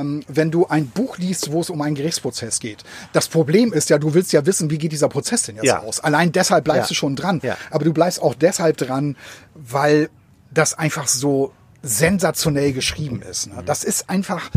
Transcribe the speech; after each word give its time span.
Ähm, 0.00 0.22
wenn 0.28 0.52
du 0.52 0.64
ein 0.68 0.86
Buch 0.86 1.18
liest, 1.18 1.50
wo 1.50 1.60
es 1.60 1.70
um 1.70 1.82
einen 1.82 1.96
Gerichtsprozess 1.96 2.60
geht. 2.60 2.84
Das 3.12 3.26
Problem 3.26 3.72
ist 3.72 3.90
ja, 3.90 3.98
du 3.98 4.14
willst 4.14 4.32
ja 4.32 4.46
wissen, 4.46 4.70
wie 4.70 4.78
geht 4.78 4.92
dieser 4.92 5.08
Prozess 5.08 5.42
denn 5.42 5.56
jetzt 5.56 5.64
Ja. 5.64 5.80
aus. 5.80 5.98
Allein 5.98 6.30
deshalb 6.30 6.62
bleibst 6.62 6.82
Ja. 6.84 6.88
du 6.90 6.94
schon 6.94 7.16
dran. 7.16 7.40
Ja. 7.42 7.56
Aber 7.72 7.84
du 7.84 7.92
bleibst 7.92 8.22
auch 8.22 8.34
deshalb 8.36 8.76
dran, 8.76 9.16
weil 9.56 10.08
das 10.54 10.74
einfach 10.74 11.08
so 11.08 11.52
sensationell 11.82 12.72
geschrieben 12.72 13.22
ist. 13.22 13.46
Ne? 13.48 13.62
Das 13.64 13.84
ist 13.84 14.10
einfach 14.10 14.50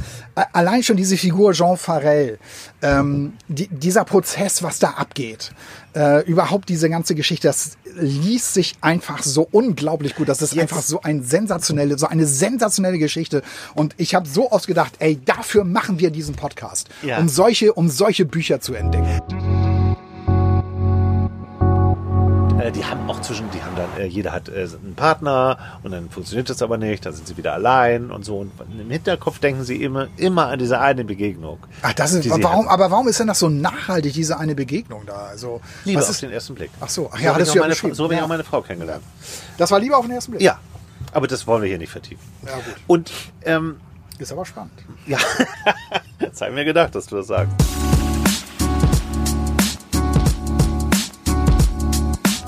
allein 0.53 0.83
schon 0.83 0.97
diese 0.97 1.17
Figur 1.17 1.53
Jean 1.53 1.77
Farel, 1.77 2.39
ähm, 2.81 3.33
die, 3.47 3.67
dieser 3.67 4.05
Prozess, 4.05 4.63
was 4.63 4.79
da 4.79 4.91
abgeht, 4.91 5.51
äh, 5.95 6.23
überhaupt 6.25 6.69
diese 6.69 6.89
ganze 6.89 7.13
Geschichte, 7.15 7.47
das 7.47 7.77
liest 7.95 8.53
sich 8.53 8.75
einfach 8.81 9.21
so 9.23 9.47
unglaublich 9.51 10.15
gut. 10.15 10.29
Das 10.29 10.41
ist 10.41 10.53
Jetzt- 10.53 10.61
einfach 10.63 10.81
so 10.81 11.01
ein 11.01 11.23
sensationelle, 11.23 11.97
so 11.97 12.07
eine 12.07 12.25
sensationelle 12.25 12.97
Geschichte. 12.97 13.43
Und 13.75 13.93
ich 13.97 14.15
habe 14.15 14.27
so 14.27 14.51
oft 14.51 14.65
gedacht, 14.67 14.93
ey, 14.99 15.19
dafür 15.23 15.63
machen 15.63 15.99
wir 15.99 16.09
diesen 16.09 16.35
Podcast, 16.35 16.89
Ja. 17.03 17.19
um 17.19 17.29
solche, 17.29 17.73
um 17.73 17.89
solche 17.89 18.25
Bücher 18.25 18.61
zu 18.61 18.73
entdecken. 18.73 19.70
Äh, 22.61 22.71
die 22.71 22.85
haben 22.85 23.09
auch 23.09 23.19
zwischen, 23.21 23.49
die 23.51 23.61
haben 23.63 23.75
dann, 23.75 23.89
äh, 23.99 24.05
jeder 24.05 24.31
hat 24.31 24.49
äh, 24.49 24.67
einen 24.83 24.93
Partner 24.95 25.57
und 25.83 25.91
dann 25.91 26.09
funktioniert 26.09 26.49
das 26.49 26.61
aber 26.61 26.77
nicht, 26.77 27.05
dann 27.05 27.13
sind 27.13 27.27
sie 27.27 27.37
wieder 27.37 27.53
allein 27.53 28.11
und 28.11 28.23
so. 28.23 28.37
Und 28.39 28.51
im 28.79 28.89
Hinterkopf 28.89 29.39
denken 29.39 29.63
sie 29.63 29.81
immer, 29.83 30.07
immer 30.17 30.47
an 30.47 30.59
diese 30.59 30.79
eine 30.79 31.03
Begegnung. 31.03 31.59
Ach, 31.81 31.93
das 31.93 32.13
ist, 32.13 32.29
warum, 32.29 32.67
aber 32.67 32.91
warum 32.91 33.07
ist 33.07 33.19
denn 33.19 33.27
das 33.27 33.39
so 33.39 33.49
nachhaltig, 33.49 34.13
diese 34.13 34.37
eine 34.37 34.53
Begegnung 34.55 35.03
da? 35.05 35.25
Also, 35.27 35.61
Liebe 35.85 35.99
was 35.99 36.05
auf 36.05 36.11
ist, 36.11 36.21
den 36.21 36.31
ersten 36.31 36.55
Blick. 36.55 36.69
Ach 36.79 36.89
so, 36.89 37.09
ach 37.11 37.17
so 37.17 37.23
ja, 37.23 37.31
ich, 37.37 37.43
du 37.45 37.51
auch 37.51 37.55
ja 37.55 37.61
meine, 37.61 37.73
Frau- 37.73 37.87
beschrieben. 37.87 37.95
so 37.95 38.03
habe 38.03 38.13
ich 38.13 38.19
Ja. 38.19 38.25
auch 38.25 38.29
meine 38.29 38.43
Frau 38.43 38.61
kennengelernt. 38.61 39.03
das 39.57 39.71
war 39.71 39.79
lieber 39.79 39.97
auf 39.97 40.05
den 40.05 40.13
ersten 40.13 40.31
Blick. 40.31 40.41
Ja, 40.43 40.59
aber 41.13 41.27
das 41.27 41.47
wollen 41.47 41.61
wir 41.63 41.69
hier 41.69 41.77
nicht 41.79 41.91
vertiefen. 41.91 42.23
Ja, 42.45 42.53
gut. 42.55 42.63
Und, 42.87 43.11
ähm, 43.43 43.77
Ist 44.19 44.31
aber 44.31 44.45
spannend. 44.45 44.73
ja, 45.07 45.17
jetzt 46.19 46.41
habe 46.41 46.51
ich 46.51 46.55
mir 46.55 46.65
gedacht, 46.65 46.93
dass 46.93 47.07
du 47.07 47.15
das 47.15 47.27
sagst. 47.27 47.55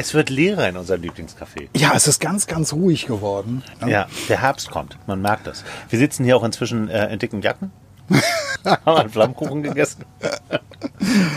Es 0.00 0.14
wird 0.14 0.30
leerer 0.30 0.66
in 0.66 0.78
unserem 0.78 1.02
Lieblingscafé. 1.02 1.68
Ja, 1.76 1.92
es 1.94 2.08
ist 2.08 2.20
ganz, 2.20 2.46
ganz 2.46 2.72
ruhig 2.72 3.04
geworden. 3.04 3.62
Ja, 3.86 4.06
der 4.30 4.40
Herbst 4.40 4.70
kommt. 4.70 4.96
Man 5.06 5.20
merkt 5.20 5.46
das. 5.46 5.62
Wir 5.90 5.98
sitzen 5.98 6.24
hier 6.24 6.38
auch 6.38 6.42
inzwischen 6.42 6.88
äh, 6.88 7.12
in 7.12 7.18
dicken 7.18 7.42
Jacken. 7.42 7.70
haben 8.64 8.96
einen 8.96 9.10
Flammkuchen 9.10 9.62
gegessen. 9.62 10.06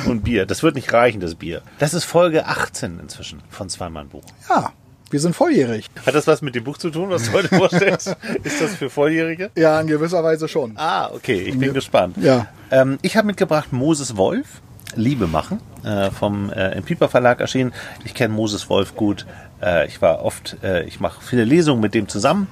Und 0.05 0.23
Bier. 0.23 0.45
Das 0.45 0.63
wird 0.63 0.75
nicht 0.75 0.93
reichen, 0.93 1.19
das 1.19 1.35
Bier. 1.35 1.61
Das 1.77 1.93
ist 1.93 2.05
Folge 2.05 2.45
18 2.45 3.01
inzwischen 3.01 3.41
von 3.49 3.67
Zweimann 3.67 4.07
Buch. 4.07 4.23
Ja, 4.49 4.71
wir 5.09 5.19
sind 5.19 5.35
volljährig. 5.35 5.89
Hat 6.05 6.15
das 6.15 6.25
was 6.25 6.41
mit 6.41 6.55
dem 6.55 6.63
Buch 6.63 6.77
zu 6.77 6.89
tun, 6.89 7.09
was 7.09 7.25
du 7.25 7.33
heute 7.33 7.49
vorstellst? 7.49 8.15
ist 8.43 8.61
das 8.61 8.75
für 8.75 8.89
Volljährige? 8.89 9.51
Ja, 9.57 9.81
in 9.81 9.87
gewisser 9.87 10.23
Weise 10.23 10.47
schon. 10.47 10.77
Ah, 10.77 11.11
okay. 11.11 11.41
Ich 11.41 11.59
bin 11.59 11.73
gespannt. 11.73 12.15
Ja. 12.21 12.47
Ähm, 12.71 12.97
ich 13.01 13.17
habe 13.17 13.27
mitgebracht 13.27 13.73
Moses 13.73 14.15
Wolf. 14.15 14.61
Liebe 14.95 15.27
machen, 15.27 15.59
äh, 15.83 16.11
vom 16.11 16.51
äh, 16.51 16.77
im 16.77 16.83
Piper 16.83 17.09
Verlag 17.09 17.39
erschienen. 17.39 17.73
Ich 18.05 18.13
kenne 18.13 18.33
Moses 18.33 18.69
Wolf 18.69 18.95
gut. 18.95 19.25
Äh, 19.61 19.87
ich 19.87 20.01
war 20.01 20.23
oft, 20.23 20.57
äh, 20.63 20.83
ich 20.83 20.99
mache 20.99 21.21
viele 21.21 21.43
Lesungen 21.43 21.81
mit 21.81 21.93
dem 21.93 22.07
zusammen. 22.07 22.47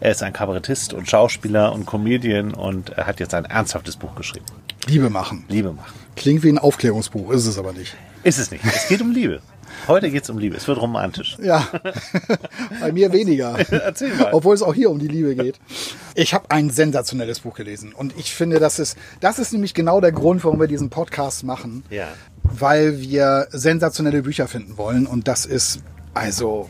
Er 0.00 0.10
ist 0.10 0.22
ein 0.22 0.32
Kabarettist 0.32 0.92
und 0.92 1.08
Schauspieler 1.08 1.72
und 1.72 1.86
Comedian 1.86 2.54
und 2.54 2.90
er 2.90 3.06
hat 3.06 3.20
jetzt 3.20 3.34
ein 3.34 3.44
ernsthaftes 3.44 3.96
Buch 3.96 4.14
geschrieben. 4.14 4.46
Liebe 4.86 5.10
machen. 5.10 5.44
Liebe 5.48 5.72
machen. 5.72 5.94
Klingt 6.16 6.42
wie 6.42 6.50
ein 6.50 6.58
Aufklärungsbuch, 6.58 7.30
ist 7.30 7.46
es 7.46 7.58
aber 7.58 7.72
nicht. 7.72 7.96
Ist 8.22 8.38
es 8.38 8.50
nicht. 8.50 8.64
Es 8.64 8.88
geht 8.88 9.00
um 9.00 9.12
Liebe. 9.12 9.40
Heute 9.86 10.10
geht 10.10 10.24
es 10.24 10.30
um 10.30 10.38
Liebe. 10.38 10.56
Es 10.56 10.66
wird 10.66 10.80
romantisch. 10.80 11.36
Ja, 11.42 11.68
bei 12.80 12.92
mir 12.92 13.12
weniger. 13.12 13.58
Erzähl 13.70 14.14
mal. 14.14 14.32
Obwohl 14.32 14.54
es 14.54 14.62
auch 14.62 14.74
hier 14.74 14.90
um 14.90 14.98
die 14.98 15.08
Liebe 15.08 15.34
geht. 15.34 15.58
Ich 16.14 16.34
habe 16.34 16.50
ein 16.50 16.70
sensationelles 16.70 17.40
Buch 17.40 17.54
gelesen 17.54 17.92
und 17.92 18.14
ich 18.18 18.34
finde, 18.34 18.58
das 18.60 18.78
ist, 18.78 18.96
das 19.20 19.38
ist 19.38 19.52
nämlich 19.52 19.74
genau 19.74 20.00
der 20.00 20.12
Grund, 20.12 20.44
warum 20.44 20.60
wir 20.60 20.68
diesen 20.68 20.90
Podcast 20.90 21.44
machen. 21.44 21.84
Ja. 21.90 22.08
Weil 22.42 23.00
wir 23.00 23.48
sensationelle 23.50 24.22
Bücher 24.22 24.48
finden 24.48 24.76
wollen 24.76 25.06
und 25.06 25.28
das 25.28 25.46
ist, 25.46 25.80
also, 26.12 26.68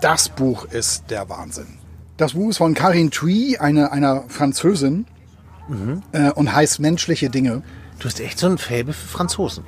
das 0.00 0.28
Buch 0.28 0.66
ist 0.66 1.10
der 1.10 1.28
Wahnsinn. 1.28 1.78
Das 2.16 2.34
Buch 2.34 2.50
ist 2.50 2.58
von 2.58 2.74
Karin 2.74 3.10
Thuy, 3.10 3.56
eine, 3.58 3.90
einer 3.90 4.24
Französin 4.28 5.06
äh, 6.12 6.30
und 6.30 6.54
heißt 6.54 6.80
Menschliche 6.80 7.30
Dinge. 7.30 7.62
Du 7.98 8.06
hast 8.06 8.20
echt 8.20 8.38
so 8.38 8.46
ein 8.46 8.58
Faible 8.58 8.92
für 8.92 9.08
Franzosen. 9.08 9.64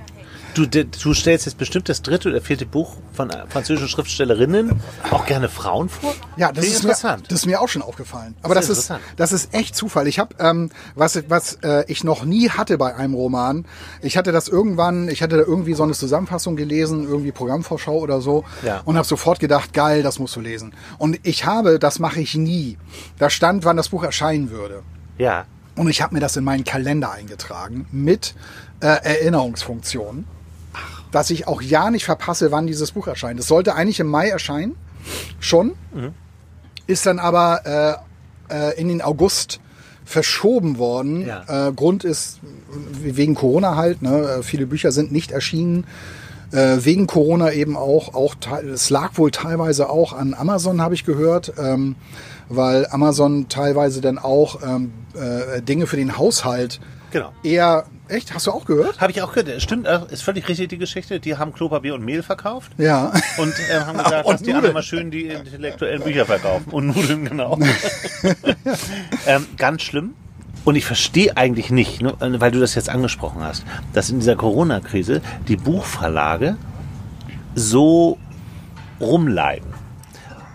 Du, 0.57 0.67
du 0.67 1.13
stellst 1.13 1.45
jetzt 1.45 1.59
bestimmt 1.59 1.87
das 1.91 2.01
dritte 2.01 2.31
oder 2.31 2.41
vierte 2.41 2.65
Buch 2.65 2.95
von 3.13 3.29
äh, 3.29 3.45
französischen 3.51 3.89
Schriftstellerinnen 3.89 4.81
auch 5.11 5.27
gerne 5.27 5.51
Frauen 5.51 5.91
vor? 5.91 6.15
Ja, 6.39 6.51
das 6.51 6.65
ist, 6.65 6.83
mir, 6.83 6.91
interessant. 6.93 7.27
das 7.29 7.41
ist 7.41 7.47
mir 7.47 7.61
auch 7.61 7.69
schon 7.69 7.83
aufgefallen. 7.83 8.35
Aber 8.43 8.55
Das 8.55 8.69
das, 8.69 8.79
ist 8.79 8.93
das 9.17 9.33
ist 9.33 9.53
echt 9.53 9.77
Zufall. 9.77 10.07
Ich 10.09 10.19
habe, 10.19 10.35
ähm, 10.39 10.71
was, 10.95 11.23
was 11.29 11.59
äh, 11.63 11.85
ich 11.89 12.05
noch 12.05 12.25
nie 12.25 12.49
hatte 12.49 12.79
bei 12.79 12.95
einem 12.95 13.13
Roman, 13.13 13.67
ich 14.01 14.17
hatte 14.17 14.33
das 14.33 14.49
irgendwann, 14.49 15.11
ich 15.11 15.23
hatte 15.23 15.37
da 15.37 15.43
irgendwie 15.43 15.75
so 15.75 15.83
eine 15.83 15.93
Zusammenfassung 15.93 16.57
gelesen, 16.57 17.05
irgendwie 17.05 17.33
Programmvorschau 17.33 17.99
oder 17.99 18.23
so, 18.23 18.45
Ja. 18.65 18.81
und 18.87 18.97
habe 18.97 19.07
sofort 19.07 19.41
gedacht, 19.41 19.75
geil, 19.75 20.03
das 20.03 20.19
musst 20.19 20.37
du 20.37 20.41
lesen. 20.41 20.73
Und 20.97 21.21
ich 21.23 21.45
habe, 21.45 21.79
das 21.79 21.99
mache 21.99 22.21
ich 22.23 22.35
nie, 22.35 22.79
da 23.19 23.29
stand, 23.29 23.67
wann 23.67 23.77
das 23.77 23.91
Buch 23.91 24.05
erscheinen 24.05 24.51
würde. 24.51 24.83
ja. 25.19 25.45
Und 25.79 25.91
ich 25.91 26.01
habe 26.01 26.15
mir 26.15 26.21
das 26.21 26.35
in 26.39 26.45
meinen 26.45 26.65
Kalender 26.65 27.13
eingetragen 27.13 27.87
mit 27.93 28.35
äh, 28.81 28.87
Erinnerungsfunktion, 28.87 30.25
dass 31.13 31.31
ich 31.31 31.47
auch 31.47 31.63
ja 31.63 31.91
nicht 31.91 32.05
verpasse, 32.05 32.53
wann 32.53 32.67
dieses 32.67 32.93
Buch 32.93 33.07
erscheint. 33.07 33.41
Es 33.41 33.49
sollte 33.49 33.75
eigentlich 33.75 34.01
im 34.01 34.09
Mai 34.09 34.29
erscheinen, 34.29 34.77
schon, 35.41 35.73
ist 36.87 37.07
dann 37.07 37.19
aber 37.19 38.01
äh, 38.51 38.55
äh, 38.55 38.81
in 38.81 38.89
den 38.89 39.03
August 39.03 39.61
verschoben 40.05 40.79
worden. 40.79 41.27
Ja. 41.27 41.69
Äh, 41.69 41.73
Grund 41.73 42.05
ist 42.05 42.39
wegen 42.93 43.35
Corona 43.35 43.77
halt. 43.77 44.03
Ne? 44.03 44.39
Äh, 44.39 44.43
Viele 44.43 44.67
Bücher 44.67 44.93
sind 44.93 45.11
nicht 45.11 45.33
erschienen. 45.33 45.85
Äh, 46.53 46.79
wegen 46.85 47.09
Corona 47.09 47.53
eben 47.53 47.77
auch, 47.77 48.15
auch 48.15 48.37
es 48.73 48.89
lag 48.89 49.11
wohl 49.19 49.33
teilweise 49.33 49.91
auch 49.91 50.13
an 50.13 50.33
Amazon, 50.33 50.81
habe 50.81 50.95
ich 50.95 51.05
gehört, 51.05 51.53
ähm, 51.59 51.97
weil 52.49 52.87
Amazon 52.87 53.49
teilweise 53.49 54.01
dann 54.01 54.17
auch 54.19 54.61
ähm, 54.63 54.93
äh, 55.15 55.61
Dinge 55.61 55.89
für 55.89 55.97
den 55.97 56.17
Haushalt 56.17 56.79
Genau. 57.11 57.33
eher, 57.43 57.87
echt, 58.09 58.35
hast 58.35 58.47
du 58.47 58.53
auch 58.53 58.65
gehört? 58.65 59.01
Habe 59.01 59.13
ich 59.13 59.23
auch 59.23 59.33
gehört. 59.33 59.63
Stimmt, 59.63 59.87
ist 60.11 60.23
völlig 60.23 60.49
richtig 60.49 60.69
die 60.69 60.79
Geschichte. 60.79 61.21
Die 61.21 61.37
haben 61.37 61.53
Klopapier 61.53 61.95
und 61.95 62.05
Mehl 62.05 62.23
verkauft. 62.23 62.73
Ja. 62.79 63.13
Und 63.39 63.55
äh, 63.71 63.81
haben 63.81 63.99
gesagt, 64.05 64.29
dass 64.29 64.43
die 64.43 64.53
anderen 64.53 64.75
mal 64.75 64.83
schön 64.83 65.11
die 65.11 65.27
intellektuellen 65.27 66.03
Bücher 66.03 66.27
verkaufen. 66.27 66.71
Und 66.71 66.89
Nudeln, 66.89 67.25
genau. 67.25 67.59
ähm, 69.27 69.47
ganz 69.57 69.83
schlimm. 69.83 70.15
Und 70.65 70.75
ich 70.75 70.85
verstehe 70.85 71.37
eigentlich 71.37 71.71
nicht, 71.71 72.03
äh, 72.03 72.41
weil 72.41 72.51
du 72.51 72.59
das 72.61 72.75
jetzt 72.75 72.89
angesprochen 72.89 73.43
hast, 73.43 73.65
dass 73.93 74.11
in 74.11 74.19
dieser 74.19 74.37
Corona-Krise 74.37 75.23
die 75.47 75.57
Buchverlage 75.57 76.57
so 77.55 78.19
rumleiden. 79.01 79.75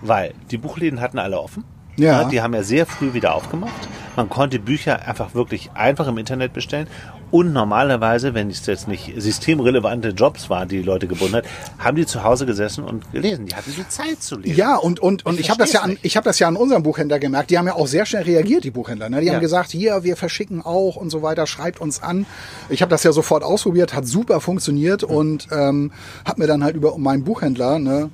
Weil 0.02 0.34
die 0.50 0.58
Buchläden 0.58 1.00
hatten 1.00 1.20
alle 1.20 1.40
offen. 1.40 1.64
Ja. 1.96 2.26
Die 2.26 2.42
haben 2.42 2.54
ja 2.54 2.64
sehr 2.64 2.86
früh 2.86 3.14
wieder 3.14 3.36
aufgemacht. 3.36 3.72
Man 4.16 4.30
konnte 4.30 4.60
Bücher 4.60 5.08
einfach 5.08 5.34
wirklich 5.34 5.72
einfach 5.74 6.08
im 6.08 6.18
Internet 6.18 6.54
bestellen. 6.54 6.88
Und 7.32 7.54
normalerweise, 7.54 8.34
wenn 8.34 8.50
es 8.50 8.66
jetzt 8.66 8.88
nicht 8.88 9.14
systemrelevante 9.16 10.10
Jobs 10.10 10.50
waren, 10.50 10.68
die 10.68 10.78
die 10.78 10.84
Leute 10.84 11.08
gebunden 11.08 11.36
hat, 11.36 11.46
haben 11.80 11.96
die 11.96 12.06
zu 12.06 12.24
Hause 12.24 12.46
gesessen 12.46 12.84
und 12.84 13.10
gelesen. 13.14 13.46
Die 13.46 13.56
hatten 13.56 13.74
die 13.76 13.88
Zeit 13.88 14.22
zu 14.22 14.38
lesen. 14.38 14.58
Ja, 14.58 14.76
und, 14.76 15.00
und, 15.00 15.26
und 15.26 15.40
ich, 15.40 15.50
habe 15.50 15.60
das 15.60 15.72
ja 15.72 15.82
an, 15.82 15.98
ich 16.02 16.18
habe 16.18 16.26
das 16.26 16.40
ja 16.40 16.48
an 16.48 16.56
unserem 16.58 16.84
Buchhändler 16.84 17.20
gemerkt. 17.20 17.50
Die 17.50 17.58
haben 17.58 17.68
ja 17.68 17.76
auch 17.76 17.88
sehr 17.88 18.06
schnell 18.06 18.24
reagiert, 18.24 18.64
die 18.66 18.72
Buchhändler. 18.72 19.10
Ne? 19.10 19.22
Die 19.22 19.28
Ja. 19.28 19.34
haben 19.34 19.42
gesagt, 19.42 19.72
hier, 19.72 20.04
wir 20.04 20.18
verschicken 20.18 20.62
auch 20.62 20.98
und 20.98 21.10
so 21.10 21.22
weiter, 21.22 21.48
schreibt 21.48 21.80
uns 21.80 22.04
an. 22.04 22.26
Ich 22.70 22.82
habe 22.82 22.90
das 22.90 23.04
ja 23.04 23.12
sofort 23.14 23.44
ausprobiert, 23.44 23.94
hat 23.94 24.06
super 24.06 24.42
funktioniert 24.42 25.04
und 25.04 25.48
ähm, 25.52 25.92
habe 26.26 26.42
mir 26.42 26.48
dann 26.48 26.64
halt 26.64 26.76
über 26.76 26.98
meinen 26.98 27.24
Buchhändler 27.24 27.80
ne, 27.80 28.10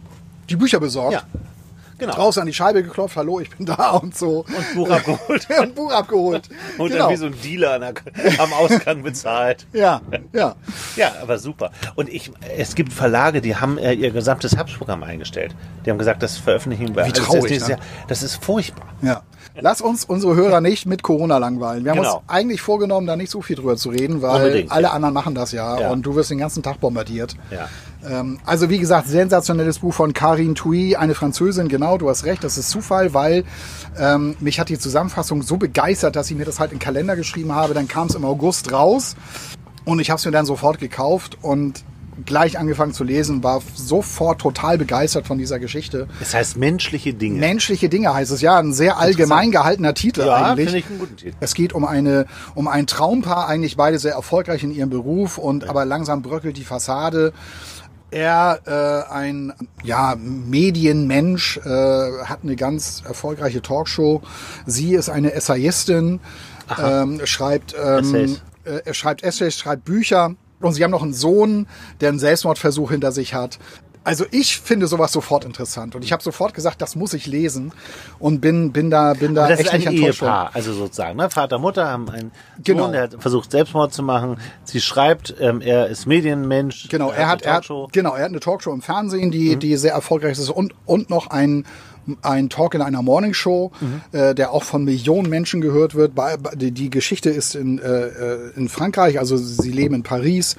die 0.49 0.55
Bücher 0.55 0.79
besorgt. 0.79 1.13
Ja. 1.13 1.23
Genau. 1.99 2.13
Draußen 2.13 2.41
an 2.41 2.47
die 2.47 2.53
Scheibe 2.53 2.83
geklopft, 2.83 3.15
hallo, 3.17 3.39
ich 3.39 3.49
bin 3.49 3.65
da 3.65 3.91
und 4.01 4.15
so. 4.15 4.45
Und 4.45 4.75
Buch 4.75 4.89
abgeholt. 4.89 5.47
und 5.61 5.75
Buch 5.75 5.91
abgeholt. 5.91 6.49
Und 6.77 6.89
genau. 6.89 7.05
dann 7.05 7.13
wie 7.13 7.17
so 7.17 7.25
ein 7.25 7.35
Dealer 7.43 7.79
der, 7.79 7.93
am 8.39 8.53
Ausgang 8.53 9.01
bezahlt. 9.03 9.65
ja, 9.73 10.01
ja. 10.33 10.55
Ja, 10.95 11.11
aber 11.21 11.39
super. 11.39 11.71
Und 11.95 12.09
ich, 12.09 12.31
es 12.55 12.75
gibt 12.75 12.93
Verlage, 12.93 13.41
die 13.41 13.55
haben 13.55 13.77
äh, 13.77 13.93
ihr 13.93 14.11
gesamtes 14.11 14.55
Herbstprogramm 14.55 15.03
eingestellt. 15.03 15.55
Die 15.85 15.89
haben 15.89 15.97
gesagt, 15.97 16.21
das 16.21 16.37
veröffentlichen 16.37 16.95
wir. 16.95 17.05
Wie 17.05 17.11
traurig, 17.11 17.35
erst 17.43 17.49
dieses 17.49 17.67
ne? 17.69 17.77
Das 18.07 18.23
ist 18.23 18.43
furchtbar. 18.43 18.87
Ja. 19.01 19.23
Lass 19.59 19.81
uns 19.81 20.05
unsere 20.05 20.35
Hörer 20.35 20.61
nicht 20.61 20.85
mit 20.85 21.01
Corona 21.01 21.37
langweilen. 21.39 21.83
Wir 21.83 21.91
haben 21.91 21.99
Genau. 21.99 22.17
uns 22.17 22.23
eigentlich 22.29 22.61
vorgenommen, 22.61 23.07
da 23.07 23.15
nicht 23.15 23.31
so 23.31 23.41
viel 23.41 23.55
drüber 23.55 23.75
zu 23.75 23.89
reden, 23.89 24.21
weil 24.21 24.45
Unbedingt, 24.45 24.71
alle 24.71 24.83
ja. 24.83 24.91
anderen 24.91 25.13
machen 25.13 25.33
das 25.33 25.51
ja, 25.51 25.79
Ja. 25.79 25.89
und 25.89 26.03
du 26.05 26.15
wirst 26.15 26.29
den 26.29 26.37
ganzen 26.37 26.61
Tag 26.61 26.79
bombardiert. 26.79 27.35
Ja. 27.49 27.67
Ähm, 28.05 28.39
also 28.45 28.69
wie 28.69 28.79
gesagt, 28.79 29.07
sensationelles 29.07 29.79
Buch 29.79 29.93
von 29.93 30.13
Karin 30.13 30.55
Thuy, 30.55 30.95
eine 30.95 31.15
Französin, 31.15 31.67
genau, 31.67 31.97
du 31.97 32.09
hast 32.09 32.25
recht, 32.25 32.43
das 32.43 32.57
ist 32.57 32.69
Zufall, 32.69 33.13
weil 33.13 33.43
ähm, 33.99 34.35
mich 34.39 34.59
hat 34.59 34.69
die 34.69 34.77
Zusammenfassung 34.77 35.41
so 35.41 35.57
begeistert, 35.57 36.15
dass 36.15 36.29
ich 36.29 36.37
mir 36.37 36.45
das 36.45 36.59
halt 36.59 36.71
in 36.71 36.77
den 36.77 36.83
Kalender 36.83 37.15
geschrieben 37.15 37.53
habe, 37.53 37.73
dann 37.73 37.87
kam 37.87 38.07
es 38.07 38.15
im 38.15 38.25
August 38.25 38.71
raus 38.71 39.15
und 39.85 39.99
ich 39.99 40.09
habe 40.09 40.19
es 40.19 40.25
mir 40.25 40.31
dann 40.31 40.45
sofort 40.45 40.79
gekauft 40.79 41.37
und 41.41 41.83
gleich 42.25 42.57
angefangen 42.57 42.93
zu 42.93 43.03
lesen, 43.03 43.43
war 43.43 43.61
sofort 43.75 44.41
total 44.41 44.77
begeistert 44.77 45.27
von 45.27 45.37
dieser 45.37 45.59
Geschichte. 45.59 46.07
Das 46.19 46.33
heißt 46.33 46.57
menschliche 46.57 47.13
Dinge. 47.13 47.39
Menschliche 47.39 47.89
Dinge 47.89 48.13
heißt 48.13 48.31
es, 48.31 48.41
ja, 48.41 48.57
ein 48.57 48.73
sehr 48.73 48.97
allgemein 48.97 49.51
gehaltener 49.51 49.93
Titel 49.93 50.21
ja, 50.21 50.35
eigentlich. 50.35 50.69
finde 50.69 50.79
ich 50.79 50.89
einen 50.89 50.99
guten 50.99 51.17
Titel. 51.17 51.35
Es 51.39 51.53
geht 51.53 51.73
um 51.73 51.85
eine 51.85 52.25
um 52.55 52.67
ein 52.67 52.87
Traumpaar, 52.87 53.47
eigentlich 53.47 53.77
beide 53.77 53.99
sehr 53.99 54.13
erfolgreich 54.13 54.63
in 54.63 54.71
ihrem 54.71 54.89
Beruf 54.89 55.37
und 55.37 55.69
aber 55.69 55.85
langsam 55.85 56.21
bröckelt 56.21 56.57
die 56.57 56.63
Fassade. 56.63 57.33
Er, 58.09 58.61
äh, 58.65 59.11
ein 59.11 59.53
ja, 59.83 60.15
Medienmensch, 60.17 61.57
äh, 61.57 62.23
hat 62.23 62.39
eine 62.43 62.55
ganz 62.55 63.03
erfolgreiche 63.05 63.61
Talkshow. 63.61 64.21
Sie 64.65 64.93
ist 64.93 65.09
eine 65.09 65.33
Essayistin, 65.33 66.21
ähm, 66.81 67.19
schreibt, 67.25 67.75
ähm, 67.77 67.99
Essays. 67.99 68.41
äh, 68.63 68.93
schreibt 68.93 69.23
Essays, 69.23 69.57
schreibt 69.57 69.85
Bücher. 69.85 70.35
Und 70.59 70.73
sie 70.73 70.83
haben 70.83 70.91
noch 70.91 71.03
einen 71.03 71.13
Sohn, 71.13 71.67
der 72.01 72.09
einen 72.09 72.19
Selbstmordversuch 72.19 72.89
hinter 72.89 73.11
sich 73.11 73.33
hat. 73.33 73.59
Also 74.07 74.25
ich 74.31 74.57
finde 74.57 74.87
sowas 74.87 75.11
sofort 75.11 75.43
interessant 75.43 75.93
und 75.93 76.01
ich 76.01 76.13
habe 76.13 76.23
sofort 76.23 76.53
gesagt, 76.53 76.81
das 76.81 76.95
muss 76.95 77.13
ich 77.13 77.27
lesen 77.27 77.73
und 78.19 78.39
bin 78.39 78.71
bin 78.71 78.89
da 78.89 79.13
bin 79.13 79.35
da 79.35 79.41
Aber 79.43 79.51
das 79.51 79.59
ist 79.59 79.73
echt 79.73 79.85
ein 79.87 79.93
nicht. 79.93 80.03
Ehepaar, 80.03 80.51
also 80.53 80.71
sozusagen. 80.73 81.17
Ne? 81.17 81.29
Vater, 81.29 81.59
Mutter 81.59 81.89
haben 81.89 82.09
einen 82.09 82.31
Genau. 82.63 82.83
Sohn, 82.83 82.93
der 82.93 83.01
hat 83.03 83.15
versucht 83.19 83.51
Selbstmord 83.51 83.93
zu 83.93 84.03
machen. 84.03 84.37
Sie 84.63 84.79
schreibt, 84.79 85.35
ähm, 85.41 85.59
er 85.59 85.87
ist 85.87 86.05
Medienmensch. 86.05 86.87
Genau, 86.87 87.11
er 87.11 87.27
hat, 87.27 87.43
eine 87.43 87.51
er 87.51 87.53
hat, 87.57 87.65
Talkshow. 87.65 87.89
genau, 87.91 88.15
er 88.15 88.23
hat 88.23 88.29
eine 88.29 88.39
Talkshow 88.39 88.71
im 88.71 88.81
Fernsehen, 88.81 89.29
die, 89.29 89.55
Mhm. 89.55 89.59
die 89.59 89.75
sehr 89.75 89.91
erfolgreich 89.91 90.39
ist 90.39 90.49
und, 90.51 90.73
und 90.85 91.09
noch 91.09 91.27
ein, 91.27 91.65
ein 92.21 92.49
Talk 92.49 92.75
in 92.75 92.81
einer 92.81 93.01
Morningshow, 93.01 93.73
Mhm. 93.81 94.01
äh, 94.17 94.33
der 94.33 94.53
auch 94.53 94.63
von 94.63 94.85
Millionen 94.85 95.29
Menschen 95.29 95.59
gehört 95.59 95.95
wird. 95.95 96.13
Die 96.55 96.89
Geschichte 96.89 97.29
ist 97.29 97.55
in, 97.55 97.79
äh, 97.79 98.05
äh, 98.05 98.51
in 98.55 98.69
Frankreich, 98.69 99.19
also 99.19 99.35
sie 99.35 99.71
leben 99.71 99.95
in 99.95 100.03
Paris. 100.03 100.55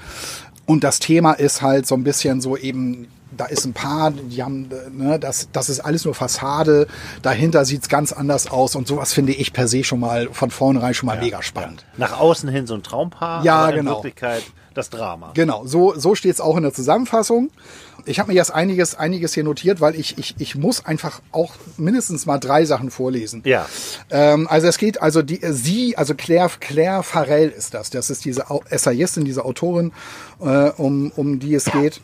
Und 0.67 0.85
das 0.85 0.99
Thema 0.99 1.33
ist 1.33 1.63
halt 1.63 1.87
so 1.87 1.95
ein 1.95 2.05
bisschen 2.05 2.43
so 2.43 2.55
eben, 2.55 3.07
da 3.37 3.47
ist 3.47 3.65
ein 3.65 3.73
Paar, 3.73 4.11
die 4.11 4.43
haben, 4.43 4.69
ne, 4.93 5.19
das, 5.19 5.49
das 5.53 5.69
ist 5.69 5.81
alles 5.81 6.05
nur 6.05 6.15
Fassade, 6.15 6.87
dahinter 7.23 7.65
sieht's 7.65 7.89
ganz 7.89 8.13
anders 8.13 8.51
aus 8.51 8.75
und 8.75 8.89
sowas 8.89 9.13
finde 9.13 9.33
ich 9.33 9.53
per 9.53 9.69
se 9.69 9.85
schon 9.85 10.01
mal 10.01 10.29
von 10.33 10.51
vornherein 10.51 10.95
schon 10.95 11.07
mal 11.07 11.19
mega 11.19 11.43
spannend. 11.43 11.85
Nach 11.97 12.19
außen 12.19 12.49
hin 12.49 12.67
so 12.67 12.75
ein 12.75 12.83
Traumpaar, 12.83 13.45
Ja, 13.45 13.57
aber 13.57 13.71
in 13.71 13.77
genau. 13.81 13.97
Wirklichkeit 13.97 14.43
das 14.79 14.91
Drama. 14.91 15.33
Genau, 15.35 15.67
so, 15.67 15.95
so 15.99 16.15
steht 16.15 16.35
es 16.35 16.41
auch 16.41 16.57
in 16.57 16.63
der 16.63 16.73
Zusammenfassung. 16.73 17.51
Ich 18.07 18.21
habe 18.21 18.31
mir 18.31 18.37
jetzt 18.37 18.55
einiges, 18.55 18.95
einiges 18.95 19.35
hier 19.35 19.45
notiert, 19.45 19.81
weil 19.81 19.95
ich, 19.97 20.17
ich, 20.19 20.37
ich 20.39 20.55
muss 20.55 20.87
einfach 20.87 21.21
auch 21.33 21.53
mindestens 21.77 22.25
mal 22.27 22.39
drei 22.39 22.65
Sachen 22.65 22.91
vorlesen. 22.91 23.43
Ja. 23.45 23.67
Ähm, 24.11 24.47
also 24.49 24.69
es 24.69 24.79
geht, 24.79 25.03
also 25.03 25.21
die, 25.23 25.43
äh, 25.43 25.53
sie, 25.53 25.97
also 25.97 26.15
Claire, 26.15 26.51
Claire 26.61 27.03
Farrell 27.03 27.51
ist 27.51 27.75
das. 27.75 27.91
Das 27.91 28.09
ist 28.09 28.25
diese 28.25 28.45
Essayistin, 28.71 29.25
diese 29.25 29.45
Autorin, 29.45 29.93
äh, 30.41 30.71
um, 30.71 31.11
um 31.17 31.41
die 31.41 31.55
es 31.55 31.67
geht. 31.67 32.01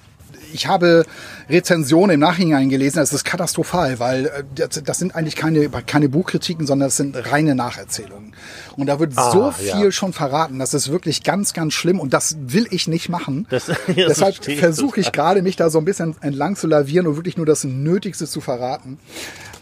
Ich 0.55 0.67
habe 0.69 1.05
Rezensionen 1.51 2.15
im 2.15 2.21
Nachhinein 2.21 2.69
gelesen, 2.71 2.97
das 2.99 3.13
ist 3.13 3.25
katastrophal, 3.25 3.99
weil 3.99 4.27
äh, 4.27 4.45
das, 4.55 4.83
das 4.83 4.99
sind 4.99 5.15
eigentlich 5.15 5.37
keine, 5.37 5.69
keine 5.69 6.09
Buchkritiken, 6.09 6.67
sondern 6.67 6.87
das 6.89 6.97
sind 6.97 7.17
reine 7.31 7.55
Nacherzählungen. 7.55 8.35
Und 8.77 8.87
da 8.87 8.99
wird 9.01 9.13
Ah, 9.17 9.31
so 9.31 9.53
ja. 9.65 9.77
viel 9.77 9.93
schon 9.93 10.13
verraten, 10.13 10.59
das 10.59 10.73
ist 10.75 10.91
wirklich 10.91 11.23
ganz, 11.25 11.53
ganz 11.53 11.75
schlimm 11.75 12.01
und 12.01 12.15
das 12.15 12.37
will 12.41 12.67
ich 12.71 12.89
nicht 12.89 13.09
machen. 13.09 13.47
Das- 13.51 13.67
das 13.67 13.77
Deshalb 13.95 14.49
ich 14.49 14.59
versuche 14.59 15.01
ich 15.01 15.13
gerade, 15.13 15.43
mich 15.43 15.57
da 15.57 15.71
so 15.71 15.79
ein 15.79 15.85
bisschen 15.85 16.17
entlang 16.21 16.57
zu 16.57 16.67
lavieren 16.67 17.07
und 17.07 17.17
wirklich 17.17 17.37
nur 17.37 17.47
das 17.47 17.65
Nötigste 17.65 18.27
zu 18.27 18.41
verraten. 18.41 18.99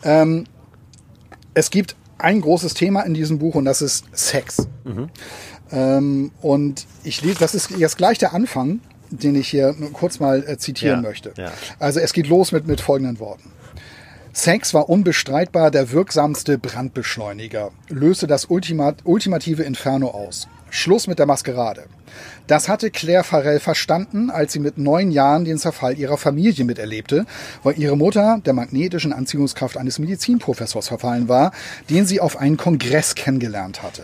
Ähm, 0.04 0.44
es 1.54 1.70
gibt 1.70 1.96
ein 2.18 2.40
großes 2.40 2.74
Thema 2.74 3.00
in 3.02 3.14
diesem 3.14 3.38
Buch 3.38 3.54
und 3.56 3.64
das 3.64 3.82
ist 3.82 4.04
Sex. 4.12 4.68
Ähm, 5.70 6.30
und 6.40 6.86
ich 7.02 7.22
lese, 7.22 7.38
das 7.38 7.54
ist 7.54 7.70
jetzt 7.70 7.96
gleich 7.96 8.18
der 8.18 8.34
Anfang, 8.34 8.80
den 9.12 9.34
ich 9.36 9.48
hier 9.48 9.74
kurz 9.92 10.18
mal 10.20 10.42
äh, 10.46 10.58
zitieren 10.58 11.02
Ja, 11.02 11.08
möchte. 11.08 11.32
ja. 11.36 11.52
Also 11.78 12.00
es 12.00 12.12
geht 12.12 12.28
los 12.28 12.52
mit, 12.52 12.66
mit 12.66 12.80
folgenden 12.80 13.18
Worten. 13.20 13.50
Sex 14.32 14.72
war 14.72 14.88
unbestreitbar 14.88 15.70
der 15.70 15.92
wirksamste 15.92 16.56
Brandbeschleuniger, 16.56 17.70
löste 17.88 18.26
das 18.26 18.46
Ultima 18.46 18.94
ultimative 19.04 19.62
Inferno 19.62 20.08
aus. 20.08 20.48
Schluss 20.74 21.06
mit 21.06 21.18
der 21.18 21.26
Maskerade. 21.26 21.84
Das 22.46 22.66
hatte 22.66 22.90
Claire 22.90 23.24
Farrell 23.24 23.60
verstanden, 23.60 24.30
als 24.30 24.54
sie 24.54 24.58
mit 24.58 24.78
neun 24.78 25.10
Jahren 25.10 25.44
den 25.44 25.58
Zerfall 25.58 25.98
ihrer 25.98 26.16
Familie 26.16 26.64
miterlebte, 26.64 27.26
weil 27.62 27.78
ihre 27.78 27.94
Mutter 27.94 28.40
der 28.44 28.54
magnetischen 28.54 29.12
Anziehungskraft 29.12 29.76
eines 29.76 29.98
Medizinprofessors 29.98 30.88
verfallen 30.88 31.28
war, 31.28 31.52
den 31.90 32.06
sie 32.06 32.22
auf 32.22 32.38
einen 32.38 32.56
Kongress 32.56 33.14
kennengelernt 33.14 33.82
hatte. 33.82 34.02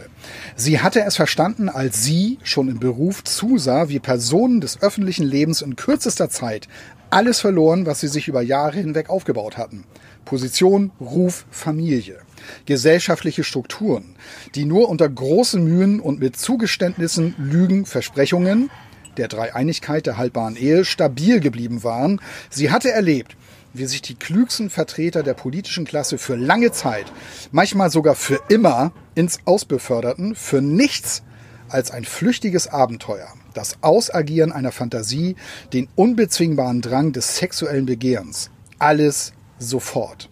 Sie 0.57 0.81
hatte 0.81 1.03
es 1.05 1.17
verstanden, 1.17 1.71
als 1.71 2.05
sie 2.05 2.39
schon 2.43 2.69
im 2.69 2.79
Beruf 2.79 3.25
zusah, 3.25 3.89
wie 3.89 3.99
Personen 3.99 4.61
des 4.61 4.83
öffentlichen 4.83 5.25
Lebens 5.25 5.63
in 5.63 5.75
kürzester 5.75 6.29
Zeit 6.29 6.69
alles 7.09 7.41
verloren, 7.41 7.87
was 7.87 8.01
sie 8.01 8.09
sich 8.09 8.29
über 8.29 8.43
Jahre 8.43 8.77
hinweg 8.77 9.09
aufgebaut 9.09 9.57
hatten. 9.57 9.85
Position, 10.27 10.91
Ruf, 11.01 11.47
Familie. 11.51 12.19
Gesellschaftliche 12.67 13.45
Strukturen, 13.45 14.17
die 14.55 14.65
nur 14.65 14.89
unter 14.89 15.09
großen 15.09 15.63
Mühen 15.63 16.01
und 16.01 16.21
mit 16.21 16.37
Zugeständnissen, 16.37 17.35
Lügen, 17.39 17.87
Versprechungen 17.87 18.71
der 19.19 19.29
Dreieinigkeit 19.29 20.07
der 20.07 20.17
haltbaren 20.17 20.57
Ehe 20.57 20.85
stabil 20.85 21.41
geblieben 21.41 21.83
waren. 21.83 22.21
Sie 22.51 22.71
hatte 22.71 22.91
erlebt, 22.91 23.37
wie 23.75 23.87
sich 23.87 24.01
die 24.01 24.15
klügsten 24.15 24.71
Vertreter 24.71 25.23
der 25.23 25.35
politischen 25.35 25.85
Klasse 25.85 26.19
für 26.19 26.37
lange 26.37 26.73
Zeit, 26.73 27.07
manchmal 27.53 27.91
sogar 27.91 28.15
für 28.15 28.41
immer, 28.49 28.93
ins 29.15 29.41
Aus 29.45 29.65
beförderten, 29.65 30.35
für 30.35 30.63
nichts 30.63 31.23
als 31.69 31.91
ein 31.91 32.05
flüchtiges 32.05 32.69
Abenteuer, 32.69 33.29
das 33.53 33.79
Ausagieren 33.83 34.53
einer 34.53 34.73
Fantasie, 34.73 35.37
den 35.73 35.89
unbezwingbaren 35.97 36.81
Drang 36.81 37.13
des 37.13 37.37
sexuellen 37.37 37.87
Begehrens. 37.87 38.51
Alles 38.79 39.33
sofort. 39.59 40.31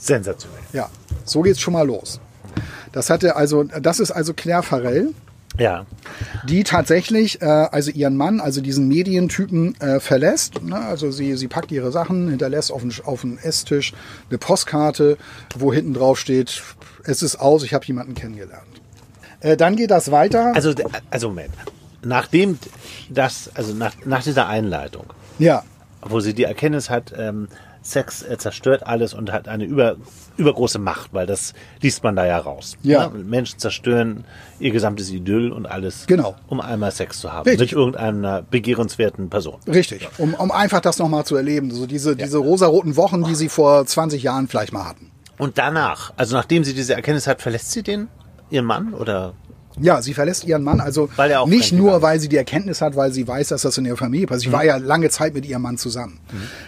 Sensationell. 0.00 0.60
Ja, 0.72 0.88
so 1.24 1.42
geht's 1.42 1.60
schon 1.60 1.74
mal 1.74 1.86
los. 1.86 2.20
Das 2.92 3.10
hatte 3.10 3.36
also, 3.36 3.64
das 3.64 4.00
ist 4.00 4.10
also 4.10 4.34
Claire 4.34 4.62
Farrell, 4.62 5.14
Ja. 5.58 5.86
die 6.48 6.64
tatsächlich 6.64 7.40
äh, 7.42 7.44
also 7.44 7.90
ihren 7.92 8.16
Mann, 8.16 8.40
also 8.40 8.60
diesen 8.60 8.88
Medientypen 8.88 9.80
äh, 9.80 10.00
verlässt. 10.00 10.62
Ne? 10.62 10.76
Also 10.76 11.10
sie, 11.12 11.36
sie 11.36 11.46
packt 11.48 11.70
ihre 11.70 11.92
Sachen, 11.92 12.28
hinterlässt 12.30 12.72
auf 12.72 12.80
den, 12.82 12.92
auf 13.04 13.20
den 13.20 13.38
Esstisch 13.38 13.92
eine 14.28 14.38
Postkarte, 14.38 15.18
wo 15.56 15.72
hinten 15.72 15.94
drauf 15.94 16.18
steht, 16.18 16.62
es 17.04 17.22
ist 17.22 17.36
aus, 17.36 17.62
ich 17.62 17.74
habe 17.74 17.84
jemanden 17.86 18.14
kennengelernt. 18.14 18.64
Äh, 19.40 19.56
dann 19.56 19.76
geht 19.76 19.90
das 19.90 20.10
weiter. 20.10 20.52
Also, 20.54 20.74
also 21.10 21.28
Moment. 21.28 21.52
Nachdem 22.02 22.58
das, 23.10 23.50
also 23.54 23.74
nach, 23.74 23.92
nach 24.04 24.22
dieser 24.22 24.48
Einleitung, 24.48 25.04
ja, 25.38 25.62
wo 26.02 26.20
sie 26.20 26.32
die 26.34 26.44
Erkenntnis 26.44 26.88
hat, 26.90 27.12
ähm, 27.16 27.48
Sex 27.82 28.22
äh, 28.22 28.36
zerstört 28.36 28.86
alles 28.86 29.14
und 29.14 29.32
hat 29.32 29.48
eine 29.48 29.64
über, 29.64 29.96
übergroße 30.36 30.78
Macht, 30.78 31.14
weil 31.14 31.26
das 31.26 31.54
liest 31.80 32.02
man 32.02 32.14
da 32.16 32.26
ja 32.26 32.38
raus. 32.38 32.76
Ja. 32.82 33.08
Ne? 33.08 33.24
Menschen 33.24 33.58
zerstören 33.58 34.24
ihr 34.58 34.70
gesamtes 34.70 35.10
Idyll 35.10 35.50
und 35.50 35.66
alles, 35.66 36.06
Genau. 36.06 36.36
um 36.48 36.60
einmal 36.60 36.90
Sex 36.92 37.20
zu 37.20 37.32
haben 37.32 37.48
Richtig. 37.48 37.70
mit 37.72 37.78
irgendeiner 37.78 38.42
begehrenswerten 38.42 39.30
Person. 39.30 39.58
richtig. 39.66 40.08
Um, 40.18 40.34
um 40.34 40.50
einfach 40.50 40.80
das 40.80 40.98
nochmal 40.98 41.24
zu 41.24 41.36
erleben. 41.36 41.70
So 41.70 41.86
diese, 41.86 42.16
diese 42.16 42.38
rosaroten 42.38 42.96
Wochen, 42.96 43.24
die 43.24 43.34
sie 43.34 43.48
vor 43.48 43.86
20 43.86 44.22
Jahren 44.22 44.46
vielleicht 44.48 44.72
mal 44.72 44.84
hatten. 44.84 45.10
Und 45.38 45.56
danach, 45.56 46.12
also 46.16 46.36
nachdem 46.36 46.64
sie 46.64 46.74
diese 46.74 46.94
Erkenntnis 46.94 47.26
hat, 47.26 47.40
verlässt 47.40 47.70
sie 47.72 47.82
den, 47.82 48.08
ihren 48.50 48.66
Mann 48.66 48.92
oder? 48.92 49.32
Ja, 49.80 50.02
sie 50.02 50.14
verlässt 50.14 50.44
ihren 50.44 50.62
Mann, 50.62 50.80
also 50.80 51.08
nicht 51.46 51.72
nur, 51.72 52.02
weil 52.02 52.20
sie 52.20 52.28
die 52.28 52.36
Erkenntnis 52.36 52.80
hat, 52.80 52.96
weil 52.96 53.12
sie 53.12 53.26
weiß, 53.26 53.48
dass 53.48 53.62
das 53.62 53.78
in 53.78 53.86
ihrer 53.86 53.96
Familie 53.96 54.26
passiert. 54.26 54.46
Mhm. 54.46 54.50
Sie 54.50 54.52
war 54.52 54.64
ja 54.64 54.76
lange 54.76 55.08
Zeit 55.10 55.34
mit 55.34 55.46
ihrem 55.46 55.62
Mann 55.62 55.78
zusammen. 55.78 56.18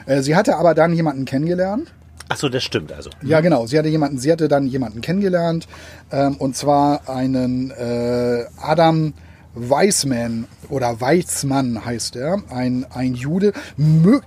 Äh, 0.06 0.22
sie 0.22 0.36
hatte 0.36 0.56
aber 0.56 0.74
dann 0.74 0.92
jemanden 0.92 1.24
kennengelernt. 1.24 1.92
Ach 2.28 2.36
so, 2.36 2.48
das 2.48 2.62
stimmt 2.62 2.92
also. 2.92 3.10
Ja, 3.22 3.40
genau. 3.40 3.66
Sie 3.66 3.78
hatte 3.78 3.88
jemanden, 3.88 4.18
sie 4.18 4.32
hatte 4.32 4.48
dann 4.48 4.66
jemanden 4.66 5.00
kennengelernt, 5.02 5.68
ähm, 6.10 6.36
und 6.36 6.56
zwar 6.56 7.08
einen 7.08 7.70
äh, 7.72 8.44
Adam 8.60 9.12
Weisman 9.54 10.46
oder 10.70 11.00
Weizmann 11.00 11.84
heißt 11.84 12.16
er, 12.16 12.42
ein, 12.48 12.86
ein 12.90 13.14
Jude. 13.14 13.52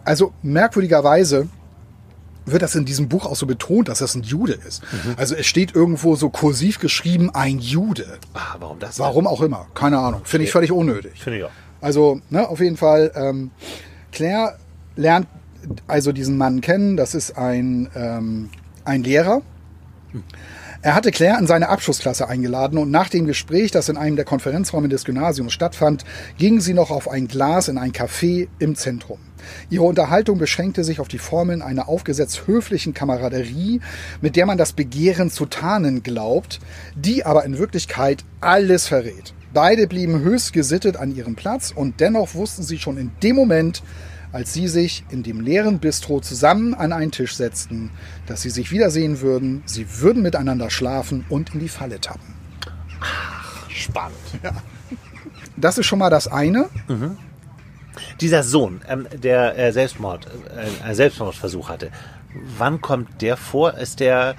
Also 0.03 0.33
merkwürdigerweise 0.43 1.47
wird 2.45 2.61
das 2.61 2.75
in 2.75 2.85
diesem 2.85 3.09
Buch 3.09 3.25
auch 3.25 3.35
so 3.35 3.45
betont, 3.45 3.89
dass 3.89 3.99
das 3.99 4.15
ein 4.15 4.23
Jude 4.23 4.53
ist. 4.53 4.83
Also 5.17 5.35
es 5.35 5.45
steht 5.45 5.75
irgendwo 5.75 6.15
so 6.15 6.29
kursiv 6.29 6.79
geschrieben, 6.79 7.29
ein 7.33 7.59
Jude. 7.59 8.19
Ah, 8.33 8.55
warum 8.59 8.79
das? 8.79 8.99
Warum 8.99 9.27
auch 9.27 9.41
immer, 9.41 9.67
keine 9.73 9.97
Ahnung. 9.99 10.21
Finde 10.23 10.45
ich 10.45 10.51
völlig 10.51 10.71
unnötig. 10.71 11.23
Finde 11.23 11.39
ich 11.39 11.45
auch. 11.45 11.51
Also, 11.81 12.21
ne, 12.29 12.47
auf 12.47 12.59
jeden 12.59 12.77
Fall, 12.77 13.11
ähm, 13.15 13.51
Claire 14.11 14.57
lernt 14.95 15.27
also 15.87 16.11
diesen 16.11 16.37
Mann 16.37 16.61
kennen. 16.61 16.97
Das 16.97 17.15
ist 17.15 17.37
ein, 17.37 17.89
ähm, 17.95 18.49
ein 18.83 19.03
Lehrer. 19.03 19.41
Er 20.85 20.93
hatte 20.93 21.09
Claire 21.09 21.39
in 21.39 21.47
seine 21.47 21.69
Abschlussklasse 21.69 22.29
eingeladen 22.29 22.77
und 22.77 22.91
nach 22.91 23.09
dem 23.09 23.25
Gespräch, 23.25 23.71
das 23.71 23.89
in 23.89 23.97
einem 23.97 24.17
der 24.17 24.23
Konferenzräume 24.23 24.87
des 24.87 25.03
Gymnasiums 25.03 25.51
stattfand, 25.51 26.05
gingen 26.37 26.61
sie 26.61 26.75
noch 26.75 26.91
auf 26.91 27.09
ein 27.09 27.27
Glas 27.27 27.69
in 27.69 27.79
ein 27.79 27.91
Café 27.91 28.47
im 28.59 28.75
Zentrum. 28.75 29.17
Ihre 29.71 29.83
Unterhaltung 29.83 30.37
beschränkte 30.37 30.83
sich 30.83 30.99
auf 30.99 31.07
die 31.07 31.17
Formeln 31.17 31.63
einer 31.63 31.89
aufgesetzt 31.89 32.45
höflichen 32.45 32.93
Kameraderie, 32.93 33.81
mit 34.21 34.35
der 34.35 34.45
man 34.45 34.59
das 34.59 34.73
Begehren 34.73 35.31
zu 35.31 35.47
tarnen 35.47 36.03
glaubt, 36.03 36.59
die 36.93 37.25
aber 37.25 37.45
in 37.45 37.57
Wirklichkeit 37.57 38.23
alles 38.39 38.87
verrät. 38.87 39.33
Beide 39.55 39.87
blieben 39.87 40.19
höchst 40.19 40.53
gesittet 40.53 40.97
an 40.97 41.15
ihrem 41.15 41.33
Platz 41.33 41.73
und 41.75 41.99
dennoch 41.99 42.35
wussten 42.35 42.61
sie 42.61 42.77
schon 42.77 42.97
in 42.97 43.09
dem 43.23 43.35
Moment, 43.35 43.81
als 44.35 44.51
sie 44.51 44.67
sich 44.67 45.05
in 45.09 45.23
dem 45.23 45.39
leeren 45.39 45.79
Bistro 45.79 46.19
zusammen 46.19 46.73
an 46.73 46.91
einen 46.91 47.11
Tisch 47.11 47.37
setzten, 47.37 47.89
dass 48.27 48.41
sie 48.41 48.49
sich 48.49 48.69
wiedersehen 48.69 49.21
würden, 49.21 49.63
sie 49.65 50.01
würden 50.01 50.21
miteinander 50.21 50.69
schlafen 50.69 51.23
und 51.29 51.53
in 51.53 51.61
die 51.61 51.69
Falle 51.69 52.01
tappen. 52.01 52.35
Spannend. 53.69 54.17
Das 55.55 55.77
ist 55.77 55.85
schon 55.85 55.99
mal 55.99 56.09
das 56.09 56.27
eine. 56.27 56.65
Dieser 58.19 58.43
Sohn, 58.43 58.81
ähm, 58.89 59.07
der 59.15 59.57
äh, 59.57 59.71
Selbstmord, 59.71 60.27
äh, 60.27 60.83
einen 60.83 60.95
Selbstmordversuch 60.95 61.69
hatte, 61.69 61.91
wann 62.57 62.81
kommt 62.81 63.21
der 63.21 63.37
vor? 63.37 63.75
Ist 63.75 64.01
der, 64.01 64.35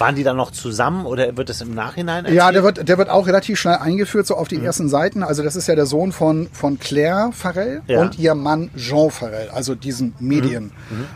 waren 0.00 0.14
die 0.16 0.22
dann 0.24 0.36
noch 0.36 0.50
zusammen 0.50 1.04
oder 1.06 1.36
wird 1.36 1.50
es 1.50 1.60
im 1.60 1.74
Nachhinein 1.74 2.24
erzählt? 2.24 2.36
Ja, 2.36 2.50
der 2.52 2.62
wird, 2.64 2.88
der 2.88 2.98
wird 2.98 3.08
auch 3.10 3.26
relativ 3.26 3.58
schnell 3.60 3.76
eingeführt, 3.76 4.26
so 4.26 4.34
auf 4.36 4.48
die 4.48 4.56
ersten 4.64 4.88
Seiten. 4.88 5.22
Also 5.22 5.42
das 5.42 5.56
ist 5.56 5.66
ja 5.68 5.74
der 5.74 5.86
Sohn 5.86 6.12
von, 6.12 6.48
von 6.52 6.78
Claire 6.78 7.30
Farrell 7.32 7.82
Ja. 7.86 8.00
und 8.00 8.18
ihr 8.18 8.34
Mann 8.34 8.70
Jean 8.76 9.10
Farrell, 9.10 9.50
also 9.50 9.74
diesen 9.74 10.14
Medien, 10.18 10.72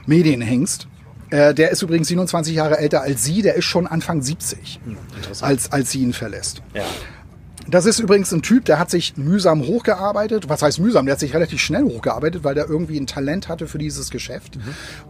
Medienhengst. 0.06 0.86
Äh, 1.30 1.54
der 1.54 1.70
ist 1.70 1.82
übrigens 1.82 2.08
27 2.08 2.54
Jahre 2.54 2.78
älter 2.78 3.00
als 3.02 3.24
sie, 3.24 3.42
der 3.42 3.54
ist 3.54 3.64
schon 3.64 3.86
Anfang 3.86 4.22
70, 4.22 4.78
als, 5.40 5.72
als 5.72 5.90
sie 5.90 6.00
ihn 6.02 6.12
verlässt. 6.12 6.62
Ja. 6.74 6.82
Das 7.66 7.86
ist 7.86 7.98
übrigens 7.98 8.30
ein 8.30 8.42
Typ, 8.42 8.66
der 8.66 8.78
hat 8.78 8.90
sich 8.90 9.16
mühsam 9.16 9.62
hochgearbeitet. 9.62 10.50
Was 10.50 10.60
heißt 10.62 10.80
mühsam? 10.80 11.06
Der 11.06 11.14
hat 11.14 11.20
sich 11.20 11.32
relativ 11.32 11.60
schnell 11.62 11.82
hochgearbeitet, 11.84 12.44
weil 12.44 12.54
der 12.54 12.68
irgendwie 12.68 13.00
ein 13.00 13.06
Talent 13.06 13.48
hatte 13.48 13.66
für 13.66 13.78
dieses 13.78 14.10
Geschäft. 14.10 14.58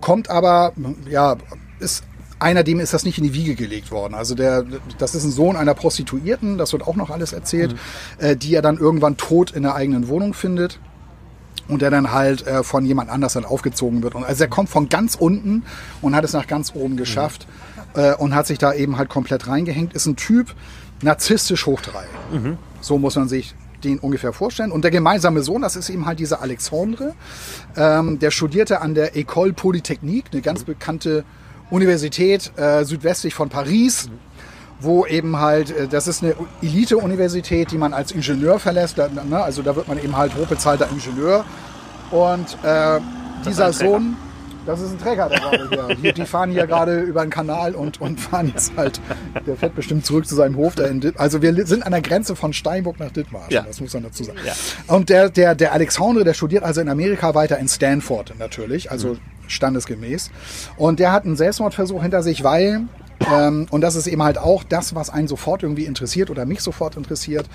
Kommt 0.00 0.31
aber, 0.31 0.73
ja, 1.11 1.37
ist 1.81 2.04
einer, 2.38 2.62
dem 2.62 2.80
ist 2.80 2.92
das 2.92 3.04
nicht 3.04 3.18
in 3.18 3.24
die 3.24 3.34
Wiege 3.34 3.54
gelegt 3.54 3.90
worden. 3.90 4.14
Also 4.14 4.34
der, 4.34 4.64
das 4.98 5.14
ist 5.14 5.24
ein 5.24 5.30
Sohn 5.30 5.56
einer 5.56 5.74
Prostituierten, 5.74 6.58
das 6.58 6.72
wird 6.72 6.86
auch 6.86 6.96
noch 6.96 7.10
alles 7.10 7.32
erzählt, 7.32 7.74
äh, 8.18 8.36
die 8.36 8.54
er 8.54 8.62
dann 8.62 8.78
irgendwann 8.78 9.16
tot 9.16 9.52
in 9.52 9.62
der 9.62 9.74
eigenen 9.74 10.08
Wohnung 10.08 10.34
findet 10.34 10.80
und 11.68 11.82
der 11.82 11.90
dann 11.90 12.12
halt 12.12 12.46
äh, 12.46 12.62
von 12.62 12.84
jemand 12.84 13.10
anders 13.10 13.34
dann 13.34 13.44
aufgezogen 13.44 14.02
wird. 14.02 14.14
Und 14.14 14.24
also 14.24 14.44
er 14.44 14.50
kommt 14.50 14.68
von 14.68 14.88
ganz 14.88 15.14
unten 15.14 15.64
und 16.02 16.14
hat 16.14 16.24
es 16.24 16.32
nach 16.32 16.46
ganz 16.46 16.72
oben 16.74 16.96
geschafft 16.96 17.46
äh, 17.94 18.14
und 18.14 18.34
hat 18.34 18.46
sich 18.46 18.58
da 18.58 18.74
eben 18.74 18.98
halt 18.98 19.08
komplett 19.08 19.46
reingehängt. 19.46 19.94
Ist 19.94 20.06
ein 20.06 20.16
Typ, 20.16 20.54
narzisstisch 21.02 21.66
hoch 21.66 21.80
drei. 21.80 22.04
So 22.80 22.98
muss 22.98 23.16
man 23.16 23.28
sich 23.28 23.54
den 23.84 23.98
ungefähr 23.98 24.32
vorstellen. 24.32 24.72
Und 24.72 24.82
der 24.82 24.90
gemeinsame 24.90 25.42
Sohn, 25.42 25.62
das 25.62 25.76
ist 25.76 25.90
eben 25.90 26.06
halt 26.06 26.18
dieser 26.18 26.40
Alexandre, 26.40 27.14
ähm, 27.76 28.18
der 28.18 28.30
studierte 28.30 28.80
an 28.80 28.94
der 28.94 29.14
École 29.14 29.52
Polytechnique, 29.52 30.26
eine 30.32 30.40
ganz 30.40 30.64
bekannte 30.64 31.24
Universität 31.75 32.52
äh, 32.57 32.85
südwestlich 32.85 33.35
von 33.35 33.49
Paris 33.49 34.09
wo 34.81 35.07
eben 35.07 35.38
halt, 35.38 35.71
äh, 35.71 35.87
das 35.88 36.09
ist 36.09 36.23
eine 36.23 36.35
Elite-Universität, 36.61 37.71
die 37.71 37.78
man 37.78 37.95
als 37.95 38.12
Ingenieur 38.12 38.59
verlässt. 38.59 38.99
Ne? 38.99 39.43
Also 39.43 39.62
da 39.62 39.76
wird 39.76 39.88
man 39.88 40.02
eben 40.02 40.14
halt 40.16 40.35
hochbezahlter 40.37 40.88
Ingenieur. 40.90 41.45
Und 42.11 42.59
äh, 42.64 43.00
dieser. 43.47 43.73
Sohn, 43.73 44.16
das 44.66 44.81
ist 44.81 44.90
ein 44.93 44.99
Trecker, 44.99 45.28
der 45.28 45.38
gerade 45.40 45.69
hier. 45.71 45.97
hier. 46.02 46.12
Die 46.12 46.26
fahren 46.26 46.50
hier 46.50 46.66
gerade 46.66 47.00
über 47.00 47.23
den 47.23 47.31
Kanal 47.31 47.75
und, 47.75 48.00
und 48.00 48.21
fahren 48.21 48.49
jetzt 48.54 48.73
halt, 48.76 49.00
der 49.47 49.57
fährt 49.57 49.75
bestimmt 49.75 50.04
zurück 50.04 50.26
zu 50.26 50.35
seinem 50.35 50.57
Hof. 50.57 50.75
Da 50.75 50.87
in 50.87 51.00
Ditt- 51.00 51.19
also 51.19 51.40
wir 51.40 51.66
sind 51.66 51.85
an 51.87 51.93
der 51.93 52.02
Grenze 52.02 52.35
von 52.37 52.52
Steinburg 52.52 52.99
nach 52.99 53.11
Dithmarschen, 53.12 53.52
Ja. 53.52 53.62
das 53.62 53.81
muss 53.81 53.95
man 53.95 54.02
dazu 54.02 54.25
sagen. 54.25 54.38
Ja. 54.45 54.52
Und 54.95 55.09
der, 55.09 55.31
der, 55.31 55.54
der 55.54 55.73
Alexandre, 55.73 56.25
der 56.25 56.35
studiert 56.35 56.64
also 56.64 56.81
in 56.81 56.88
Amerika 56.88 57.35
weiter 57.35 57.59
in 57.59 57.69
Stanford 57.69 58.35
natürlich, 58.38 58.90
also 58.90 59.16
standesgemäß. 59.48 60.30
Und 60.76 61.00
der 61.00 61.12
hat 61.12 61.24
einen 61.24 61.36
Selbstmordversuch 61.36 62.02
hinter 62.02 62.22
sich, 62.22 62.44
weil, 62.44 62.82
ähm, 63.32 63.66
und 63.70 63.80
das 63.80 63.96
ist 63.96 64.06
eben 64.06 64.22
halt 64.22 64.38
auch 64.38 64.64
das, 64.64 64.94
was 64.94 65.10
einen 65.10 65.28
sofort 65.28 65.62
irgendwie 65.62 65.84
interessiert 65.84 66.30
oder 66.30 66.44
mich 66.46 66.60
sofort 66.60 66.96
interessiert, 66.96 67.46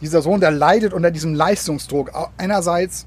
dieser 0.00 0.22
Sohn, 0.22 0.40
der 0.40 0.50
leidet 0.50 0.92
unter 0.92 1.10
diesem 1.10 1.34
Leistungsdruck. 1.34 2.12
Einerseits, 2.36 3.06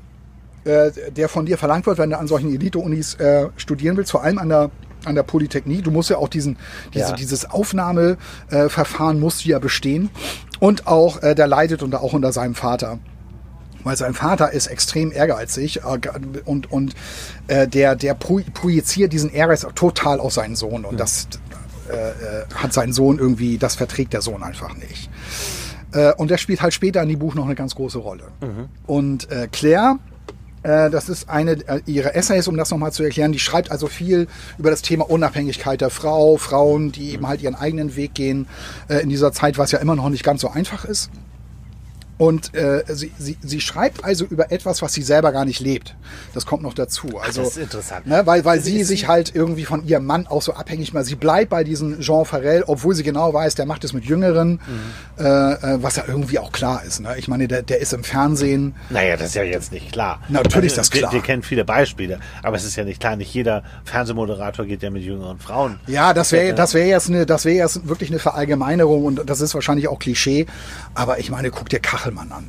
äh, 0.64 0.92
der 1.12 1.30
von 1.30 1.46
dir 1.46 1.58
verlangt 1.58 1.86
wird, 1.86 1.98
wenn 2.00 2.10
du 2.10 2.18
an 2.18 2.28
solchen 2.28 2.54
Elite-Unis 2.54 3.16
äh, 3.16 3.50
studieren 3.58 3.96
willst, 3.98 4.12
vor 4.12 4.24
allem 4.24 4.40
an 4.40 4.50
der 4.50 4.72
an 5.06 5.16
der 5.16 5.24
Polytechnik. 5.24 5.84
Du 5.84 5.92
musst 5.92 6.10
ja 6.10 6.18
auch 6.18 6.28
diesen, 6.28 6.58
diese, 6.94 7.10
Ja. 7.10 7.16
dieses 7.16 7.50
Aufnahmeverfahren 7.50 9.18
äh, 9.18 9.20
musst 9.20 9.46
du 9.46 9.50
ja 9.50 9.60
bestehen. 9.60 10.10
Und 10.60 10.88
auch, 10.88 11.24
äh, 11.24 11.36
der 11.36 11.48
leidet 11.48 11.84
unter, 11.84 12.02
auch 12.02 12.14
unter 12.14 12.34
seinem 12.34 12.56
Vater. 12.56 13.00
Weil 13.84 13.96
sein 13.96 14.14
Vater 14.14 14.52
ist 14.52 14.68
extrem 14.68 15.12
ehrgeizig 15.12 15.82
äh, 15.84 16.00
und, 16.46 16.72
und 16.72 16.96
äh, 17.48 17.68
der, 17.68 17.96
der 17.96 18.14
pro- 18.14 18.42
projiziert 18.54 19.14
diesen 19.14 19.32
Ehrgeiz 19.32 19.66
total 19.76 20.20
auf 20.20 20.34
seinen 20.34 20.56
Sohn. 20.56 20.86
Und 20.86 21.00
das 21.00 21.28
äh, 21.90 21.94
äh, 21.94 22.46
hat 22.56 22.74
sein 22.74 22.94
Sohn 22.94 23.20
irgendwie, 23.20 23.58
das 23.58 23.76
verträgt 23.76 24.14
der 24.14 24.22
Sohn 24.22 24.44
einfach 24.44 24.76
nicht. 24.76 25.10
Äh, 25.94 26.14
und 26.16 26.30
der 26.30 26.38
spielt 26.38 26.62
halt 26.62 26.74
später 26.74 27.02
in 27.02 27.10
dem 27.10 27.20
Buch 27.20 27.36
noch 27.36 27.46
eine 27.46 27.56
ganz 27.56 27.74
große 27.76 27.98
Rolle. 28.00 28.24
Und 28.86 29.32
äh, 29.32 29.48
Claire, 29.52 29.98
das 30.62 31.08
ist 31.08 31.30
eine 31.30 31.58
ihrer 31.86 32.18
Essays, 32.18 32.50
um 32.50 32.58
das 32.58 32.70
nochmal 32.70 32.92
zu 32.92 33.02
erklären, 33.02 33.32
die 33.32 33.40
schreibt 33.40 33.72
also 33.72 33.88
viel 33.88 34.28
über 34.58 34.70
das 34.70 34.82
Thema 34.82 35.10
Unabhängigkeit 35.10 35.80
der 35.80 35.90
Frau, 35.90 36.36
Frauen, 36.36 36.92
die 36.92 37.12
eben 37.14 37.26
halt 37.30 37.42
ihren 37.42 37.56
eigenen 37.56 37.96
Weg 37.96 38.14
gehen 38.14 38.46
in 38.90 39.08
dieser 39.08 39.32
Zeit, 39.32 39.58
was 39.58 39.72
ja 39.72 39.80
immer 39.80 39.96
noch 39.96 40.10
nicht 40.10 40.26
ganz 40.26 40.42
so 40.42 40.50
einfach 40.50 40.84
ist. 40.84 41.12
Und 42.20 42.54
äh, 42.54 42.84
sie, 42.88 43.12
sie, 43.18 43.38
sie 43.42 43.62
schreibt 43.62 44.04
also 44.04 44.26
über 44.26 44.52
etwas, 44.52 44.82
was 44.84 44.94
sie 44.94 45.02
selber 45.02 45.32
gar 45.32 45.46
nicht 45.46 45.60
lebt. 45.62 45.96
Das 46.36 46.46
kommt 46.46 46.62
noch 46.62 46.74
dazu. 46.76 47.18
Also, 47.18 47.42
das 47.42 47.52
ist 47.52 47.64
interessant. 47.64 48.06
Ne, 48.06 48.22
weil 48.26 48.46
weil 48.46 48.60
Also 48.60 48.66
sie 48.70 48.84
sich 48.84 49.08
halt 49.08 49.34
irgendwie 49.34 49.64
von 49.66 49.88
ihrem 49.88 50.06
Mann 50.06 50.28
auch 50.28 50.42
so 50.42 50.54
abhängig 50.54 50.94
macht. 50.94 51.06
Sie 51.06 51.16
bleibt 51.16 51.50
bei 51.50 51.64
diesem 51.64 52.02
Jean 52.02 52.26
Farel, 52.26 52.66
obwohl 52.68 52.94
sie 52.94 53.04
genau 53.04 53.34
weiß, 53.34 53.56
der 53.56 53.66
macht 53.66 53.84
es 53.86 53.94
mit 53.94 54.04
Jüngeren, 54.06 54.60
Mhm. 55.18 55.24
äh, 55.24 55.24
äh, 55.54 55.82
was 55.84 55.96
ja 55.96 56.04
irgendwie 56.08 56.40
auch 56.40 56.52
klar 56.52 56.84
ist. 56.84 57.00
Ne? 57.00 57.16
Ich 57.18 57.28
meine, 57.30 57.48
der, 57.48 57.62
der 57.64 57.80
ist 57.80 57.94
im 57.94 58.04
Fernsehen. 58.04 58.76
Naja, 58.90 59.16
das 59.16 59.30
ist 59.30 59.36
ja 59.36 59.44
jetzt 59.44 59.72
nicht 59.72 59.92
klar. 59.94 60.20
Natürlich 60.28 60.68
ist 60.74 60.78
das 60.78 60.92
wir- 60.94 61.00
klar. 61.00 61.14
Wir, 61.14 61.22
kennen 61.22 61.42
viele 61.42 61.64
Beispiele, 61.64 62.20
aber 62.44 62.58
es 62.58 62.66
ist 62.66 62.76
ja 62.76 62.84
nicht 62.84 63.00
klar. 63.00 63.16
Nicht 63.16 63.34
jeder 63.34 63.64
Fernsehmoderator 63.86 64.66
geht 64.66 64.84
ja 64.84 64.90
mit 64.90 65.04
jüngeren 65.04 65.40
Frauen. 65.40 65.80
Ja, 65.88 66.14
das 66.14 66.32
wäre 66.34 66.54
das 66.54 66.74
wäre 66.74 66.88
jetzt 66.90 67.08
eine, 67.10 67.26
das 67.26 67.46
wäre 67.46 67.56
jetzt 67.56 67.88
wirklich 67.88 68.10
eine 68.10 68.20
Verallgemeinerung 68.20 69.06
und 69.06 69.30
das 69.30 69.40
ist 69.42 69.54
wahrscheinlich 69.56 69.88
auch 69.88 70.00
Klischee. 70.00 70.46
Aber 70.96 71.20
ich 71.20 71.32
meine, 71.32 71.50
guck 71.52 71.70
dir 71.70 71.80
Kachelmann 72.16 72.32
an. 72.38 72.46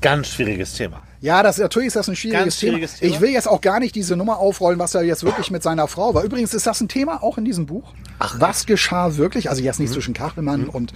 Ganz 0.00 0.28
schwieriges 0.28 0.74
Thema. 0.74 1.02
Ja, 1.20 1.42
das 1.42 1.58
natürlich 1.58 1.88
ist 1.88 1.96
das 1.96 2.08
ein 2.08 2.14
schwieriges, 2.14 2.58
schwieriges 2.60 2.92
Thema. 2.94 3.00
Thema. 3.00 3.14
Ich 3.16 3.20
will 3.20 3.30
jetzt 3.30 3.48
auch 3.48 3.60
gar 3.60 3.80
nicht 3.80 3.96
diese 3.96 4.14
Nummer 4.14 4.38
aufrollen, 4.38 4.78
was 4.78 4.94
er 4.94 5.02
jetzt 5.02 5.24
wirklich 5.24 5.50
mit 5.50 5.64
seiner 5.64 5.88
Frau 5.88 6.14
war. 6.14 6.22
Übrigens 6.22 6.54
ist 6.54 6.66
das 6.68 6.80
ein 6.80 6.86
Thema 6.88 7.22
auch 7.24 7.36
in 7.38 7.44
diesem 7.44 7.66
Buch. 7.66 7.92
was 8.38 8.66
geschah 8.66 9.16
wirklich? 9.16 9.50
Also 9.50 9.62
jetzt 9.62 9.78
Mhm. 9.78 9.84
nicht 9.84 9.94
zwischen 9.94 10.14
Kachelmann 10.14 10.68
und 10.68 10.92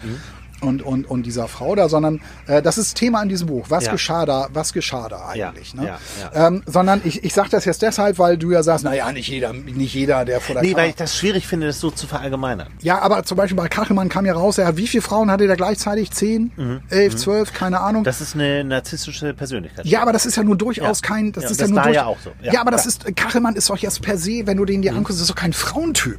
und, 0.63 0.83
und, 0.83 1.05
und 1.11 1.25
dieser 1.25 1.49
Frau 1.49 1.75
da, 1.75 1.89
sondern 1.89 2.21
äh, 2.47 2.63
das 2.63 2.79
ist 2.79 2.95
Thema 2.97 3.23
in 3.23 3.29
diesem 3.29 3.49
Buch. 3.49 3.67
Was 3.69 3.87
Ja. 3.87 3.93
geschah 3.93 4.25
da, 4.27 4.49
was 4.53 4.73
geschah 4.73 5.09
da 5.09 5.29
eigentlich? 5.29 5.75
Ja, 5.75 5.81
ne? 5.81 5.87
ja, 5.89 5.99
ja. 6.35 6.47
Ähm, 6.49 6.63
sondern 6.67 7.01
ich, 7.05 7.25
ich 7.25 7.35
sage 7.35 7.49
das 7.51 7.65
jetzt 7.65 7.83
deshalb, 7.83 8.19
weil 8.19 8.39
du 8.39 8.51
ja 8.53 8.63
sagst, 8.63 8.85
naja, 8.85 9.11
nicht 9.13 9.29
jeder, 9.29 9.53
nicht 9.53 9.95
jeder, 9.95 10.25
der 10.25 10.41
vor 10.41 10.55
der 10.55 10.63
Nee, 10.63 10.71
Kamera- 10.71 10.83
weil 10.83 10.91
ich 10.91 10.97
das 10.97 11.17
schwierig 11.17 11.47
finde, 11.47 11.67
das 11.67 11.81
so 11.81 11.91
zu 11.91 12.07
verallgemeinern. 12.07 12.69
Ja, 12.81 13.01
aber 13.01 13.25
zum 13.25 13.37
Beispiel 13.37 13.57
bei 13.57 13.69
Kachelmann 13.69 14.09
kam 14.09 14.25
ja 14.27 14.33
raus, 14.35 14.59
er 14.59 14.67
hat 14.67 14.77
wie 14.77 14.87
viele 14.87 15.03
Frauen 15.03 15.31
hatte 15.31 15.47
der 15.47 15.57
gleichzeitig? 15.57 16.11
Zehn, 16.13 16.53
elf, 16.91 17.17
zwölf, 17.17 17.53
keine 17.53 17.81
Ahnung. 17.81 18.03
Mhm. 18.03 18.05
Das 18.07 18.21
ist 18.21 18.35
eine 18.35 18.65
narzisstische 18.65 19.35
Persönlichkeit. 19.35 19.85
Ja, 19.87 20.03
aber 20.03 20.13
das 20.13 20.27
ist 20.27 20.37
ja 20.37 20.43
nun 20.45 20.59
durchaus 20.59 21.01
Ja. 21.03 21.09
kein, 21.09 21.33
das 21.33 21.45
Ja, 21.45 21.51
ist 21.51 21.61
das 21.61 21.69
ja 21.69 21.75
nun 21.75 21.77
war 21.77 21.85
durch, 21.85 21.97
ja 21.97 22.07
auch 22.07 22.19
so. 22.23 22.31
Ja, 22.43 22.53
Ja, 22.55 22.61
aber 22.61 22.71
das 22.71 22.85
ja. 22.85 22.89
ist 22.89 23.17
Kachelmann 23.17 23.57
ist 23.57 23.69
doch 23.69 23.77
jetzt 23.79 24.01
per 24.03 24.17
se, 24.19 24.43
wenn 24.47 24.57
du 24.57 24.65
den 24.65 24.83
dir 24.83 24.93
anguckst, 24.95 25.21
ist 25.21 25.29
doch 25.31 25.35
kein 25.35 25.53
Frauentyp. 25.53 26.19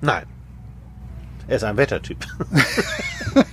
Nein. 0.00 0.24
Er 1.48 1.56
ist 1.56 1.64
ein 1.64 1.76
Wettertyp. 1.76 2.18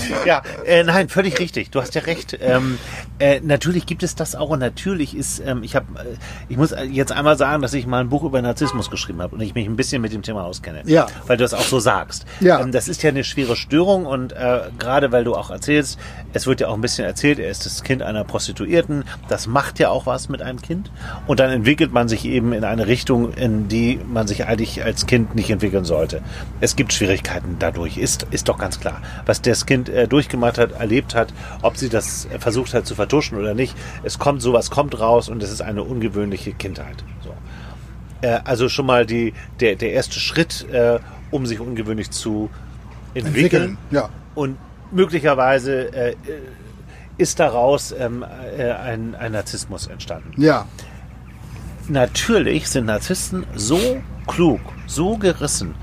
ja, 0.26 0.42
äh, 0.64 0.84
nein, 0.84 1.08
völlig 1.08 1.38
richtig. 1.38 1.70
Du 1.70 1.80
hast 1.80 1.94
ja 1.94 2.02
recht. 2.02 2.38
Ähm, 2.40 2.78
äh, 3.18 3.40
natürlich 3.40 3.86
gibt 3.86 4.02
es 4.02 4.14
das 4.14 4.34
auch 4.34 4.50
und 4.50 4.58
natürlich 4.58 5.16
ist, 5.16 5.42
ähm, 5.44 5.62
ich 5.62 5.76
habe, 5.76 5.86
äh, 5.98 6.16
ich 6.48 6.56
muss 6.56 6.74
jetzt 6.90 7.12
einmal 7.12 7.36
sagen, 7.36 7.62
dass 7.62 7.74
ich 7.74 7.86
mal 7.86 8.00
ein 8.00 8.08
Buch 8.08 8.24
über 8.24 8.42
Narzissmus 8.42 8.90
geschrieben 8.90 9.22
habe 9.22 9.34
und 9.34 9.40
ich 9.40 9.54
mich 9.54 9.66
ein 9.66 9.76
bisschen 9.76 10.02
mit 10.02 10.12
dem 10.12 10.22
Thema 10.22 10.44
auskenne. 10.44 10.82
Ja. 10.86 11.06
Weil 11.26 11.36
du 11.36 11.44
das 11.44 11.54
auch 11.54 11.62
so 11.62 11.78
sagst. 11.78 12.26
Ja. 12.40 12.60
Ähm, 12.60 12.72
das 12.72 12.88
ist 12.88 13.02
ja 13.02 13.10
eine 13.10 13.24
schwere 13.24 13.56
Störung 13.56 14.06
und 14.06 14.32
äh, 14.32 14.60
gerade 14.78 15.12
weil 15.12 15.24
du 15.24 15.34
auch 15.34 15.50
erzählst, 15.50 15.98
es 16.32 16.46
wird 16.46 16.60
ja 16.60 16.68
auch 16.68 16.74
ein 16.74 16.80
bisschen 16.80 17.04
erzählt, 17.04 17.38
er 17.38 17.50
ist 17.50 17.66
das 17.66 17.82
Kind 17.82 18.02
einer 18.02 18.24
Prostituierten. 18.24 19.04
Das 19.28 19.46
macht 19.46 19.78
ja 19.78 19.90
auch 19.90 20.06
was 20.06 20.28
mit 20.28 20.42
einem 20.42 20.60
Kind 20.60 20.90
und 21.26 21.40
dann 21.40 21.50
entwickelt 21.50 21.92
man 21.92 22.08
sich 22.08 22.24
eben 22.24 22.52
in 22.52 22.64
eine 22.64 22.86
Richtung, 22.86 23.34
in 23.34 23.68
die 23.68 24.00
man 24.06 24.26
sich 24.26 24.46
eigentlich 24.46 24.82
als 24.82 25.06
Kind 25.06 25.34
nicht 25.34 25.50
entwickeln 25.50 25.84
sollte. 25.84 26.22
Es 26.60 26.76
gibt 26.76 26.92
Schwierigkeiten 26.92 27.56
dadurch, 27.58 27.98
ist, 27.98 28.26
ist 28.30 28.48
doch 28.48 28.58
ganz 28.58 28.80
klar. 28.80 29.00
Was 29.26 29.42
das 29.42 29.66
Kind 29.66 29.81
äh, 29.88 30.08
durchgemacht 30.08 30.58
hat, 30.58 30.72
erlebt 30.72 31.14
hat, 31.14 31.32
ob 31.62 31.76
sie 31.76 31.88
das 31.88 32.26
äh, 32.26 32.38
versucht 32.38 32.74
hat 32.74 32.86
zu 32.86 32.94
vertuschen 32.94 33.38
oder 33.38 33.54
nicht, 33.54 33.76
es 34.02 34.18
kommt, 34.18 34.42
sowas 34.42 34.70
kommt 34.70 34.98
raus 34.98 35.28
und 35.28 35.42
es 35.42 35.50
ist 35.50 35.62
eine 35.62 35.82
ungewöhnliche 35.82 36.52
Kindheit. 36.52 37.04
So. 37.22 37.34
Äh, 38.26 38.40
also 38.44 38.68
schon 38.68 38.86
mal 38.86 39.06
die, 39.06 39.34
der, 39.60 39.76
der 39.76 39.92
erste 39.92 40.18
Schritt, 40.18 40.66
äh, 40.70 40.98
um 41.30 41.46
sich 41.46 41.60
ungewöhnlich 41.60 42.10
zu 42.10 42.50
entwickeln. 43.14 43.62
Entwickeln, 43.62 43.78
ja. 43.90 44.08
Und 44.34 44.56
möglicherweise 44.90 45.92
äh, 45.92 46.14
ist 47.18 47.40
daraus 47.40 47.92
ähm, 47.92 48.24
äh, 48.56 48.70
ein, 48.70 49.14
ein 49.14 49.32
Narzissmus 49.32 49.86
entstanden. 49.86 50.40
Ja, 50.40 50.66
Natürlich 51.88 52.68
sind 52.68 52.86
Narzissten 52.86 53.44
so 53.54 54.00
klug, 54.26 54.60
so 54.86 55.16
gerissen 55.16 55.74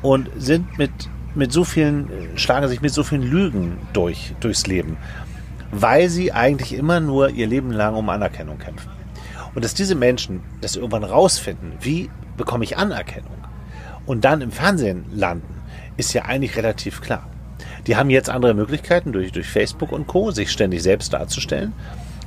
und 0.00 0.30
sind 0.36 0.78
mit, 0.78 0.92
mit 1.34 1.52
so 1.52 1.64
vielen, 1.64 2.08
schlagen 2.36 2.68
sich 2.68 2.82
mit 2.82 2.92
so 2.92 3.02
vielen 3.02 3.22
Lügen 3.22 3.78
durch, 3.92 4.34
durchs 4.40 4.66
Leben, 4.66 4.96
weil 5.70 6.08
sie 6.08 6.32
eigentlich 6.32 6.74
immer 6.74 7.00
nur 7.00 7.30
ihr 7.30 7.46
Leben 7.46 7.70
lang 7.70 7.94
um 7.94 8.08
Anerkennung 8.08 8.58
kämpfen. 8.58 8.90
Und 9.54 9.64
dass 9.64 9.74
diese 9.74 9.94
Menschen 9.94 10.40
das 10.60 10.76
irgendwann 10.76 11.04
rausfinden, 11.04 11.72
wie 11.80 12.10
bekomme 12.36 12.64
ich 12.64 12.78
Anerkennung 12.78 13.32
und 14.06 14.24
dann 14.24 14.40
im 14.40 14.50
Fernsehen 14.50 15.04
landen, 15.12 15.62
ist 15.96 16.12
ja 16.14 16.24
eigentlich 16.24 16.56
relativ 16.56 17.00
klar. 17.00 17.28
Die 17.86 17.96
haben 17.96 18.10
jetzt 18.10 18.30
andere 18.30 18.54
Möglichkeiten 18.54 19.12
durch, 19.12 19.32
durch 19.32 19.46
Facebook 19.46 19.92
und 19.92 20.06
Co., 20.06 20.30
sich 20.30 20.50
ständig 20.50 20.82
selbst 20.82 21.12
darzustellen. 21.12 21.72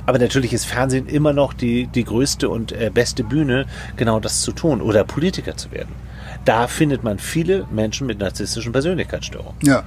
Aber 0.06 0.20
natürlich 0.20 0.54
ist 0.54 0.66
Fernsehen 0.66 1.08
immer 1.08 1.34
noch 1.34 1.54
die, 1.54 1.88
die 1.88 2.04
größte 2.04 2.48
und 2.50 2.72
äh, 2.74 2.92
beste 2.94 3.24
Bühne, 3.24 3.66
genau 3.96 4.20
das 4.20 4.42
zu 4.42 4.52
tun 4.52 4.82
oder 4.82 5.04
Politiker 5.04 5.58
zu 5.58 5.72
werden. 5.72 5.94
Da 6.46 6.68
findet 6.68 7.04
man 7.04 7.20
viele 7.20 7.66
Menschen 7.72 8.08
mit 8.08 8.20
narzisstischen 8.20 8.72
Persönlichkeitsstörungen. 8.72 9.56
ja. 9.64 9.84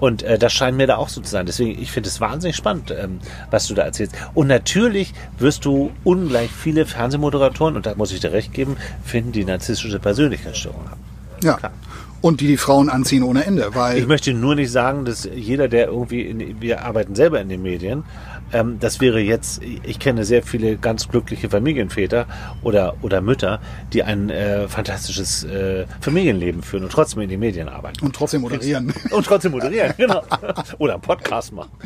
Und 0.00 0.22
äh, 0.22 0.38
das 0.38 0.52
scheint 0.52 0.76
mir 0.76 0.86
da 0.86 0.96
auch 0.96 1.08
so 1.08 1.20
zu 1.20 1.30
sein. 1.30 1.46
Deswegen, 1.46 1.80
ich 1.80 1.90
finde 1.92 2.08
es 2.08 2.20
wahnsinnig 2.20 2.56
spannend, 2.56 2.90
ähm, 2.90 3.20
was 3.50 3.68
du 3.68 3.74
da 3.74 3.82
erzählst. 3.82 4.14
Und 4.34 4.48
natürlich 4.48 5.14
wirst 5.38 5.64
du 5.64 5.92
ungleich 6.02 6.50
viele 6.50 6.84
Fernsehmoderatoren, 6.84 7.76
und 7.76 7.86
da 7.86 7.94
muss 7.94 8.12
ich 8.12 8.20
dir 8.20 8.32
recht 8.32 8.52
geben, 8.52 8.76
finden, 9.04 9.32
die 9.32 9.44
narzisstische 9.44 9.98
Persönlichkeitsstörungen 10.00 10.90
haben. 10.90 11.00
Ja. 11.42 11.54
Klar. 11.54 11.72
Und 12.20 12.40
die 12.40 12.46
die 12.46 12.56
Frauen 12.56 12.88
anziehen 12.88 13.22
ohne 13.22 13.44
Ende, 13.44 13.74
weil 13.74 13.98
Ich 13.98 14.06
möchte 14.06 14.32
nur 14.32 14.54
nicht 14.54 14.72
sagen, 14.72 15.04
dass 15.04 15.28
jeder, 15.34 15.68
der 15.68 15.88
irgendwie, 15.88 16.22
in, 16.22 16.60
wir 16.60 16.84
arbeiten 16.84 17.14
selber 17.14 17.40
in 17.40 17.48
den 17.48 17.62
Medien, 17.62 18.04
ähm, 18.54 18.78
das 18.80 19.00
wäre 19.00 19.20
jetzt, 19.20 19.60
ich 19.62 19.98
kenne 19.98 20.24
sehr 20.24 20.42
viele 20.42 20.76
ganz 20.76 21.08
glückliche 21.08 21.50
Familienväter 21.50 22.26
oder, 22.62 22.94
oder 23.02 23.20
Mütter, 23.20 23.60
die 23.92 24.02
ein 24.02 24.30
äh, 24.30 24.68
fantastisches 24.68 25.44
äh, 25.44 25.86
Familienleben 26.00 26.62
führen 26.62 26.84
und 26.84 26.92
trotzdem 26.92 27.22
in 27.22 27.28
den 27.28 27.40
Medien 27.40 27.68
arbeiten. 27.68 28.04
und 28.04 28.14
trotzdem 28.14 28.40
moderieren. 28.40 28.92
Und 29.10 29.26
trotzdem 29.26 29.52
moderieren, 29.52 29.92
genau. 29.96 30.22
Oder 30.78 30.94
einen 30.94 31.02
Podcast 31.02 31.52
machen. 31.52 31.70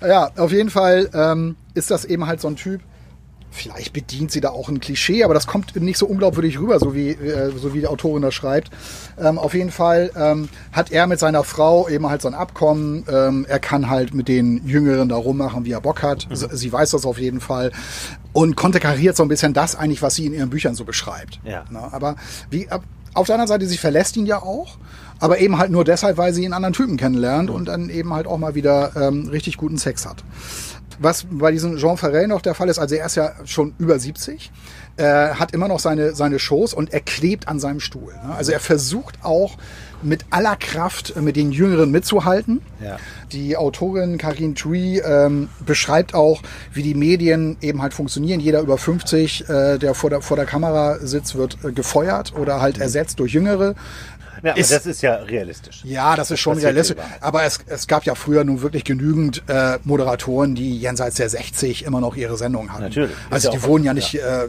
Ja, 0.00 0.30
auf 0.36 0.52
jeden 0.52 0.70
Fall 0.70 1.08
ähm, 1.12 1.56
ist 1.74 1.90
das 1.90 2.04
eben 2.04 2.26
halt 2.26 2.40
so 2.40 2.48
ein 2.48 2.56
Typ. 2.56 2.80
Vielleicht 3.50 3.92
bedient 3.92 4.30
sie 4.30 4.40
da 4.40 4.50
auch 4.50 4.68
ein 4.68 4.78
Klischee, 4.78 5.24
aber 5.24 5.34
das 5.34 5.46
kommt 5.46 5.74
nicht 5.80 5.98
so 5.98 6.06
unglaubwürdig 6.06 6.60
rüber, 6.60 6.78
so 6.78 6.94
wie, 6.94 7.10
äh, 7.10 7.50
so 7.56 7.72
wie 7.74 7.80
die 7.80 7.86
Autorin 7.86 8.22
das 8.22 8.34
schreibt. 8.34 8.70
Ähm, 9.18 9.38
auf 9.38 9.54
jeden 9.54 9.70
Fall 9.70 10.10
ähm, 10.16 10.48
hat 10.70 10.92
er 10.92 11.06
mit 11.06 11.18
seiner 11.18 11.42
Frau 11.44 11.88
eben 11.88 12.08
halt 12.08 12.20
so 12.22 12.28
ein 12.28 12.34
Abkommen. 12.34 13.04
Ähm, 13.10 13.46
er 13.48 13.58
kann 13.58 13.88
halt 13.88 14.12
mit 14.14 14.28
den 14.28 14.66
Jüngeren 14.66 15.08
da 15.08 15.16
rummachen, 15.16 15.64
wie 15.64 15.72
er 15.72 15.80
Bock 15.80 16.02
hat. 16.02 16.28
Sie- 16.30 16.46
Sie 16.52 16.72
weiß 16.72 16.90
das 16.90 17.04
auf 17.06 17.18
jeden 17.18 17.40
Fall. 17.40 17.72
Und 18.32 18.54
konterkariert 18.54 19.16
so 19.16 19.22
ein 19.22 19.28
bisschen 19.28 19.54
das 19.54 19.74
eigentlich, 19.74 20.02
was 20.02 20.14
sie 20.14 20.26
in 20.26 20.34
ihren 20.34 20.50
Büchern 20.50 20.74
so 20.74 20.84
beschreibt. 20.84 21.40
Ja. 21.44 21.64
Na, 21.70 21.88
aber 21.92 22.16
wie, 22.50 22.68
ab- 22.68 22.84
auf 23.14 23.26
der 23.26 23.36
anderen 23.36 23.48
Seite, 23.48 23.66
sie 23.66 23.78
verlässt 23.78 24.16
ihn 24.16 24.26
ja 24.26 24.42
auch. 24.42 24.76
Aber 25.20 25.40
eben 25.40 25.58
halt 25.58 25.72
nur 25.72 25.82
deshalb, 25.84 26.16
weil 26.16 26.32
sie 26.32 26.44
einen 26.44 26.54
anderen 26.54 26.74
Typen 26.74 26.96
kennenlernt 26.96 27.50
und 27.50 27.64
dann 27.66 27.90
eben 27.90 28.14
halt 28.14 28.28
auch 28.28 28.38
mal 28.38 28.54
wieder 28.54 28.92
ähm, 28.94 29.26
richtig 29.28 29.56
guten 29.56 29.76
Sex 29.76 30.06
hat. 30.06 30.22
Was 30.98 31.26
bei 31.30 31.52
diesem 31.52 31.76
Jean 31.76 31.96
Farel 31.96 32.26
noch 32.26 32.42
der 32.42 32.54
Fall 32.54 32.68
ist, 32.68 32.78
also 32.78 32.94
er 32.94 33.06
ist 33.06 33.14
ja 33.16 33.32
schon 33.44 33.74
über 33.78 33.98
70, 33.98 34.50
äh, 34.96 35.04
hat 35.04 35.52
immer 35.52 35.68
noch 35.68 35.78
seine, 35.78 36.14
seine 36.14 36.38
Shows 36.38 36.74
und 36.74 36.92
er 36.92 37.00
klebt 37.00 37.48
an 37.48 37.60
seinem 37.60 37.80
Stuhl. 37.80 38.12
Ne? 38.14 38.34
Also 38.36 38.52
er 38.52 38.60
versucht 38.60 39.18
auch 39.22 39.56
mit 40.02 40.26
aller 40.30 40.56
Kraft 40.56 41.14
äh, 41.16 41.20
mit 41.20 41.36
den 41.36 41.52
Jüngeren 41.52 41.90
mitzuhalten. 41.90 42.62
Ja. 42.82 42.98
Die 43.32 43.56
Autorin 43.56 44.18
Karin 44.18 44.54
Tui 44.54 44.98
ähm, 44.98 45.48
beschreibt 45.64 46.14
auch, 46.14 46.42
wie 46.72 46.82
die 46.82 46.94
Medien 46.94 47.56
eben 47.60 47.82
halt 47.82 47.94
funktionieren. 47.94 48.40
Jeder 48.40 48.60
über 48.60 48.78
50, 48.78 49.48
äh, 49.48 49.78
der 49.78 49.94
vor 49.94 50.10
der, 50.10 50.20
vor 50.20 50.36
der 50.36 50.46
Kamera 50.46 50.98
sitzt, 51.00 51.36
wird 51.36 51.58
äh, 51.64 51.72
gefeuert 51.72 52.34
oder 52.36 52.60
halt 52.60 52.78
ersetzt 52.78 53.20
durch 53.20 53.32
Jüngere. 53.32 53.74
Ja, 54.42 54.52
aber 54.52 54.60
Ist- 54.60 54.72
das 54.72 54.86
ist 54.86 55.02
ja 55.02 55.14
realistisch. 55.16 55.82
Ja, 55.84 56.16
das 56.16 56.30
ist 56.30 56.40
schon 56.40 56.54
passiert 56.54 56.72
realistisch. 56.72 56.96
Aber 57.20 57.42
es, 57.44 57.58
es 57.66 57.86
gab 57.86 58.04
ja 58.04 58.14
früher 58.14 58.44
nun 58.44 58.62
wirklich 58.62 58.84
genügend 58.84 59.42
äh, 59.48 59.78
Moderatoren, 59.84 60.54
die 60.54 60.78
jenseits 60.78 61.16
der 61.16 61.28
60 61.28 61.84
immer 61.84 62.00
noch 62.00 62.16
ihre 62.16 62.36
Sendung 62.36 62.72
hatten. 62.72 62.84
Natürlich. 62.84 63.10
Also 63.30 63.50
die 63.50 63.62
wurden 63.62 63.84
ja 63.84 63.94
nicht, 63.94 64.12
ja. 64.12 64.44
Äh, 64.44 64.48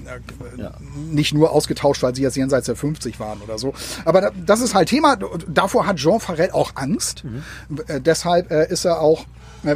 Ja. 0.57 0.71
nicht 1.11 1.33
nur 1.33 1.51
ausgetauscht, 1.51 2.03
weil 2.03 2.15
sie 2.15 2.21
jetzt 2.23 2.35
jenseits 2.37 2.65
der 2.67 2.75
50 2.75 3.19
waren 3.19 3.39
oder 3.41 3.57
so. 3.57 3.73
Aber 4.05 4.21
da, 4.21 4.31
das 4.45 4.61
ist 4.61 4.75
halt 4.75 4.89
Thema. 4.89 5.17
Davor 5.47 5.85
hat 5.87 5.97
Jean 5.97 6.19
Farel 6.19 6.51
auch 6.51 6.71
Angst. 6.75 7.23
Mhm. 7.23 7.43
Äh, 7.87 8.01
deshalb 8.01 8.51
äh, 8.51 8.67
ist 8.69 8.85
er 8.85 8.99
auch 9.01 9.25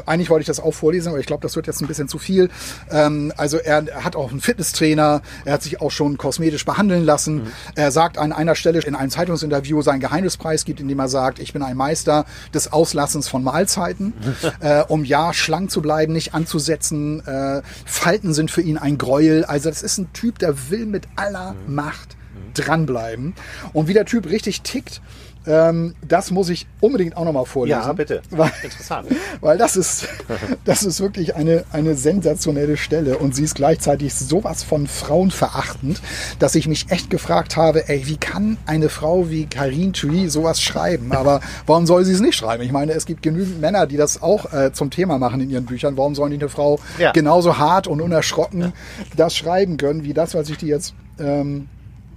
eigentlich 0.06 0.30
wollte 0.30 0.42
ich 0.42 0.48
das 0.48 0.60
auch 0.60 0.74
vorlesen, 0.74 1.10
aber 1.10 1.20
ich 1.20 1.26
glaube, 1.26 1.42
das 1.42 1.56
wird 1.56 1.68
jetzt 1.68 1.82
ein 1.82 1.88
bisschen 1.88 2.08
zu 2.08 2.18
viel. 2.18 2.50
Ähm, 2.92 3.34
also 3.38 3.58
er 3.58 3.86
hat 4.04 4.16
auch 4.16 4.32
einen 4.32 4.42
Fitnesstrainer, 4.42 5.22
er 5.46 5.54
hat 5.54 5.64
sich 5.64 5.82
auch 5.82 5.92
schon 5.92 6.18
kosmetisch 6.18 6.66
behandeln 6.66 7.04
lassen. 7.04 7.36
Mhm. 7.36 7.52
Er 7.76 7.92
sagt 7.92 8.18
an 8.18 8.34
einer 8.34 8.56
Stelle 8.56 8.80
in 8.80 8.96
einem 8.96 9.10
Zeitungsinterview 9.10 9.82
seinen 9.82 10.00
Geheimnispreis 10.00 10.66
gibt, 10.66 10.80
indem 10.80 11.00
er 11.00 11.08
sagt, 11.08 11.40
ich 11.40 11.54
bin 11.54 11.64
ein 11.64 11.78
Meister 11.78 12.26
des 12.54 12.72
Auslassens 12.72 13.28
von 13.28 13.44
Mahlzeiten, 13.44 14.14
äh, 14.60 14.84
um 14.88 15.06
ja 15.06 15.34
schlank 15.34 15.72
zu 15.72 15.82
bleiben, 15.82 16.14
nicht 16.14 16.34
anzusetzen. 16.34 17.26
Äh, 17.26 17.62
Falten 17.86 18.34
sind 18.34 18.52
für 18.52 18.62
ihn 18.62 18.78
ein 18.78 18.98
Gräuel. 18.98 19.46
Also 19.46 19.70
das 19.70 19.82
ist 19.82 19.98
ein 19.98 20.12
Typ, 20.14 20.40
der 20.40 20.70
will 20.70 20.86
mit 20.86 21.08
aller 21.16 21.54
Mhm. 21.54 21.76
Macht 21.76 22.18
dranbleiben. 22.54 23.34
Und 23.74 23.88
wie 23.88 23.94
der 23.94 24.06
Typ 24.06 24.30
richtig 24.30 24.62
tickt, 24.62 25.02
ähm, 25.46 25.94
das 26.08 26.32
muss 26.32 26.48
ich 26.48 26.68
unbedingt 26.80 27.18
auch 27.18 27.26
nochmal 27.26 27.46
vorlesen. 27.46 27.82
Ja, 27.82 27.92
bitte. 27.92 28.22
Weil, 28.30 28.50
Interessant. 28.64 29.10
weil 29.42 29.58
das 29.58 29.76
ist, 29.76 30.08
das 30.64 30.84
ist 30.84 31.02
wirklich 31.02 31.36
eine, 31.36 31.66
eine 31.74 31.96
sensationelle 31.96 32.78
Stelle 32.78 33.18
und 33.18 33.36
sie 33.36 33.44
ist 33.44 33.56
gleichzeitig 33.56 34.14
sowas 34.14 34.64
von 34.64 34.88
frauenverachtend, 34.88 36.02
dass 36.40 36.56
ich 36.56 36.68
mich 36.68 36.90
echt 36.92 37.10
gefragt 37.10 37.58
habe, 37.58 37.90
ey, 37.90 38.08
wie 38.08 38.16
kann 38.16 38.58
eine 38.66 38.88
Frau 38.88 39.30
wie 39.30 39.46
Karine 39.46 39.92
Thuy 39.92 40.30
sowas 40.30 40.62
schreiben? 40.62 41.12
Aber 41.12 41.42
warum 41.66 41.86
soll 41.88 42.06
sie 42.06 42.14
es 42.14 42.22
nicht 42.22 42.36
schreiben? 42.36 42.64
Ich 42.64 42.72
meine, 42.72 42.94
es 42.94 43.06
gibt 43.06 43.22
genügend 43.22 43.60
Männer, 43.60 43.86
die 43.86 43.98
das 43.98 44.22
auch 44.22 44.54
äh, 44.54 44.72
zum 44.72 44.92
Thema 44.92 45.18
machen 45.20 45.42
in 45.42 45.50
ihren 45.50 45.66
Büchern. 45.66 45.98
Warum 45.98 46.16
soll 46.16 46.30
nicht 46.30 46.42
eine 46.42 46.50
Frau 46.50 46.80
Ja. 46.98 47.12
genauso 47.12 47.58
hart 47.58 47.88
und 47.88 48.00
unerschrocken 48.00 48.72
das 49.18 49.36
schreiben 49.36 49.76
können, 49.76 50.06
wie 50.06 50.14
das, 50.14 50.34
was 50.36 50.50
ich 50.50 50.58
dir 50.58 50.70
jetzt 50.70 50.94
ähm, 51.20 51.68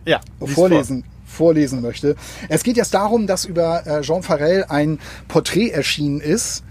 Ja. 0.06 0.20
lies 0.40 0.54
vorlesen, 0.54 1.04
vorlesen 1.26 1.82
möchte. 1.82 2.16
Es 2.48 2.62
geht 2.62 2.76
jetzt 2.76 2.94
darum, 2.94 3.26
dass 3.26 3.44
über 3.44 3.86
äh, 3.86 4.00
Jean 4.00 4.22
Farel 4.22 4.64
ein 4.68 4.98
Porträt 5.28 5.70
erschienen 5.70 6.20
ist, 6.20 6.62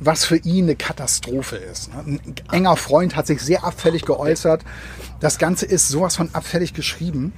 was 0.00 0.24
für 0.24 0.36
ihn 0.36 0.64
eine 0.64 0.76
Katastrophe 0.76 1.56
ist. 1.56 1.94
ne? 1.94 2.18
Ein 2.18 2.34
enger 2.50 2.76
Freund 2.76 3.16
hat 3.16 3.26
sich 3.26 3.40
sehr 3.42 3.64
abfällig 3.64 4.04
geäußert. 4.04 4.62
Das 5.20 5.38
Ganze 5.38 5.66
ist 5.66 5.88
sowas 5.88 6.16
von 6.16 6.30
abfällig 6.32 6.72
geschrieben. 6.74 7.32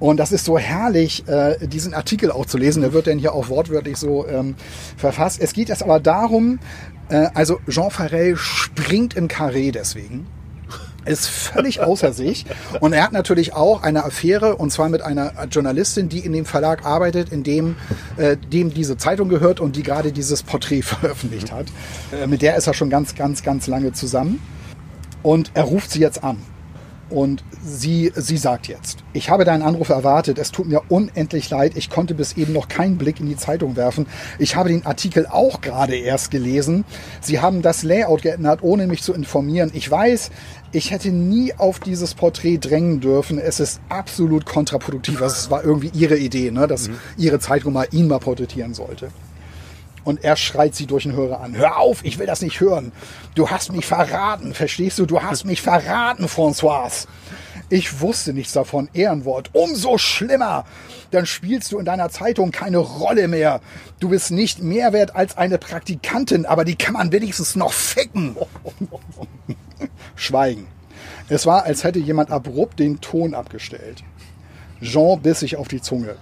Und 0.00 0.16
das 0.16 0.32
ist 0.32 0.44
so 0.44 0.58
herrlich, 0.58 1.26
äh, 1.28 1.66
diesen 1.68 1.94
Artikel 1.94 2.32
auch 2.32 2.46
zu 2.46 2.58
lesen. 2.58 2.82
Der 2.82 2.92
wird 2.92 3.06
dann 3.06 3.18
hier 3.18 3.32
auch 3.32 3.48
wortwörtlich 3.48 3.96
so 3.96 4.26
ähm, 4.26 4.56
verfasst. 4.96 5.40
Es 5.40 5.52
geht 5.52 5.68
jetzt 5.68 5.82
aber 5.82 6.00
darum, 6.00 6.58
äh, 7.08 7.28
also 7.34 7.60
Jean 7.68 7.90
Farel 7.90 8.36
springt 8.36 9.14
im 9.14 9.28
Karree 9.28 9.70
deswegen 9.70 10.26
ist 11.04 11.26
völlig 11.28 11.80
außer 11.80 12.12
sich. 12.12 12.46
Und 12.80 12.92
er 12.92 13.02
hat 13.02 13.12
natürlich 13.12 13.54
auch 13.54 13.82
eine 13.82 14.04
Affäre, 14.04 14.56
und 14.56 14.70
zwar 14.70 14.88
mit 14.88 15.02
einer 15.02 15.32
Journalistin, 15.50 16.08
die 16.08 16.20
in 16.20 16.32
dem 16.32 16.44
Verlag 16.44 16.84
arbeitet, 16.84 17.32
in 17.32 17.42
dem, 17.42 17.76
äh, 18.16 18.36
dem 18.36 18.72
diese 18.72 18.96
Zeitung 18.96 19.28
gehört 19.28 19.60
und 19.60 19.76
die 19.76 19.82
gerade 19.82 20.12
dieses 20.12 20.42
Porträt 20.42 20.82
veröffentlicht 20.82 21.52
hat. 21.52 21.66
Äh, 22.12 22.26
mit 22.26 22.42
der 22.42 22.56
ist 22.56 22.66
er 22.66 22.74
schon 22.74 22.90
ganz, 22.90 23.14
ganz, 23.14 23.42
ganz 23.42 23.66
lange 23.66 23.92
zusammen. 23.92 24.40
Und 25.22 25.50
er 25.54 25.64
ruft 25.64 25.90
sie 25.90 26.00
jetzt 26.00 26.24
an. 26.24 26.38
Und 27.10 27.42
sie, 27.64 28.12
sie 28.14 28.36
sagt 28.36 28.68
jetzt, 28.68 28.98
ich 29.12 29.30
habe 29.30 29.44
deinen 29.44 29.62
Anruf 29.62 29.88
erwartet, 29.88 30.38
es 30.38 30.52
tut 30.52 30.68
mir 30.68 30.82
unendlich 30.88 31.50
leid, 31.50 31.72
ich 31.74 31.90
konnte 31.90 32.14
bis 32.14 32.36
eben 32.36 32.52
noch 32.52 32.68
keinen 32.68 32.98
Blick 32.98 33.18
in 33.18 33.28
die 33.28 33.36
Zeitung 33.36 33.74
werfen. 33.74 34.06
Ich 34.38 34.54
habe 34.54 34.68
den 34.68 34.86
Artikel 34.86 35.26
auch 35.26 35.60
gerade 35.60 35.96
erst 35.96 36.30
gelesen. 36.30 36.84
Sie 37.20 37.40
haben 37.40 37.62
das 37.62 37.82
Layout 37.82 38.22
geändert, 38.22 38.60
ohne 38.62 38.86
mich 38.86 39.02
zu 39.02 39.12
informieren. 39.12 39.72
Ich 39.74 39.90
weiß, 39.90 40.30
ich 40.72 40.90
hätte 40.90 41.10
nie 41.10 41.52
auf 41.54 41.80
dieses 41.80 42.14
Porträt 42.14 42.58
drängen 42.58 43.00
dürfen. 43.00 43.38
Es 43.38 43.58
ist 43.60 43.80
absolut 43.88 44.46
kontraproduktiv. 44.46 45.20
Also 45.20 45.34
es 45.34 45.50
war 45.50 45.64
irgendwie 45.64 45.90
ihre 45.92 46.16
Idee, 46.16 46.50
ne, 46.50 46.66
dass 46.66 46.90
ihre 47.16 47.40
Zeitung 47.40 47.72
mal 47.72 47.88
ihn 47.90 48.06
mal 48.06 48.20
porträtieren 48.20 48.74
sollte. 48.74 49.10
Und 50.04 50.24
er 50.24 50.36
schreit 50.36 50.74
sie 50.74 50.86
durch 50.86 51.02
den 51.02 51.12
Hörer 51.12 51.40
an. 51.40 51.56
Hör 51.56 51.78
auf, 51.78 52.04
ich 52.04 52.18
will 52.18 52.26
das 52.26 52.40
nicht 52.40 52.60
hören. 52.60 52.92
Du 53.34 53.50
hast 53.50 53.72
mich 53.72 53.84
verraten, 53.84 54.54
verstehst 54.54 54.98
du? 54.98 55.06
Du 55.06 55.22
hast 55.22 55.44
mich 55.44 55.60
verraten, 55.60 56.26
François. 56.26 57.06
Ich 57.68 58.00
wusste 58.00 58.32
nichts 58.32 58.52
davon. 58.52 58.88
Ehrenwort. 58.94 59.50
Umso 59.52 59.98
schlimmer. 59.98 60.64
Dann 61.10 61.26
spielst 61.26 61.70
du 61.72 61.78
in 61.78 61.84
deiner 61.84 62.08
Zeitung 62.08 62.50
keine 62.50 62.78
Rolle 62.78 63.28
mehr. 63.28 63.60
Du 63.98 64.08
bist 64.08 64.30
nicht 64.30 64.62
mehr 64.62 64.92
wert 64.92 65.14
als 65.14 65.36
eine 65.36 65.58
Praktikantin, 65.58 66.46
aber 66.46 66.64
die 66.64 66.76
kann 66.76 66.94
man 66.94 67.12
wenigstens 67.12 67.56
noch 67.56 67.72
ficken. 67.72 68.36
Schweigen. 70.16 70.66
Es 71.28 71.46
war, 71.46 71.64
als 71.64 71.84
hätte 71.84 71.98
jemand 71.98 72.30
abrupt 72.30 72.78
den 72.78 73.00
Ton 73.00 73.34
abgestellt. 73.34 74.02
Jean 74.80 75.20
biss 75.20 75.40
sich 75.40 75.56
auf 75.56 75.68
die 75.68 75.80
Zunge. 75.80 76.16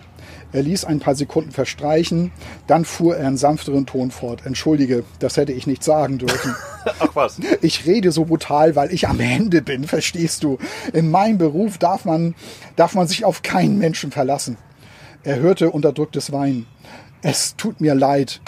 Er 0.51 0.62
ließ 0.62 0.85
ein 0.87 0.99
paar 0.99 1.14
Sekunden 1.14 1.51
verstreichen, 1.51 2.33
dann 2.66 2.87
fuhr 2.87 3.16
er 3.16 3.29
in 3.29 3.37
sanfteren 3.37 3.85
Ton 3.85 4.11
fort. 4.11 4.47
Entschuldige, 4.47 5.05
das 5.18 5.37
hätte 5.37 5.53
ich 5.53 5.66
nicht 5.66 5.85
sagen 5.85 6.18
dürfen. 6.18 6.55
Ach 7.01 7.14
was. 7.14 7.38
Ich 7.61 7.87
rede 7.87 8.12
so 8.12 8.25
brutal, 8.25 8.75
weil 8.75 8.92
ich 8.92 9.09
am 9.09 9.21
Ende 9.21 9.61
bin, 9.61 9.85
verstehst 9.85 10.42
du? 10.42 10.59
In 10.94 11.11
meinem 11.11 11.37
Beruf 11.37 11.77
darf 11.77 12.07
man, 12.07 12.35
darf 12.77 12.94
man 12.94 13.07
sich 13.07 13.27
auf 13.27 13.42
keinen 13.42 13.79
Menschen 13.79 14.11
verlassen. 14.11 14.57
Er 15.23 15.38
hörte 15.38 15.71
unterdrücktes 15.71 16.33
Weinen. 16.33 16.66
Es 17.21 17.57
tut 17.57 17.81
mir 17.81 17.94
leid. 17.94 18.40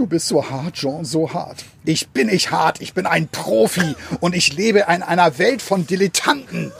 Du 0.00 0.06
bist 0.06 0.28
so 0.28 0.48
hart, 0.48 0.76
Jean, 0.76 1.04
so 1.04 1.34
hart. 1.34 1.62
Ich 1.84 2.08
bin 2.08 2.28
nicht 2.28 2.50
hart, 2.50 2.80
ich 2.80 2.94
bin 2.94 3.04
ein 3.04 3.28
Profi 3.28 3.94
und 4.20 4.34
ich 4.34 4.56
lebe 4.56 4.78
in 4.88 5.02
einer 5.02 5.36
Welt 5.36 5.60
von 5.60 5.86
Dilettanten. 5.86 6.72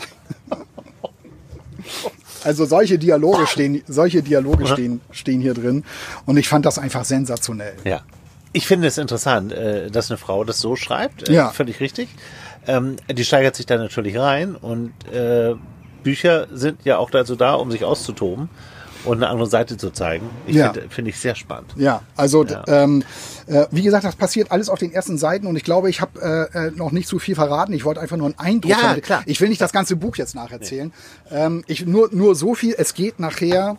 Also 2.45 2.65
solche 2.65 2.99
Dialoge 2.99 3.47
stehen, 3.47 3.83
solche 3.87 4.23
Dialoge 4.23 4.67
stehen, 4.67 5.03
stehen 5.11 5.43
hier 5.43 5.53
drin 5.53 5.85
und 6.25 6.39
ich 6.39 6.49
fand 6.49 6.65
das 6.65 6.79
einfach 6.79 7.05
sensationell. 7.05 7.75
Ja. 7.85 8.01
Ich 8.55 8.67
finde 8.67 8.89
es 8.89 8.97
interessant, 8.97 9.53
äh, 9.53 9.91
dass 9.91 10.11
eine 10.11 10.17
Frau 10.17 10.43
das 10.45 10.59
so 10.59 10.75
schreibt. 10.75 11.29
Äh, 11.29 11.35
Ja. 11.35 11.51
Völlig 11.51 11.79
richtig. 11.81 12.09
Ähm, 12.67 12.97
Die 13.13 13.25
steigert 13.27 13.55
sich 13.55 13.67
da 13.67 13.77
natürlich 13.77 14.17
rein 14.17 14.57
und 14.57 14.95
äh, 15.13 15.57
Bücher 16.03 16.47
sind 16.53 16.87
ja 16.87 16.97
auch 16.97 17.11
dazu 17.11 17.37
da, 17.37 17.53
um 17.53 17.71
sich 17.71 17.85
auszutoben 17.85 18.49
und 19.05 19.19
eine 19.19 19.29
andere 19.29 19.49
Seite 19.49 19.77
zu 19.77 19.91
zeigen. 19.91 20.29
Ich 20.47 20.57
Ja. 20.57 20.73
finde 20.73 20.89
finde 20.91 21.11
ich 21.11 21.19
sehr 21.19 21.35
spannend. 21.35 21.73
Ja, 21.77 22.03
also 22.17 22.45
Ja. 22.45 22.65
Ähm, 22.69 23.03
äh, 23.47 23.67
wie 23.71 23.83
gesagt, 23.83 24.05
das 24.05 24.17
passiert 24.17 24.51
alles 24.51 24.69
auf 24.69 24.79
den 24.79 24.93
ersten 24.93 25.19
Seiten 25.19 25.47
und 25.47 25.57
ich 25.57 25.65
glaube, 25.65 25.89
ich 25.91 26.01
habe 26.01 26.49
äh, 26.55 26.67
äh, 26.67 26.71
noch 26.73 26.93
nicht 26.93 27.09
zu 27.09 27.19
viel 27.19 27.35
verraten. 27.35 27.73
Ich 27.73 27.85
wollte 27.85 28.01
einfach 28.01 28.17
nur 28.17 28.27
einen 28.27 28.39
Eindruck. 28.39 28.71
Ja, 28.71 28.79
vermitteln. 28.79 29.03
klar. 29.05 29.23
Ich 29.27 29.41
will 29.41 29.49
nicht 29.49 29.61
das 29.61 29.73
ganze 29.73 29.97
Buch 29.97 30.17
jetzt 30.17 30.35
nacherzählen. 30.35 30.93
Ähm, 31.31 31.65
ich 31.67 31.87
nur 31.87 32.09
nur 32.13 32.35
so 32.35 32.55
viel. 32.55 32.75
Es 32.77 32.95
geht 32.95 33.19
nachher 33.21 33.77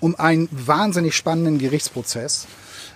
um 0.00 0.14
einen 0.16 0.48
wahnsinnig 0.50 1.14
spannenden 1.16 1.58
Gerichtsprozess. 1.58 2.46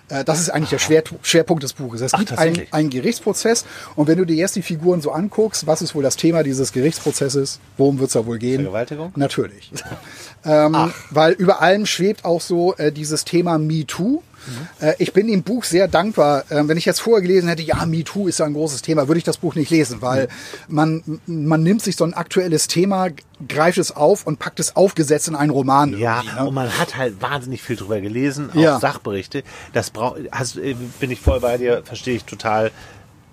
Äh, 0.09 0.25
Das 0.25 0.41
ist 0.41 0.51
eigentlich 0.51 0.71
der 0.71 0.79
Schwer 0.79 1.03
Schwerpunkt 1.23 1.63
des 1.63 1.73
Buches. 1.75 2.01
Es 2.01 2.15
Ach, 2.15 2.19
gibt 2.19 2.39
einen 2.39 2.91
Gerichtsprozess 2.91 3.65
und 3.97 4.09
wenn 4.09 4.19
du 4.19 4.25
dir 4.25 4.37
jetzt 4.37 4.57
die 4.57 4.63
Figuren 4.63 5.01
so 5.01 5.13
anguckst, 5.13 5.67
was 5.67 5.83
ist 5.83 5.95
wohl 5.95 6.03
das 6.03 6.17
Thema 6.17 6.43
dieses 6.43 6.73
Gerichtsprozesses? 6.73 7.61
Worum 7.77 7.99
wird 7.99 8.09
es 8.09 8.15
da 8.15 8.27
wohl 8.27 8.39
gehen? 8.39 8.63
Vergewaltigung? 8.63 9.13
Natürlich. 9.17 9.73
ähm, 10.45 10.93
weil 11.11 11.33
über 11.33 11.61
allem 11.63 11.87
schwebt 11.87 12.25
auch 12.25 12.41
so 12.41 12.75
äh, 12.77 12.93
dieses 12.93 13.25
Thema 13.25 13.59
MeToo. 13.59 14.23
Äh, 14.81 14.95
ich 14.99 15.13
bin 15.13 15.27
dem 15.27 15.43
Buch 15.43 15.65
sehr 15.65 15.89
dankbar. 15.89 16.45
Ähm, 16.51 16.69
wenn 16.69 16.77
ich 16.79 16.85
jetzt 16.85 17.01
vorher 17.01 17.23
gelesen 17.23 17.49
hätte, 17.49 17.63
ja, 17.63 17.85
MeToo 17.87 18.29
ist 18.29 18.39
ja 18.39 18.47
ein 18.47 18.55
großes 18.55 18.83
Thema, 18.83 19.09
würde 19.09 19.19
ich 19.19 19.25
das 19.25 19.39
Buch 19.39 19.55
nicht 19.55 19.71
lesen, 19.71 20.01
weil 20.03 20.29
man, 20.69 21.21
man 21.27 21.63
nimmt 21.63 21.83
sich 21.83 21.97
so 21.97 22.05
ein 22.05 22.15
aktuelles 22.15 22.69
Thema, 22.69 23.09
greift 23.49 23.79
es 23.79 23.95
auf 23.95 24.27
und 24.27 24.39
packt 24.39 24.61
es 24.61 24.75
aufgesetzt 24.77 25.29
in 25.29 25.35
einen 25.35 25.51
Roman. 25.51 25.97
Ja, 25.99 26.23
ne? 26.23 26.47
und 26.47 26.55
man 26.55 26.77
hat 26.79 26.97
halt 26.97 27.21
wahnsinnig 27.23 27.63
viel 27.63 27.77
drüber 27.77 28.01
gelesen, 28.01 28.51
auch 28.51 28.55
Ja. 28.57 28.81
Sachberichte. 28.81 29.43
Das 29.73 29.91
brauch, 29.91 30.17
hast, 30.33 30.57
äh, 30.57 30.75
bin 31.01 31.11
ich 31.11 31.21
voll 31.21 31.41
bei 31.41 31.57
dir, 31.59 31.83
verstehe 31.85 32.17
ich 32.17 32.25
total. 32.25 32.71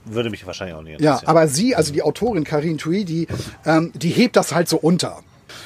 Würde 0.07 0.29
mich 0.29 0.45
wahrscheinlich 0.45 0.75
auch 0.75 0.83
nicht 0.83 1.01
Ja, 1.01 1.13
interessieren. 1.13 1.29
aber 1.29 1.47
sie, 1.47 1.75
also 1.75 1.91
die 1.91 2.03
Autorin 2.03 2.43
Karin 2.43 2.77
Tui, 2.77 3.05
die, 3.05 3.27
ähm, 3.65 3.91
die 3.95 4.09
hebt 4.09 4.35
das 4.35 4.53
halt 4.53 4.69
so 4.69 4.77
unter. 4.77 5.23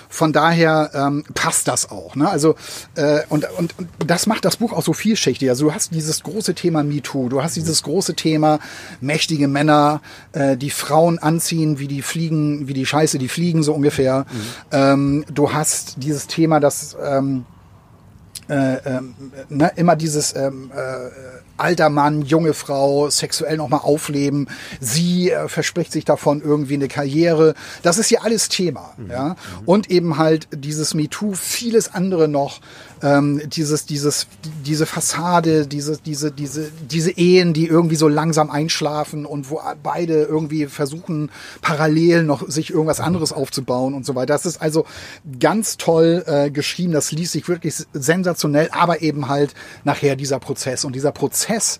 Von 0.09 0.33
daher 0.33 0.91
ähm, 0.93 1.23
passt 1.33 1.67
das 1.67 1.89
auch. 1.89 2.15
Ne? 2.15 2.29
Also 2.29 2.55
äh, 2.95 3.21
und, 3.29 3.49
und, 3.57 3.73
und 3.77 3.89
das 4.05 4.27
macht 4.27 4.45
das 4.45 4.57
Buch 4.57 4.73
auch 4.73 4.83
so 4.83 4.93
vielschichtig. 4.93 5.49
Also 5.49 5.65
du 5.65 5.73
hast 5.73 5.93
dieses 5.93 6.23
große 6.23 6.53
Thema 6.53 6.83
MeToo, 6.83 7.29
du 7.29 7.43
hast 7.43 7.55
dieses 7.55 7.83
große 7.83 8.15
Thema 8.15 8.59
mächtige 9.01 9.47
Männer, 9.47 10.01
äh, 10.33 10.57
die 10.57 10.69
Frauen 10.69 11.19
anziehen, 11.19 11.79
wie 11.79 11.87
die 11.87 12.01
fliegen, 12.01 12.67
wie 12.67 12.73
die 12.73 12.85
Scheiße, 12.85 13.17
die 13.17 13.27
fliegen 13.29 13.63
so 13.63 13.73
ungefähr. 13.73 14.25
Ähm, 14.71 15.25
du 15.33 15.53
hast 15.53 15.95
dieses 15.97 16.27
Thema, 16.27 16.59
das 16.59 16.95
ähm, 17.03 17.45
äh, 18.49 18.77
ähm, 18.85 19.15
ne, 19.49 19.71
immer 19.75 19.95
dieses 19.95 20.35
ähm, 20.35 20.71
äh, 20.75 21.09
alter 21.59 21.89
Mann, 21.89 22.21
junge 22.21 22.53
Frau, 22.53 23.09
sexuell 23.09 23.57
nochmal 23.57 23.81
aufleben. 23.83 24.47
Sie 24.79 25.31
äh, 25.31 25.47
verspricht 25.47 25.91
sich 25.91 26.05
davon 26.05 26.41
irgendwie 26.41 26.75
eine 26.75 26.87
Karriere. 26.87 27.53
Das 27.83 27.97
ist 27.97 28.09
ja 28.09 28.21
alles 28.21 28.49
Thema. 28.49 28.93
Ja? 29.09 29.35
Und 29.65 29.89
eben 29.89 30.17
halt 30.17 30.47
dieses 30.51 30.93
MeToo, 30.93 31.33
vieles 31.33 31.93
andere 31.93 32.27
noch. 32.27 32.61
Ähm, 33.01 33.41
dieses, 33.47 33.85
dieses, 33.85 34.27
diese 34.65 34.85
Fassade, 34.85 35.67
diese, 35.67 35.97
diese, 35.97 36.31
diese, 36.31 36.71
diese 36.89 37.11
Ehen, 37.11 37.53
die 37.53 37.67
irgendwie 37.67 37.95
so 37.95 38.07
langsam 38.07 38.49
einschlafen 38.49 39.25
und 39.25 39.49
wo 39.49 39.61
beide 39.81 40.23
irgendwie 40.23 40.67
versuchen, 40.67 41.31
parallel 41.61 42.23
noch 42.23 42.49
sich 42.49 42.71
irgendwas 42.71 42.99
anderes 42.99 43.31
aufzubauen 43.31 43.93
und 43.93 44.05
so 44.05 44.15
weiter. 44.15 44.33
Das 44.33 44.45
ist 44.45 44.61
also 44.61 44.85
ganz 45.39 45.77
toll 45.77 46.23
äh, 46.27 46.51
geschrieben. 46.51 46.93
Das 46.93 47.11
liest 47.11 47.33
sich 47.33 47.47
wirklich 47.47 47.75
sensationell, 47.93 48.69
aber 48.71 49.01
eben 49.01 49.29
halt 49.29 49.53
nachher 49.83 50.15
dieser 50.15 50.39
Prozess. 50.39 50.83
Und 50.85 50.93
dieser 50.93 51.11
Prozess, 51.11 51.79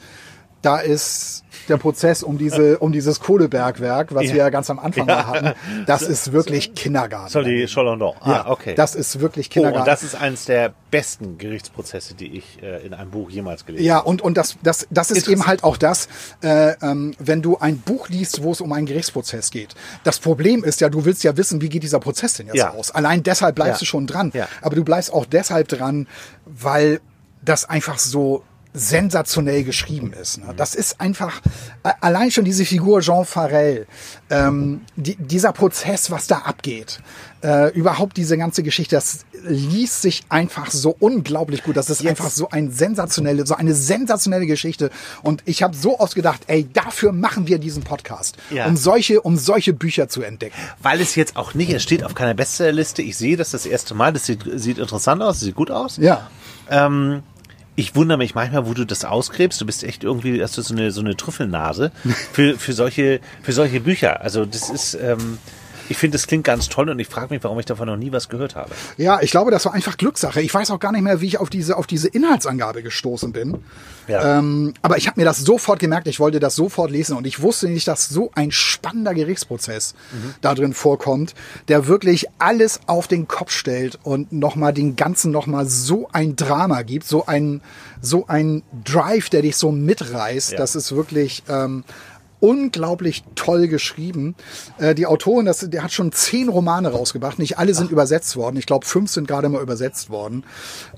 da 0.62 0.79
ist 0.79 1.43
der 1.69 1.77
Prozess 1.77 2.23
um 2.23 2.38
diese, 2.38 2.77
um 2.79 2.91
dieses 2.91 3.19
Kohlebergwerk, 3.19 4.13
was 4.13 4.25
Ja. 4.25 4.29
wir 4.32 4.38
ja 4.38 4.49
ganz 4.49 4.69
am 4.69 4.79
Anfang 4.79 5.05
mal 5.05 5.25
hatten. 5.27 5.53
Das 5.86 6.01
ist 6.01 6.32
wirklich 6.32 6.73
Kindergarten. 6.73 7.29
Soll 7.32 7.43
die 7.45 7.65
Cholondon. 7.73 8.15
Ah, 8.21 8.32
ja, 8.32 8.47
okay. 8.49 8.73
Das 8.75 8.95
ist 8.95 9.19
wirklich 9.19 9.47
oh, 9.49 9.53
Kindergarten. 9.53 9.82
und 9.82 9.88
das 9.88 10.03
ist 10.03 10.15
eines 10.15 10.45
der 10.45 10.73
besten 10.91 11.38
Gerichtsprozesse, 11.38 12.15
die 12.15 12.38
ich 12.38 12.62
äh, 12.63 12.86
in 12.86 12.93
einem 12.93 13.12
Buch 13.12 13.29
jemals 13.29 13.65
gelesen 13.65 13.86
Ja, 13.86 13.99
und, 13.99 14.21
und 14.21 14.38
das, 14.38 14.55
das, 14.63 14.88
das 14.89 15.12
ist 15.12 15.27
eben 15.27 15.45
halt 15.45 15.63
auch 15.63 15.77
das, 15.77 16.08
äh, 16.43 16.73
ähm, 16.82 17.13
wenn 17.19 17.41
du 17.41 17.58
ein 17.60 17.77
Buch 17.77 18.10
liest, 18.10 18.41
wo 18.43 18.51
es 18.51 18.62
um 18.62 18.73
einen 18.73 18.86
Gerichtsprozess 18.88 19.51
geht. 19.51 19.75
Das 20.03 20.19
Problem 20.19 20.63
ist 20.63 20.82
ja, 20.82 20.89
du 20.89 21.05
willst 21.05 21.23
ja 21.23 21.38
wissen, 21.38 21.62
wie 21.62 21.69
geht 21.69 21.84
dieser 21.84 21.99
Prozess 21.99 22.34
denn 22.34 22.47
jetzt 22.47 22.55
Ja. 22.55 22.71
aus. 22.71 22.91
Allein 22.91 23.21
deshalb 23.23 23.55
bleibst 23.55 23.75
Ja. 23.75 23.79
du 23.79 23.86
schon 23.86 24.08
dran. 24.08 24.32
Ja. 24.34 24.47
Aber 24.62 24.75
du 24.75 24.84
bleibst 24.84 25.13
auch 25.13 25.25
deshalb 25.25 25.67
dran, 25.67 26.08
weil 26.45 26.99
das 27.43 27.65
einfach 27.69 27.99
so 27.99 28.43
sensationell 28.73 29.63
geschrieben 29.63 30.13
ist. 30.13 30.38
Ne? 30.39 30.53
Das 30.55 30.75
ist 30.75 31.01
einfach, 31.01 31.41
allein 32.01 32.29
schon 32.32 32.45
diese 32.45 32.65
Figur 32.65 33.01
Jean 33.01 33.25
Farel, 33.25 33.88
ähm, 34.29 34.82
die, 34.95 35.15
dieser 35.15 35.53
Prozess, 35.53 36.12
was 36.12 36.27
da 36.27 36.39
abgeht, 36.39 36.99
äh, 37.43 37.71
überhaupt 37.73 38.17
diese 38.17 38.38
ganze 38.38 38.62
Geschichte, 38.63 38.95
das 38.95 39.25
liest 39.43 40.01
sich 40.01 40.23
einfach 40.29 40.69
so 40.69 40.95
unglaublich 40.99 41.63
gut. 41.63 41.77
Das 41.77 41.89
ist 41.89 42.05
einfach 42.05 42.29
so 42.29 42.49
ein 42.49 42.71
sensationelle, 42.71 43.45
so 43.47 43.55
eine 43.55 43.73
sensationelle 43.73 44.45
Geschichte. 44.45 44.91
Und 45.23 45.41
ich 45.45 45.63
habe 45.63 45.75
so 45.75 45.99
oft 45.99 46.13
gedacht, 46.13 46.41
ey, 46.47 46.67
dafür 46.71 47.12
machen 47.12 47.47
wir 47.47 47.58
diesen 47.58 47.84
Podcast, 47.84 48.38
Ja. 48.51 48.67
um 48.67 48.77
solche, 48.77 49.21
um 49.21 49.38
solche 49.38 49.73
Bücher 49.73 50.10
zu 50.10 50.21
entdecken. 50.21 50.58
Weil 50.82 51.01
es 51.01 51.15
jetzt 51.15 51.38
auch 51.38 51.53
nicht, 51.53 51.71
es 51.71 51.82
steht 51.82 52.03
auf 52.03 52.13
keiner 52.13 52.34
Bestsellerliste. 52.34 53.01
Ich 53.01 53.17
sehe 53.17 53.38
das 53.38 53.51
das 53.51 53.65
erste 53.65 53.95
Mal. 53.95 54.13
Das 54.13 54.25
sieht, 54.25 54.41
sieht 54.55 54.77
interessant 54.77 55.21
aus, 55.23 55.39
sieht 55.39 55.55
gut 55.55 55.71
aus. 55.71 55.97
Ja. 55.97 56.29
Ähm, 56.69 57.23
ich 57.79 57.95
wundere 57.95 58.17
mich 58.17 58.35
manchmal, 58.35 58.67
wo 58.67 58.73
du 58.73 58.85
das 58.85 59.05
ausgräbst. 59.05 59.61
Du 59.61 59.65
bist 59.65 59.85
echt 59.85 60.03
irgendwie, 60.03 60.43
hast 60.43 60.57
du 60.57 60.61
so 60.61 60.73
eine, 60.73 60.91
so 60.91 60.99
eine 60.99 61.15
Trüffelnase 61.15 61.91
für, 62.33 62.57
für 62.57 62.73
solche, 62.73 63.21
für 63.41 63.53
solche 63.53 63.79
Bücher. 63.79 64.19
Also 64.21 64.45
das 64.45 64.69
ist, 64.69 64.95
ähm, 64.95 65.37
ich 65.89 65.97
finde, 65.97 66.17
das 66.17 66.28
klingt 66.28 66.43
ganz 66.43 66.69
toll 66.69 66.89
und 66.89 66.99
ich 66.99 67.08
frage 67.08 67.34
mich, 67.34 67.43
warum 67.43 67.60
ich 67.60 67.65
davon 67.65 67.88
noch 67.88 67.97
nie 67.97 68.12
was 68.12 68.30
gehört 68.30 68.56
habe. 68.56 68.69
Ja, 68.97 69.21
ich 69.21 69.32
glaube, 69.32 69.49
das 69.52 69.65
war 69.65 69.73
einfach 69.73 69.97
Glückssache. 69.97 70.41
Ich 70.41 70.54
weiß 70.54 70.69
auch 70.71 70.80
gar 70.80 70.91
nicht 70.91 71.02
mehr, 71.02 71.19
wie 71.19 71.25
ich 71.25 71.39
auf 71.39 71.49
diese, 71.49 71.78
auf 71.78 71.88
diese 71.88 72.08
Inhaltsangabe 72.08 72.84
gestoßen 72.84 73.32
bin. 73.32 73.58
Ja. 74.08 74.39
Ähm, 74.39 74.73
aber 74.82 74.97
ich 74.97 75.08
habe 75.08 75.19
mir 75.19 75.25
das 75.25 75.39
sofort 75.39 75.80
gemerkt, 75.80 76.08
ich 76.08 76.19
wollte 76.19 76.39
das 76.39 76.56
sofort 76.56 76.91
lesen 76.91 77.17
und 77.17 77.25
ich 77.25 77.41
wusste 77.41 77.67
nicht, 77.67 77.88
dass 77.88 78.08
so 78.08 78.32
ein 78.36 78.52
spannender 78.52 79.13
Gerichtsprozess 79.13 79.95
da 80.41 80.56
drin 80.56 80.73
vorkommt, 80.73 81.34
der 81.67 81.88
wirklich 81.88 82.28
alles 82.38 82.82
auf 82.88 83.08
den 83.08 83.28
Kopf 83.28 83.52
stellt 83.52 83.99
und 84.04 84.32
nochmal 84.32 84.73
den 84.73 84.95
ganzen 84.95 85.32
nochmal 85.32 85.67
so 85.67 86.08
ein 86.12 86.36
Drama 86.36 86.84
gibt, 86.84 87.08
so 87.08 87.25
ein, 87.25 87.62
so 88.02 88.28
ein 88.28 88.63
Drive, 88.84 89.30
der 89.30 89.41
dich 89.41 89.58
so 89.58 89.71
mitreißt. 89.71 90.52
Ja. 90.52 90.58
Das 90.58 90.75
ist 90.75 90.95
wirklich 90.95 91.43
ähm, 91.49 91.84
unglaublich 92.39 93.23
toll 93.36 93.67
geschrieben. 93.67 94.36
Äh, 94.78 94.95
die 94.95 95.06
Autorin, 95.06 95.45
das, 95.45 95.60
der 95.60 95.84
hat 95.84 95.91
schon 95.91 96.12
zehn 96.12 96.49
Romane 96.49 96.89
rausgebracht. 96.89 97.39
Nicht 97.39 97.58
alle 97.58 97.73
sind 97.73 97.91
übersetzt 97.91 98.36
worden. 98.36 98.58
Ich 98.58 98.65
glaube, 98.65 98.86
fünf 98.86 99.10
sind 99.12 99.28
gerade 99.28 99.49
mal 99.49 99.62
übersetzt 99.62 100.10
worden. 100.10 100.43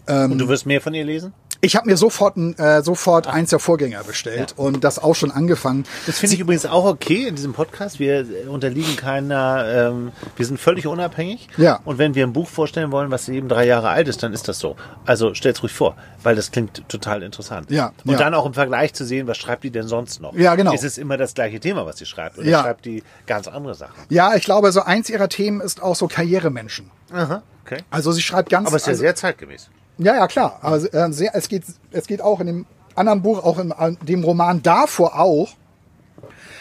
und 0.08 0.38
du 0.38 0.48
wirst 0.48 0.66
mehr 0.66 0.82
von 0.82 0.94
ihr 0.94 1.04
lesen? 1.04 1.34
Ich 1.63 1.76
habe 1.76 1.88
mir 1.88 1.95
sofort, 1.95 2.38
ein, 2.38 2.58
äh, 2.58 2.82
sofort 2.82 3.28
eins 3.28 3.52
der 3.52 3.60
Vorgänger 3.60 4.04
bestellt 4.04 4.56
und 4.58 4.84
das 4.84 4.97
auch 4.97 5.13
schon 5.13 5.30
angefangen. 5.30 5.84
Das 6.08 6.17
finde 6.17 6.34
ich 6.34 6.39
übrigens 6.41 6.65
auch 6.65 6.86
okay 6.86 7.28
in 7.28 7.36
diesem 7.36 7.54
Podcast. 7.54 8.00
Wir 8.00 8.21
äh, 8.21 8.47
unterliegen 8.47 8.95
keiner, 8.95 9.65
ähm, 9.67 10.12
wir 10.38 10.45
sind 10.47 10.60
völlig 10.60 10.88
unabhängig. 10.88 11.50
Ja. 11.58 11.80
Und 11.86 12.00
wenn 12.00 12.15
wir 12.15 12.26
ein 12.26 12.34
Buch 12.34 12.47
vorstellen 12.47 12.91
wollen, 12.91 13.12
was 13.12 13.30
eben 13.30 13.47
drei 13.47 13.67
Jahre 13.67 13.89
alt 13.89 14.08
ist, 14.08 14.24
dann 14.24 14.34
ist 14.34 14.47
das 14.47 14.58
so. 14.58 14.76
Also 15.06 15.36
stell's 15.36 15.62
ruhig 15.62 15.71
vor, 15.71 15.95
weil 16.24 16.36
das 16.36 16.50
klingt 16.50 16.82
total 16.89 17.21
interessant. 17.21 17.69
Ja, 17.69 17.93
Und 18.06 18.13
ja. 18.13 18.17
dann 18.17 18.34
auch 18.34 18.47
im 18.47 18.56
Vergleich 18.56 18.95
zu 18.95 19.06
sehen, 19.06 19.28
was 19.28 19.38
schreibt 19.38 19.63
die 19.63 19.69
denn 19.69 19.88
sonst 19.88 20.19
noch? 20.19 20.34
Ja, 20.34 20.56
genau. 20.56 20.74
Ist 20.74 20.84
es 20.84 20.97
immer 20.97 21.17
das 21.17 21.36
gleiche 21.36 21.60
Thema, 21.60 21.86
was 21.86 21.97
sie 21.97 22.08
schreibt? 22.08 22.39
Oder 22.39 22.47
Ja. 22.47 22.62
schreibt 22.63 22.86
die 22.86 23.04
ganz 23.28 23.47
andere 23.47 23.76
Sachen? 23.76 23.93
Ja, 24.10 24.34
ich 24.36 24.43
glaube, 24.43 24.71
so 24.71 24.82
eins 24.82 25.12
ihrer 25.12 25.30
Themen 25.30 25.62
ist 25.62 25.84
auch 25.84 25.95
so 25.95 26.08
Karrieremenschen. 26.08 26.89
Aha, 27.13 27.43
okay. 27.63 27.78
Also 27.91 28.12
sie 28.13 28.24
schreibt 28.24 28.50
ganz. 28.50 28.67
Aber 28.67 28.78
es 28.78 28.82
ist 28.84 28.88
ja 28.88 28.91
also, 28.93 29.02
sehr 29.02 29.15
zeitgemäß. 29.15 29.69
Ja, 29.98 30.16
ja, 30.16 30.28
klar. 30.28 30.60
Also, 30.62 30.88
äh, 30.88 31.12
sehr, 31.12 31.36
es, 31.36 31.48
geht, 31.48 31.64
es 31.92 32.08
geht 32.08 32.22
auch 32.22 32.40
in 32.40 32.48
dem 32.48 32.66
anderen 32.96 33.22
Buch, 33.22 33.44
auch 33.44 33.60
in 33.60 33.72
äh, 33.72 33.94
dem 34.02 34.24
Roman 34.24 34.62
davor 34.64 35.20
auch, 35.20 35.50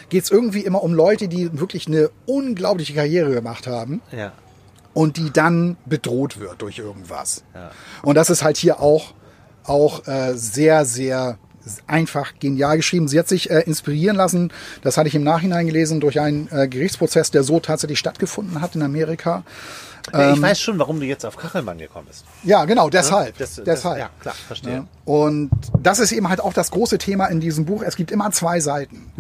geht 0.09 0.25
es 0.25 0.31
irgendwie 0.31 0.61
immer 0.61 0.83
um 0.83 0.93
Leute, 0.93 1.29
die 1.29 1.59
wirklich 1.59 1.87
eine 1.87 2.11
unglaubliche 2.27 2.95
Karriere 2.95 3.33
gemacht 3.33 3.67
haben. 3.67 4.03
Ja. 4.13 4.33
und 4.93 5.17
die 5.17 5.31
dann 5.31 5.77
bedroht 5.87 6.41
wird 6.41 6.61
durch 6.63 6.79
irgendwas. 6.79 7.45
Und 8.03 8.17
das 8.17 8.29
ist 8.29 8.43
halt 8.43 8.57
hier 8.57 8.81
auch, 8.81 9.15
auch 9.65 10.07
äh, 10.09 10.35
sehr, 10.35 10.85
sehr 10.85 11.39
einfach 11.87 12.33
genial 12.41 12.77
geschrieben. 12.79 13.07
Sie 13.07 13.19
hat 13.19 13.29
sich 13.29 13.51
äh, 13.51 13.61
inspirieren 13.61 14.17
lassen, 14.17 14.53
das 14.83 14.97
hatte 14.97 15.09
ich 15.09 15.15
im 15.15 15.23
Nachhinein 15.23 15.67
gelesen, 15.67 16.01
durch 16.01 16.19
einen 16.19 16.49
äh, 16.51 16.67
Gerichtsprozess, 16.67 17.31
der 17.31 17.45
so 17.45 17.61
tatsächlich 17.61 18.01
stattgefunden 18.01 18.61
hat 18.61 18.75
in 18.75 18.83
Amerika. 18.83 19.45
Ja, 20.13 20.33
ich 20.33 20.43
weiß 20.43 20.61
schon, 20.61 20.79
warum 20.79 21.01
du 21.01 21.07
jetzt 21.07 21.25
auf 21.25 21.37
Kachelmann 21.37 21.79
gekommen 21.79 22.07
bist. 22.09 22.25
Ja, 22.43 22.65
genau, 22.65 22.91
deshalb. 22.91 23.37
Das, 23.39 23.57
das, 23.57 23.65
deshalb. 23.65 23.99
Ja, 23.99 24.11
klar, 24.21 24.35
verstehe. 24.35 24.73
Ja. 24.73 24.85
Und 25.05 25.51
das 25.79 25.99
ist 25.99 26.13
eben 26.13 26.29
halt 26.29 26.41
auch 26.41 26.53
das 26.53 26.71
große 26.71 26.99
Thema 26.99 27.27
in 27.27 27.41
diesem 27.41 27.65
Buch. 27.65 27.83
Es 27.83 27.97
gibt 27.97 28.11
immer 28.11 28.31
zwei 28.33 28.61
Seiten. 28.61 29.11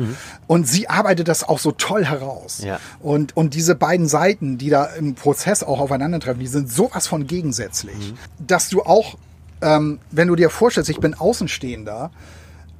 Und 0.46 0.68
sie 0.68 0.88
arbeitet 0.88 1.28
das 1.28 1.48
auch 1.48 1.58
so 1.58 1.72
toll 1.72 2.04
heraus. 2.04 2.60
Ja. 2.64 2.78
Und, 3.00 3.36
und 3.36 3.54
diese 3.54 3.74
beiden 3.74 4.08
Seiten, 4.08 4.58
die 4.58 4.70
da 4.70 4.86
im 4.86 5.14
Prozess 5.14 5.62
auch 5.62 5.80
aufeinandertreffen, 5.80 6.40
die 6.40 6.46
sind 6.46 6.70
sowas 6.70 7.06
von 7.06 7.26
gegensätzlich, 7.26 8.14
dass 8.38 8.68
du 8.68 8.82
auch, 8.82 9.16
ähm, 9.62 9.98
wenn 10.10 10.28
du 10.28 10.36
dir 10.36 10.50
vorstellst, 10.50 10.90
ich 10.90 11.00
bin 11.00 11.14
Außenstehender, 11.14 12.10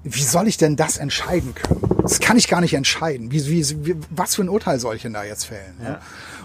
wie 0.02 0.22
soll 0.22 0.48
ich 0.48 0.56
denn 0.56 0.76
das 0.76 0.96
entscheiden 0.96 1.54
können? 1.54 1.80
Das 2.02 2.20
kann 2.20 2.36
ich 2.38 2.48
gar 2.48 2.60
nicht 2.60 2.74
entscheiden. 2.74 3.30
Wie, 3.30 3.46
wie, 3.46 3.86
wie, 3.86 3.96
was 4.10 4.34
für 4.34 4.42
ein 4.42 4.48
Urteil 4.48 4.80
soll 4.80 4.96
ich 4.96 5.02
denn 5.02 5.12
da 5.12 5.24
jetzt 5.24 5.44
fällen? 5.44 5.76
Ja. 5.82 6.00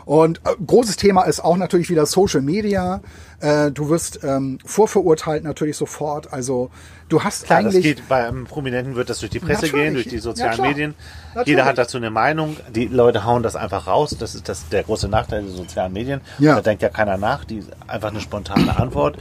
Und 0.06 0.40
äh, 0.46 0.52
großes 0.66 0.98
Thema 0.98 1.24
ist 1.24 1.40
auch 1.44 1.58
natürlich 1.58 1.90
wieder 1.90 2.06
Social 2.06 2.42
Media. 2.42 3.02
Äh, 3.40 3.72
du 3.72 3.90
wirst 3.90 4.20
ähm, 4.24 4.60
vorverurteilt 4.64 5.44
natürlich 5.44 5.78
sofort. 5.78 6.32
Also 6.32 6.70
du 7.10 7.24
hast 7.24 7.46
Klar, 7.46 7.64
das 7.64 7.74
eigentlich 7.74 7.84
geht 7.84 8.08
bei 8.08 8.28
einem 8.28 8.46
Prominenten 8.46 8.96
wird 8.96 9.10
das 9.10 9.20
durch 9.20 9.32
die 9.32 9.40
Presse 9.40 9.66
Natürlich. 9.66 9.84
gehen, 9.86 9.94
durch 9.96 10.08
die 10.08 10.16
Ja, 10.16 10.22
sozialen 10.22 10.54
klar. 10.54 10.68
Medien. 10.68 10.94
Natürlich. 11.30 11.48
Jeder 11.48 11.66
hat 11.66 11.78
dazu 11.80 11.98
eine 11.98 12.12
Meinung. 12.12 12.56
Die 12.74 12.86
Leute 12.86 13.26
hauen 13.26 13.42
das 13.42 13.56
einfach 13.56 13.88
raus. 13.88 14.16
Das 14.20 14.36
ist 14.36 14.48
das, 14.48 14.70
der 14.70 14.84
große 14.84 15.08
Nachteil 15.10 15.42
der 15.42 15.52
sozialen 15.52 15.92
Medien. 15.94 16.22
Ja. 16.38 16.56
Da 16.56 16.62
denkt 16.62 16.84
ja 16.84 16.90
keiner 16.90 17.18
nach. 17.18 17.44
Die 17.44 17.64
einfach 17.88 18.10
eine 18.10 18.22
spontane 18.22 18.78
Antwort, 18.78 19.18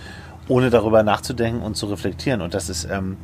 ohne 0.49 0.69
darüber 0.69 1.03
nachzudenken 1.03 1.63
und 1.63 1.77
zu 1.77 1.87
reflektieren. 1.87 2.43
Und 2.43 2.53
das 2.53 2.69
ist 2.69 2.87
ähm, 2.91 3.17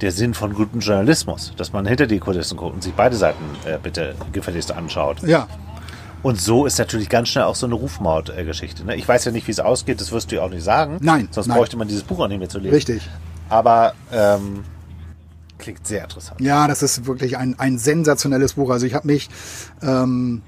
der 0.00 0.12
Sinn 0.12 0.34
von 0.34 0.54
gutem 0.54 0.78
Journalismus, 0.80 1.52
dass 1.56 1.72
man 1.72 1.84
hinter 1.84 2.06
die 2.06 2.20
Kulissen 2.20 2.56
guckt 2.56 2.74
und 2.74 2.82
sich 2.84 2.94
beide 2.94 3.16
Seiten 3.16 3.44
äh, 3.64 3.76
bitte 3.82 4.14
gefälligst 4.32 4.70
anschaut. 4.70 5.20
ja. 5.24 5.48
Und 6.22 6.40
so 6.40 6.66
ist 6.66 6.78
natürlich 6.78 7.08
ganz 7.08 7.28
schnell 7.28 7.44
auch 7.44 7.56
so 7.56 7.66
eine 7.66 7.74
Rufmord-Geschichte. 7.74 8.84
Ne? 8.84 8.96
Ich 8.96 9.08
weiß 9.08 9.24
ja 9.24 9.32
nicht, 9.32 9.46
wie 9.48 9.52
es 9.52 9.60
ausgeht, 9.60 10.00
das 10.00 10.12
wirst 10.12 10.30
du 10.30 10.36
ja 10.36 10.42
auch 10.42 10.50
nicht 10.50 10.62
sagen. 10.62 10.98
Nein, 11.00 11.28
Sonst 11.30 11.48
nein. 11.48 11.58
bräuchte 11.58 11.76
man 11.76 11.88
dieses 11.88 12.04
Buch 12.04 12.20
auch 12.20 12.28
nicht 12.28 12.38
mehr 12.38 12.48
zu 12.48 12.58
lesen. 12.58 12.74
Richtig. 12.74 13.08
Aber 13.48 13.94
ähm, 14.12 14.64
klingt 15.58 15.86
sehr 15.86 16.04
interessant. 16.04 16.40
Ja, 16.40 16.68
das 16.68 16.82
ist 16.82 17.06
wirklich 17.06 17.36
ein, 17.36 17.58
ein 17.58 17.78
sensationelles 17.78 18.54
Buch. 18.54 18.70
Also 18.70 18.86
ich 18.86 18.94
habe 18.94 19.06
mich, 19.06 19.30
ähm, 19.82 20.42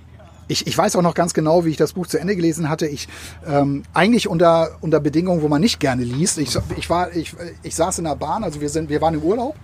ich, 0.47 0.67
ich 0.67 0.77
weiß 0.77 0.95
auch 0.97 1.03
noch 1.03 1.15
ganz 1.15 1.35
genau, 1.35 1.65
wie 1.65 1.71
ich 1.71 1.77
das 1.77 1.95
Buch 1.95 2.07
zu 2.07 2.19
Ende 2.19 2.37
gelesen 2.37 2.69
hatte. 2.69 2.87
Ich 2.87 3.09
ähm, 3.47 3.83
eigentlich 3.95 4.29
unter 4.29 4.77
unter 4.81 5.01
Bedingungen, 5.01 5.43
wo 5.43 5.49
man 5.49 5.61
nicht 5.61 5.81
gerne 5.81 6.05
liest. 6.05 6.39
Ich, 6.39 6.57
ich 6.77 6.89
war, 6.89 7.15
ich, 7.15 7.35
ich 7.63 7.75
saß 7.75 7.99
in 7.99 8.05
der 8.05 8.17
Bahn, 8.17 8.45
also 8.45 8.61
wir 8.61 8.69
sind, 8.69 8.91
wir 8.91 9.01
waren 9.01 9.15
im 9.15 9.23
Urlaub 9.23 9.57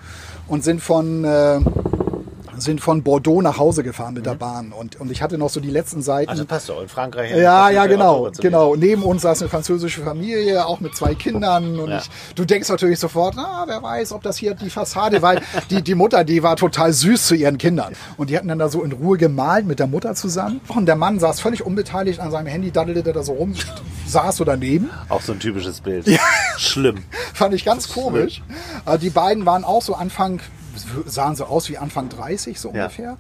und 0.49 0.65
sind 0.65 0.81
von 0.81 1.25
äh, 1.25 1.61
sind 2.61 2.81
von 2.81 3.03
Bordeaux 3.03 3.41
nach 3.43 3.59
Hause 3.59 3.83
gefahren 3.83 4.15
mit 4.15 4.27
der 4.27 4.35
Bahn 4.35 4.73
und 4.73 5.01
und 5.01 5.11
ich 5.11 5.23
hatte 5.23 5.39
noch 5.39 5.51
so 5.51 5.61
die 5.61 5.71
letzten 5.71 6.03
Seiten. 6.03 6.31
Also 6.31 6.45
passt 6.45 6.69
doch. 6.69 6.81
In 6.83 6.89
Frankreich. 6.89 7.31
Ja, 7.37 7.71
ja, 7.71 7.87
genau, 7.87 8.31
genau. 8.41 8.77
Neben 8.77 9.03
uns 9.03 9.23
saß 9.23 9.43
eine 9.43 9.49
französische 9.51 10.03
Familie, 10.03 10.67
auch 10.67 10.81
mit 10.81 10.95
zwei 10.97 11.15
Kindern. 11.15 11.79
Und 11.81 11.91
Ja. 11.91 11.99
ich, 11.99 12.11
du 12.35 12.45
denkst 12.45 12.69
natürlich 12.69 12.99
sofort, 12.99 13.37
ah, 13.39 13.65
wer 13.67 13.83
weiß, 13.83 14.13
ob 14.13 14.23
das 14.23 14.37
hier 14.37 14.55
die 14.55 14.71
Fassade, 14.71 15.23
weil 15.23 15.41
die, 15.71 15.83
die 15.83 15.95
Mutter, 15.95 16.25
die 16.25 16.43
war 16.43 16.57
total 16.57 16.93
süß 16.93 17.27
zu 17.27 17.35
ihren 17.35 17.59
Kindern. 17.59 17.95
Und 18.17 18.31
die 18.31 18.37
hatten 18.37 18.49
dann 18.49 18.59
da 18.59 18.69
so 18.69 18.83
in 18.83 18.93
Ruhe 18.93 19.17
gemalt 19.19 19.67
mit 19.67 19.79
der 19.79 19.87
Mutter 19.87 20.15
zusammen. 20.15 20.61
Und 20.69 20.87
der 20.87 20.97
Mann 20.97 21.19
saß 21.19 21.41
völlig 21.41 21.65
unbeteiligt 21.65 22.21
an 22.21 22.31
seinem 22.31 22.47
Handy, 22.47 22.71
daddelte 22.71 23.13
da 23.13 23.23
so 23.23 23.33
rum, 23.33 23.55
saß 24.07 24.37
so 24.37 24.45
daneben. 24.45 24.91
Auch 25.09 25.21
so 25.23 25.33
ein 25.33 25.41
typisches 25.41 25.81
Bild. 25.81 26.07
Schlimm. 26.57 27.05
Fand 27.35 27.55
ich 27.55 27.65
ganz 27.65 27.93
komisch. 27.93 28.43
Äh, 28.87 28.99
Die 28.99 29.11
beiden 29.11 29.47
waren 29.47 29.65
auch 29.65 29.83
so 29.83 29.95
Anfang, 29.95 30.41
sahen 31.07 31.37
so 31.37 31.45
aus 31.45 31.69
wie 31.69 31.79
Anfang 31.79 32.09
30 32.09 32.59
so 32.59 32.69
ungefähr. 32.69 33.17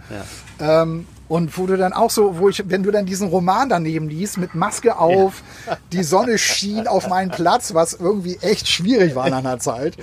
ja. 0.58 0.82
Ähm, 0.82 1.06
und 1.30 1.56
wo 1.56 1.66
du 1.66 1.76
dann 1.76 1.92
auch 1.92 2.10
so, 2.10 2.38
wo 2.38 2.48
ich, 2.48 2.64
wenn 2.68 2.82
du 2.82 2.90
dann 2.90 3.06
diesen 3.06 3.28
Roman 3.28 3.68
daneben 3.68 4.08
liest, 4.08 4.36
mit 4.36 4.56
Maske 4.56 4.98
auf, 4.98 5.42
die 5.92 6.02
Sonne 6.02 6.38
schien 6.38 6.88
auf 6.88 7.08
meinen 7.08 7.30
Platz, 7.30 7.72
was 7.72 7.92
irgendwie 7.94 8.36
echt 8.42 8.66
schwierig 8.66 9.14
war 9.14 9.30
nach 9.30 9.38
einer 9.38 9.58
Zeit. 9.60 9.96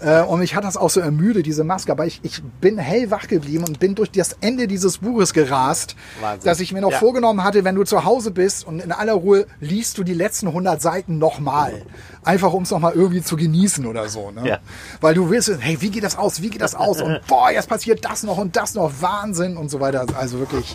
Äh, 0.00 0.22
und 0.22 0.40
mich 0.40 0.54
hat 0.56 0.64
das 0.64 0.78
auch 0.78 0.88
so 0.88 1.00
ermüdet, 1.00 1.44
diese 1.44 1.64
Maske. 1.64 1.92
Aber 1.92 2.06
ich, 2.06 2.20
ich 2.22 2.42
bin 2.62 2.78
hellwach 2.78 3.28
geblieben 3.28 3.64
und 3.64 3.78
bin 3.78 3.94
durch 3.94 4.10
das 4.10 4.34
Ende 4.40 4.66
dieses 4.66 4.96
Buches 4.98 5.34
gerast, 5.34 5.96
Wahnsinn. 6.22 6.46
dass 6.46 6.60
ich 6.60 6.72
mir 6.72 6.80
noch 6.80 6.92
Ja. 6.92 6.98
vorgenommen 6.98 7.44
hatte, 7.44 7.62
wenn 7.64 7.74
du 7.74 7.84
zu 7.84 8.04
Hause 8.06 8.30
bist 8.30 8.66
und 8.66 8.80
in 8.80 8.90
aller 8.90 9.12
Ruhe 9.12 9.46
liest 9.60 9.98
du 9.98 10.02
die 10.02 10.14
letzten 10.14 10.46
100 10.48 10.80
Seiten 10.80 11.18
nochmal. 11.18 11.82
Einfach 12.24 12.54
um 12.54 12.62
es 12.62 12.70
nochmal 12.70 12.94
irgendwie 12.94 13.22
zu 13.22 13.36
genießen 13.36 13.84
oder 13.84 14.08
so. 14.08 14.30
Ne? 14.30 14.48
Ja. 14.48 14.58
Weil 15.02 15.12
du 15.14 15.28
willst, 15.28 15.50
hey, 15.60 15.76
wie 15.80 15.90
geht 15.90 16.04
das 16.04 16.16
aus, 16.16 16.40
wie 16.40 16.48
geht 16.48 16.62
das 16.62 16.74
aus? 16.74 17.02
Und 17.02 17.20
boah, 17.26 17.50
jetzt 17.50 17.68
passiert 17.68 18.02
das 18.04 18.22
noch 18.22 18.38
und 18.38 18.56
das 18.56 18.72
noch, 18.74 18.90
Wahnsinn 19.00 19.58
und 19.58 19.70
so 19.70 19.80
weiter. 19.80 20.06
Also 20.18 20.38
wirklich 20.38 20.69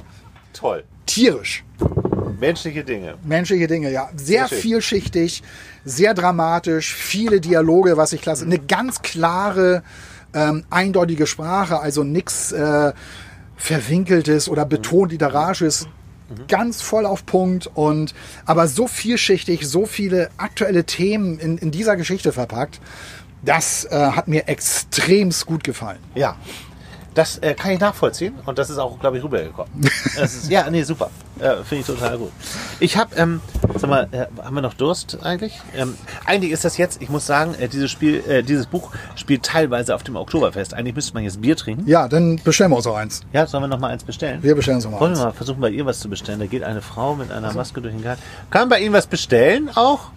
Toll. 0.54 0.84
tierisch. 1.06 1.64
Menschliche 2.40 2.84
Dinge. 2.84 3.16
Menschliche 3.24 3.68
Dinge, 3.68 3.92
ja. 3.92 4.10
Sehr 4.16 4.48
vielschichtig, 4.48 5.44
sehr 5.86 6.14
dramatisch, 6.14 6.94
viele 6.94 7.40
Dialoge, 7.40 7.98
was 7.98 8.14
ich 8.14 8.22
klasse. 8.22 8.46
Eine 8.46 8.60
ganz 8.60 9.02
klare, 9.02 9.84
ähm, 10.34 10.66
eindeutige 10.70 11.28
Sprache, 11.28 11.80
also 11.80 12.04
nichts 12.04 12.52
äh, 12.52 12.94
Verwinkeltes 13.56 14.50
oder 14.50 14.66
betont 14.66 15.12
Literarisches. 15.12 15.88
Ganz 16.48 16.82
voll 16.82 17.06
auf 17.06 17.26
Punkt 17.28 17.70
und 17.76 18.16
aber 18.46 18.68
so 18.68 18.88
vielschichtig, 18.88 19.68
so 19.68 19.86
viele 19.86 20.32
aktuelle 20.38 20.84
Themen 20.84 21.38
in, 21.38 21.60
in 21.60 21.70
dieser 21.70 21.96
Geschichte 21.96 22.32
verpackt. 22.32 22.82
Das 23.44 23.86
äh, 23.86 23.96
hat 23.96 24.28
mir 24.28 24.48
extremst 24.48 25.46
gut 25.46 25.64
gefallen. 25.64 26.00
Ja. 26.16 26.36
Das 27.16 27.38
äh, 27.40 27.54
kann 27.56 27.72
ich 27.72 27.80
nachvollziehen 27.80 28.36
und 28.46 28.58
das 28.60 28.70
ist 28.70 28.78
auch, 28.78 29.00
glaube 29.00 29.18
ich, 29.18 29.24
rübergekommen. 29.24 29.72
Das 30.18 30.34
ist, 30.36 30.50
ja, 30.52 30.70
nee, 30.70 30.84
super. 30.84 31.10
Äh, 31.40 31.64
Finde 31.64 31.82
ich 31.82 31.86
total 31.88 32.18
gut. 32.18 32.32
Ich 32.80 32.96
habe, 32.98 33.16
ähm, 33.16 33.42
sag 33.76 33.90
mal, 33.90 34.08
äh, 34.12 34.26
haben 34.44 34.54
wir 34.56 34.62
noch 34.62 34.74
Durst 34.76 35.18
eigentlich? 35.24 35.60
Ähm, 35.76 35.98
eigentlich 36.26 36.52
ist 36.52 36.64
das 36.66 36.78
jetzt, 36.78 37.02
ich 37.02 37.10
muss 37.10 37.26
sagen, 37.26 37.56
äh, 37.56 37.68
dieses 37.68 37.90
Spiel, 37.92 38.24
äh, 38.30 38.44
dieses 38.44 38.68
Buch 38.68 38.92
spielt 39.16 39.44
teilweise 39.44 39.96
auf 39.96 40.04
dem 40.04 40.16
Oktoberfest. 40.16 40.74
Eigentlich 40.74 40.96
müsste 40.96 41.14
man 41.14 41.24
jetzt 41.24 41.42
Bier 41.42 41.56
trinken. 41.58 41.84
Ja, 41.88 42.08
dann 42.08 42.38
bestellen 42.44 42.72
wir 42.72 42.78
uns 42.78 42.88
auch 42.88 42.96
eins. 42.96 43.22
Ja, 43.34 43.46
sollen 43.48 43.64
wir 43.64 43.68
noch 43.70 43.80
mal 43.80 43.90
eins 43.92 44.04
bestellen? 44.04 44.44
Wir 44.44 44.56
bestellen 44.56 44.78
uns 44.78 44.86
auch 44.86 44.92
mal 44.92 45.00
Wollen 45.00 45.14
wir 45.14 45.18
eins. 45.20 45.26
mal 45.26 45.34
versuchen, 45.34 45.60
bei 45.62 45.70
ihr 45.70 45.86
was 45.86 46.00
zu 46.00 46.10
bestellen? 46.10 46.40
Da 46.40 46.46
geht 46.46 46.64
eine 46.64 46.82
Frau 46.82 47.16
mit 47.16 47.32
einer 47.32 47.52
Maske 47.54 47.82
durch 47.82 47.94
den 47.94 48.04
Garten. 48.04 48.22
Kann 48.50 48.64
man 48.64 48.70
bei 48.70 48.80
Ihnen 48.82 48.94
was 48.94 49.08
bestellen 49.08 49.70
auch? 49.76 50.12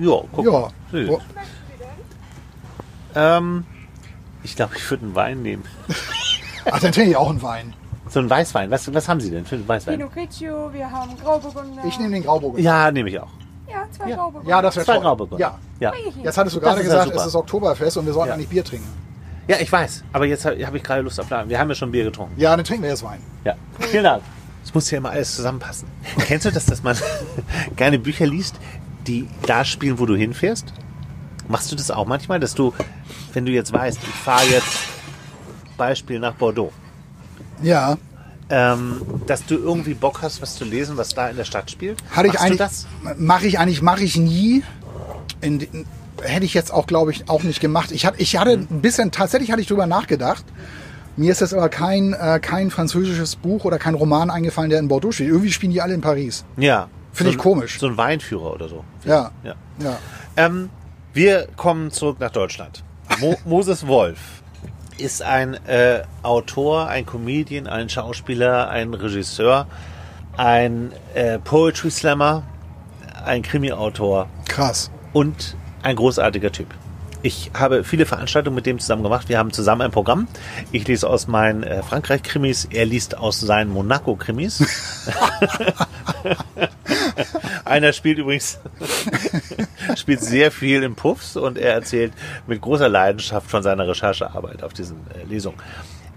Ja, 0.00 0.20
guck 0.32 0.44
Ja. 0.44 0.50
mal. 0.52 0.70
Süß. 0.92 1.08
Oh, 1.10 1.20
Ähm, 3.14 3.64
ich 4.48 4.56
glaube, 4.56 4.74
ich 4.76 4.90
würde 4.90 5.04
einen 5.04 5.14
Wein 5.14 5.42
nehmen. 5.42 5.64
Ach, 6.70 6.80
dann 6.80 6.92
trinke 6.92 7.10
ich 7.10 7.16
auch 7.16 7.28
einen 7.30 7.42
Wein. 7.42 7.74
So 8.08 8.18
einen 8.20 8.30
Weißwein. 8.30 8.70
Was, 8.70 8.92
was 8.92 9.08
haben 9.08 9.20
Sie 9.20 9.30
denn 9.30 9.44
für 9.44 9.56
einen 9.56 9.68
Weißwein? 9.68 9.98
Pinot 9.98 10.12
Grigio, 10.14 10.72
wir 10.72 10.90
haben 10.90 11.10
Grauburgunder. 11.22 11.82
Ich 11.86 11.98
nehme 11.98 12.14
den 12.14 12.22
Grauburgunder. 12.24 12.62
Ja, 12.62 12.90
nehme 12.90 13.10
ich 13.10 13.20
auch. 13.20 13.28
Ja, 13.70 13.84
zwei 13.90 14.12
Grauburgunder. 14.12 14.48
Ja, 14.48 14.62
das 14.62 14.76
wäre 14.76 14.86
Zwei 14.86 14.94
toll. 14.94 15.02
Grauburgunder. 15.02 15.40
Ja. 15.40 15.58
Ja. 15.80 15.92
Jetzt 16.22 16.38
hattest 16.38 16.56
du 16.56 16.60
Das 16.60 16.68
gerade 16.70 16.80
ist 16.80 16.86
ja 16.86 16.92
gesagt, 16.94 17.08
super. 17.08 17.20
es 17.20 17.26
ist 17.26 17.34
Oktoberfest 17.34 17.96
und 17.98 18.06
wir 18.06 18.12
sollten 18.14 18.28
Ja. 18.28 18.34
eigentlich 18.34 18.48
Bier 18.48 18.64
trinken. 18.64 18.88
Ja, 19.46 19.56
ich 19.60 19.70
weiß. 19.70 20.04
Aber 20.12 20.24
jetzt 20.26 20.44
habe 20.46 20.66
hab 20.66 20.74
ich 20.74 20.82
gerade 20.82 21.02
Lust 21.02 21.20
auf 21.20 21.28
Laden. 21.28 21.48
Wir 21.50 21.58
haben 21.58 21.68
ja 21.68 21.74
schon 21.74 21.90
Bier 21.90 22.04
getrunken. 22.04 22.32
Ja, 22.40 22.56
dann 22.56 22.64
trinken 22.64 22.82
wir 22.84 22.90
jetzt 22.90 23.02
Wein. 23.04 23.18
Ja. 23.44 23.54
Vielen 23.78 24.04
Dank. 24.04 24.22
Es 24.64 24.72
muss 24.74 24.90
ja 24.90 24.98
immer 24.98 25.10
alles 25.10 25.34
zusammenpassen. 25.36 25.88
Kennst 26.26 26.46
du 26.46 26.50
das, 26.50 26.64
dass 26.66 26.82
man 26.82 26.96
gerne 27.76 27.98
Bücher 27.98 28.26
liest, 28.26 28.56
die 29.06 29.28
da 29.46 29.64
spielen, 29.64 29.98
wo 29.98 30.06
du 30.06 30.16
hinfährst? 30.16 30.72
Machst 31.48 31.72
du 31.72 31.76
das 31.76 31.90
auch 31.90 32.06
manchmal, 32.06 32.40
dass 32.40 32.54
du, 32.54 32.72
wenn 33.32 33.46
du 33.46 33.52
jetzt 33.52 33.72
weißt, 33.72 33.98
ich 34.02 34.14
fahre 34.14 34.44
jetzt 34.46 34.68
Beispiel 35.76 36.18
nach 36.18 36.34
Bordeaux, 36.34 36.72
Ja, 37.62 37.96
ähm, 38.50 39.00
dass 39.26 39.44
du 39.46 39.56
irgendwie 39.56 39.94
Bock 39.94 40.20
hast, 40.22 40.40
was 40.42 40.56
zu 40.56 40.64
lesen, 40.64 40.96
was 40.96 41.14
da 41.14 41.28
in 41.28 41.36
der 41.36 41.44
Stadt 41.44 41.70
spielt? 41.70 42.02
hatte 42.10 42.28
ich 42.28 42.34
Machst 42.34 42.44
eigentlich, 42.46 42.58
du 42.58 42.64
das? 42.64 42.86
mache 43.18 43.46
ich 43.46 43.58
eigentlich, 43.58 43.82
mache 43.82 44.02
ich 44.04 44.16
nie. 44.16 44.62
In, 45.40 45.60
in, 45.60 45.86
hätte 46.22 46.44
ich 46.44 46.54
jetzt 46.54 46.72
auch, 46.72 46.86
glaube 46.86 47.12
ich, 47.12 47.28
auch 47.28 47.42
nicht 47.44 47.60
gemacht. 47.60 47.92
Ich 47.92 48.04
hatte, 48.06 48.20
ich 48.20 48.36
hatte 48.38 48.56
Mhm. 48.56 48.66
ein 48.70 48.80
bisschen, 48.80 49.10
tatsächlich 49.12 49.52
hatte 49.52 49.60
ich 49.60 49.68
drüber 49.68 49.86
nachgedacht. 49.86 50.44
Mir 51.16 51.30
ist 51.32 51.40
jetzt 51.40 51.54
aber 51.54 51.68
kein, 51.68 52.12
äh, 52.12 52.38
kein 52.40 52.70
französisches 52.70 53.36
Buch 53.36 53.64
oder 53.64 53.78
kein 53.78 53.94
Roman 53.94 54.30
eingefallen, 54.30 54.70
der 54.70 54.78
in 54.80 54.88
Bordeaux 54.88 55.12
spielt. 55.12 55.30
Irgendwie 55.30 55.52
spielen 55.52 55.72
die 55.72 55.80
alle 55.82 55.94
in 55.94 56.00
Paris. 56.00 56.44
Ja. 56.56 56.88
Finde 57.12 57.30
ich 57.30 57.36
ein- 57.36 57.42
komisch. 57.42 57.78
So 57.78 57.86
ein 57.86 57.96
Weinführer 57.96 58.52
oder 58.54 58.68
so. 58.68 58.84
Ja. 59.04 59.30
Ja. 59.44 59.54
Ja. 59.82 59.98
Ähm, 60.36 60.70
wir 61.18 61.48
kommen 61.56 61.90
zurück 61.90 62.20
nach 62.20 62.30
Deutschland. 62.30 62.84
Mo 63.18 63.36
Moses 63.44 63.88
Wolf 63.88 64.18
ist 64.98 65.20
ein 65.20 65.54
äh, 65.66 66.02
Autor, 66.22 66.86
ein 66.86 67.06
Comedian, 67.06 67.66
ein 67.66 67.88
Schauspieler, 67.88 68.68
ein 68.70 68.94
Regisseur, 68.94 69.66
ein 70.36 70.92
äh, 71.14 71.40
Poetry 71.40 71.90
Slammer, 71.90 72.44
ein 73.24 73.42
Krimi-Autor 73.42 74.28
Krass. 74.46 74.92
und 75.12 75.56
ein 75.82 75.96
großartiger 75.96 76.52
Typ. 76.52 76.68
Ich 77.22 77.50
habe 77.52 77.82
viele 77.82 78.06
Veranstaltungen 78.06 78.54
mit 78.54 78.66
dem 78.66 78.78
zusammen 78.78 79.02
gemacht. 79.02 79.28
Wir 79.28 79.38
haben 79.38 79.52
zusammen 79.52 79.82
ein 79.82 79.90
Programm. 79.90 80.28
Ich 80.70 80.86
lese 80.86 81.10
aus 81.10 81.26
meinen 81.26 81.64
äh, 81.64 81.82
Frankreich-Krimis, 81.82 82.68
er 82.70 82.86
liest 82.86 83.18
aus 83.18 83.40
seinen 83.40 83.72
Monaco-Krimis. 83.72 84.64
Einer 87.64 87.92
spielt 87.92 88.18
übrigens 88.18 88.58
spielt 89.96 90.20
sehr 90.20 90.50
viel 90.50 90.82
in 90.82 90.94
Puffs 90.94 91.36
und 91.36 91.58
er 91.58 91.74
erzählt 91.74 92.12
mit 92.46 92.60
großer 92.60 92.88
Leidenschaft 92.88 93.50
von 93.50 93.62
seiner 93.62 93.86
Recherchearbeit 93.86 94.62
auf 94.62 94.72
diesen 94.72 94.98
äh, 95.14 95.24
Lesungen. 95.28 95.58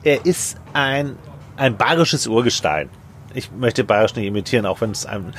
Er 0.03 0.25
ist 0.25 0.57
ein, 0.73 1.17
ein 1.57 1.77
bayerisches 1.77 2.27
Urgestein. 2.27 2.89
Ich 3.33 3.51
möchte 3.51 3.83
bayerisch 3.83 4.15
nicht 4.15 4.25
imitieren, 4.25 4.65
auch 4.65 4.81
wenn 4.81 4.91
es 4.91 5.05
einem, 5.05 5.31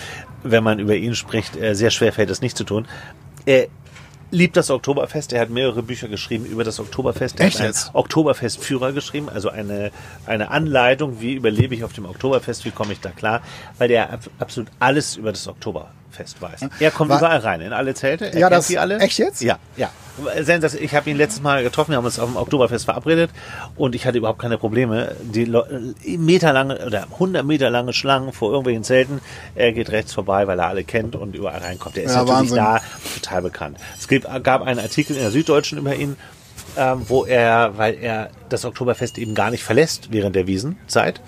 wenn 0.42 0.64
man 0.64 0.78
über 0.78 0.94
ihn 0.94 1.14
spricht, 1.14 1.56
äh, 1.56 1.74
sehr 1.74 1.90
schwer 1.90 2.12
fällt, 2.12 2.30
das 2.30 2.40
nicht 2.40 2.56
zu 2.56 2.64
tun. 2.64 2.86
Er 3.44 3.68
liebt 4.32 4.56
das 4.56 4.70
Oktoberfest. 4.70 5.32
Er 5.32 5.40
hat 5.40 5.50
mehrere 5.50 5.82
Bücher 5.82 6.08
geschrieben 6.08 6.44
über 6.46 6.64
das 6.64 6.80
Oktoberfest. 6.80 7.38
Er 7.38 7.46
Echt 7.46 7.56
hat 7.58 7.60
einen 7.60 7.68
jetzt? 7.70 7.90
Oktoberfestführer 7.94 8.92
geschrieben, 8.92 9.28
also 9.28 9.48
eine, 9.50 9.92
eine 10.26 10.50
Anleitung, 10.50 11.20
wie 11.20 11.34
überlebe 11.34 11.74
ich 11.74 11.84
auf 11.84 11.92
dem 11.92 12.06
Oktoberfest, 12.06 12.64
wie 12.64 12.70
komme 12.72 12.92
ich 12.94 13.00
da 13.00 13.10
klar, 13.10 13.42
weil 13.78 13.90
er 13.90 14.10
ab- 14.12 14.30
absolut 14.40 14.68
alles 14.80 15.16
über 15.16 15.30
das 15.30 15.46
Oktoberfest 16.12 16.42
weiß. 16.42 16.60
Er 16.80 16.90
kommt 16.90 17.10
War- 17.10 17.18
überall 17.18 17.38
rein, 17.38 17.60
in 17.60 17.72
alle 17.72 17.94
Zelte. 17.94 18.26
Er 18.26 18.38
Ja, 18.38 18.48
kennt 18.48 18.58
das- 18.58 18.66
die 18.68 18.78
alle. 18.78 18.98
echt 18.98 19.18
jetzt? 19.18 19.40
Ja, 19.42 19.58
ja. 19.76 19.90
Sensas- 20.42 20.74
Ich 20.74 20.94
habe 20.94 21.08
ihn 21.08 21.16
letztes 21.16 21.42
Mal 21.42 21.62
getroffen, 21.62 21.92
wir 21.92 21.96
haben 21.96 22.04
uns 22.04 22.18
auf 22.18 22.28
dem 22.28 22.36
Oktoberfest 22.36 22.84
verabredet 22.84 23.30
und 23.76 23.94
ich 23.94 24.04
hatte 24.06 24.18
überhaupt 24.18 24.40
keine 24.40 24.58
Probleme. 24.58 25.16
Die 25.22 25.46
Le- 25.46 25.94
meterlange 26.04 26.84
oder 26.86 27.06
100 27.18 27.46
Meter 27.46 27.70
lange 27.70 27.92
Schlangen 27.94 28.32
vor 28.32 28.50
irgendwelchen 28.50 28.84
Zelten. 28.84 29.20
Er 29.54 29.72
geht 29.72 29.90
rechts 29.90 30.12
vorbei, 30.12 30.46
weil 30.46 30.58
er 30.58 30.68
alle 30.68 30.84
kennt 30.84 31.16
und 31.16 31.34
überall 31.34 31.60
reinkommt. 31.60 31.96
Er 31.96 32.04
ist 32.04 32.10
Ja, 32.14 32.24
natürlich 32.24 32.50
Wahnsinn. 32.52 32.56
da 32.56 32.80
total 33.14 33.42
bekannt. 33.42 33.78
Es 33.98 34.06
gibt, 34.06 34.26
gab 34.44 34.62
einen 34.62 34.80
Artikel 34.80 35.16
in 35.16 35.22
der 35.22 35.30
Süddeutschen 35.30 35.78
über 35.78 35.94
ihn, 35.94 36.16
ähm, 36.76 37.02
wo 37.08 37.24
er, 37.24 37.78
weil 37.78 37.94
er 37.94 38.28
das 38.50 38.66
Oktoberfest 38.66 39.16
eben 39.16 39.34
gar 39.34 39.50
nicht 39.50 39.64
verlässt 39.64 40.08
während 40.12 40.36
der 40.36 40.46
Wiesenzeit. 40.46 41.22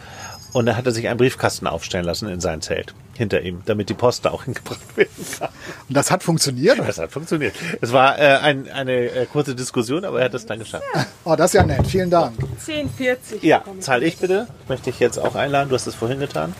Und 0.52 0.66
da 0.66 0.76
hat 0.76 0.84
er 0.86 0.92
sich 0.92 1.08
einen 1.08 1.16
Briefkasten 1.18 1.66
aufstellen 1.66 2.04
lassen 2.04 2.28
in 2.28 2.40
sein 2.40 2.60
Zelt 2.60 2.94
hinter 3.16 3.42
ihm, 3.42 3.62
damit 3.64 3.88
die 3.88 3.94
Post 3.94 4.24
da 4.24 4.30
auch 4.30 4.44
hingebracht 4.44 4.96
werden 4.96 5.10
kann. 5.38 5.48
Und 5.88 5.96
das 5.96 6.10
hat 6.10 6.22
funktioniert. 6.22 6.78
Das 6.78 6.98
hat 6.98 7.12
funktioniert. 7.12 7.54
Es 7.80 7.92
war 7.92 8.18
äh, 8.18 8.38
ein, 8.38 8.70
eine 8.70 8.92
äh, 8.92 9.26
kurze 9.26 9.54
Diskussion, 9.54 10.04
aber 10.04 10.18
er 10.18 10.26
hat 10.26 10.34
es 10.34 10.46
dann 10.46 10.58
geschafft. 10.58 10.84
Oh, 11.24 11.34
das 11.36 11.50
ist 11.50 11.54
ja 11.54 11.64
nett. 11.64 11.86
Vielen 11.86 12.10
Dank. 12.10 12.36
10,40. 12.64 13.42
Ja, 13.42 13.58
bekomme 13.58 13.80
ich. 13.98 14.14
ich 14.14 14.18
bitte. 14.18 14.46
Ich 14.62 14.68
möchte 14.68 14.90
dich 14.90 15.00
jetzt 15.00 15.18
auch 15.18 15.34
einladen. 15.34 15.68
Du 15.68 15.74
hast 15.74 15.86
es 15.86 15.94
vorhin 15.94 16.20
getan. 16.20 16.54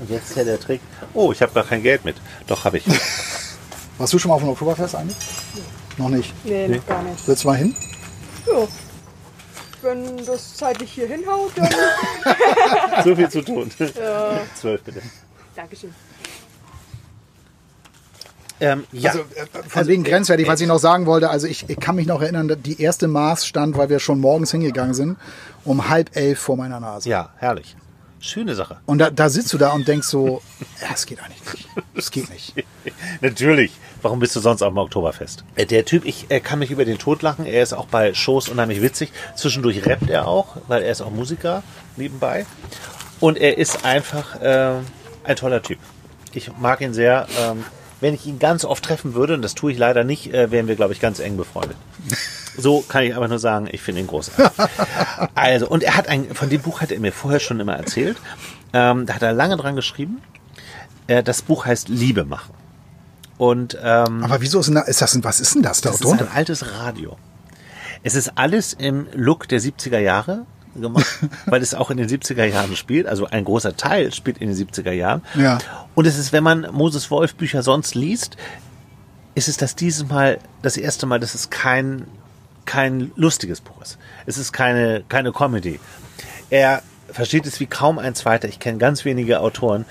Und 0.00 0.10
jetzt 0.10 0.30
ist 0.30 0.36
ja 0.36 0.44
der 0.44 0.58
Trick. 0.58 0.80
Oh, 1.14 1.32
ich 1.32 1.42
habe 1.42 1.52
gar 1.52 1.64
kein 1.64 1.82
Geld 1.82 2.04
mit. 2.04 2.16
Doch, 2.46 2.64
habe 2.64 2.78
ich. 2.78 2.84
Warst 3.98 4.12
du 4.12 4.18
schon 4.18 4.30
mal 4.30 4.36
auf 4.36 4.42
dem 4.42 4.50
Oktoberfest 4.50 4.94
eigentlich? 4.94 5.16
Noch 5.98 6.08
nicht. 6.08 6.32
Nee, 6.44 6.68
noch 6.68 6.86
gar 6.86 7.02
nicht. 7.02 7.26
Willst 7.26 7.44
du 7.44 7.48
mal 7.48 7.56
hin? 7.56 7.74
Ja. 8.46 8.66
Wenn 9.82 10.24
das 10.24 10.56
zeitlich 10.56 10.92
hier 10.92 11.08
hinhaut, 11.08 11.52
dann. 11.56 11.68
so 13.04 13.16
viel 13.16 13.28
zu 13.28 13.42
tun. 13.42 13.70
Zwölf 14.54 14.82
bitte. 14.82 15.02
Dankeschön. 15.56 15.94
Ähm, 18.60 18.84
ja. 18.92 19.10
Also 19.10 19.20
äh, 19.20 19.68
von 19.68 19.86
wegen 19.88 20.04
grenzwertig, 20.04 20.46
was 20.46 20.60
ich 20.60 20.68
noch 20.68 20.78
sagen 20.78 21.06
wollte, 21.06 21.30
also 21.30 21.48
ich, 21.48 21.68
ich 21.68 21.80
kann 21.80 21.96
mich 21.96 22.06
noch 22.06 22.22
erinnern, 22.22 22.56
die 22.62 22.80
erste 22.80 23.08
Maß 23.08 23.44
stand, 23.44 23.76
weil 23.76 23.88
wir 23.88 23.98
schon 23.98 24.20
morgens 24.20 24.52
hingegangen 24.52 24.94
sind, 24.94 25.18
um 25.64 25.88
halb 25.88 26.14
elf 26.16 26.38
vor 26.38 26.56
meiner 26.56 26.78
Nase. 26.78 27.08
ja, 27.08 27.30
herrlich. 27.38 27.76
Schöne 28.20 28.54
Sache. 28.54 28.76
Und 28.86 28.98
da, 28.98 29.10
da 29.10 29.28
sitzt 29.28 29.52
du 29.52 29.58
da 29.58 29.70
und 29.70 29.88
denkst 29.88 30.06
so, 30.06 30.42
ja, 30.80 30.90
es 30.94 31.06
geht 31.06 31.18
eigentlich 31.20 31.42
nicht. 31.54 31.68
Es 31.96 32.10
geht 32.12 32.30
nicht. 32.30 32.54
Natürlich. 33.20 33.72
Warum 34.00 34.20
bist 34.20 34.36
du 34.36 34.40
sonst 34.40 34.62
auf 34.62 34.68
dem 34.72 34.78
Oktoberfest? 34.78 35.42
Äh, 35.56 35.66
Der 35.66 35.84
Typ, 35.84 36.04
ich 36.04 36.26
äh, 36.30 36.38
kann 36.38 36.60
mich 36.60 36.70
über 36.70 36.84
den 36.84 36.98
Tod 36.98 37.22
lachen. 37.22 37.46
Er 37.46 37.64
ist 37.64 37.72
auch 37.72 37.86
bei 37.86 38.14
Shows 38.14 38.48
unheimlich 38.48 38.80
witzig. 38.80 39.10
Zwischendurch 39.34 39.84
rappt 39.86 40.08
er 40.08 40.28
auch, 40.28 40.56
weil 40.68 40.82
er 40.84 40.92
ist 40.92 41.00
auch 41.00 41.10
Musiker 41.10 41.64
nebenbei. 41.96 42.46
Und 43.18 43.38
er 43.38 43.58
ist 43.58 43.84
einfach 43.84 44.40
äh, 44.40 44.74
ein 45.24 45.36
toller 45.36 45.62
Typ. 45.62 45.78
Ich 46.32 46.50
mag 46.58 46.80
ihn 46.80 46.94
sehr. 46.94 47.26
Ähm, 47.40 47.64
wenn 48.00 48.14
ich 48.14 48.26
ihn 48.26 48.40
ganz 48.40 48.64
oft 48.64 48.84
treffen 48.84 49.14
würde, 49.14 49.34
und 49.34 49.42
das 49.42 49.54
tue 49.54 49.70
ich 49.70 49.78
leider 49.78 50.02
nicht, 50.02 50.34
äh, 50.34 50.50
wären 50.50 50.66
wir, 50.66 50.74
glaube 50.74 50.92
ich, 50.92 50.98
ganz 50.98 51.20
eng 51.20 51.36
befreundet. 51.36 51.76
So 52.58 52.80
kann 52.80 53.04
ich 53.04 53.14
aber 53.14 53.28
nur 53.28 53.38
sagen, 53.38 53.68
ich 53.70 53.80
finde 53.80 54.00
ihn 54.00 54.08
großartig. 54.08 54.44
Also, 55.36 55.68
und 55.68 55.84
er 55.84 55.96
hat 55.96 56.08
ein, 56.08 56.34
von 56.34 56.48
dem 56.48 56.60
Buch 56.62 56.80
hat 56.80 56.90
er 56.90 56.98
mir 56.98 57.12
vorher 57.12 57.38
schon 57.38 57.60
immer 57.60 57.76
erzählt. 57.76 58.16
Ähm, 58.72 59.06
da 59.06 59.14
hat 59.14 59.22
er 59.22 59.32
lange 59.32 59.56
dran 59.56 59.76
geschrieben. 59.76 60.20
Äh, 61.06 61.22
das 61.22 61.42
Buch 61.42 61.64
heißt 61.64 61.88
Liebe 61.88 62.24
machen. 62.24 62.52
Und 63.38 63.78
ähm, 63.82 64.24
Aber 64.24 64.40
wieso 64.40 64.58
ist, 64.60 64.66
denn 64.66 64.76
ist 64.78 65.00
das, 65.00 65.12
denn- 65.12 65.22
was 65.24 65.38
ist 65.40 65.54
denn 65.54 65.62
das 65.62 65.80
da 65.80 65.90
das 65.90 66.00
ist 66.00 66.04
drunter? 66.04 66.24
ein 66.28 66.36
altes 66.36 66.72
Radio. 66.72 67.16
Es 68.02 68.16
ist 68.16 68.32
alles 68.36 68.72
im 68.72 69.06
Look 69.14 69.46
der 69.48 69.60
70er 69.60 69.98
Jahre 69.98 70.44
gemacht, 70.80 71.06
weil 71.46 71.62
es 71.62 71.74
auch 71.74 71.90
in 71.90 71.96
den 71.96 72.08
70er 72.08 72.44
Jahren 72.44 72.76
spielt. 72.76 73.06
Also 73.06 73.26
ein 73.26 73.44
großer 73.44 73.76
Teil 73.76 74.12
spielt 74.12 74.38
in 74.38 74.48
den 74.48 74.56
70er 74.56 74.92
Jahren. 74.92 75.22
Ja. 75.34 75.58
Und 75.94 76.06
es 76.06 76.18
ist, 76.18 76.32
wenn 76.32 76.42
man 76.44 76.66
Moses 76.72 77.10
Wolf 77.10 77.34
Bücher 77.34 77.62
sonst 77.62 77.94
liest, 77.94 78.36
ist 79.34 79.48
es 79.48 79.56
das 79.56 79.74
dieses 79.76 80.08
Mal 80.08 80.38
das 80.62 80.76
erste 80.76 81.06
Mal, 81.06 81.18
dass 81.20 81.34
es 81.34 81.50
kein, 81.50 82.06
kein 82.64 83.10
lustiges 83.16 83.60
Buch 83.60 83.80
ist. 83.82 83.98
Es 84.26 84.38
ist 84.38 84.52
keine, 84.52 85.04
keine 85.08 85.32
Comedy. 85.32 85.80
Er 86.50 86.82
versteht 87.10 87.46
es 87.46 87.58
wie 87.60 87.66
kaum 87.66 87.98
ein 87.98 88.14
zweiter. 88.14 88.48
Ich 88.48 88.58
kenne 88.58 88.78
ganz 88.78 89.04
wenige 89.04 89.40
Autoren, 89.40 89.84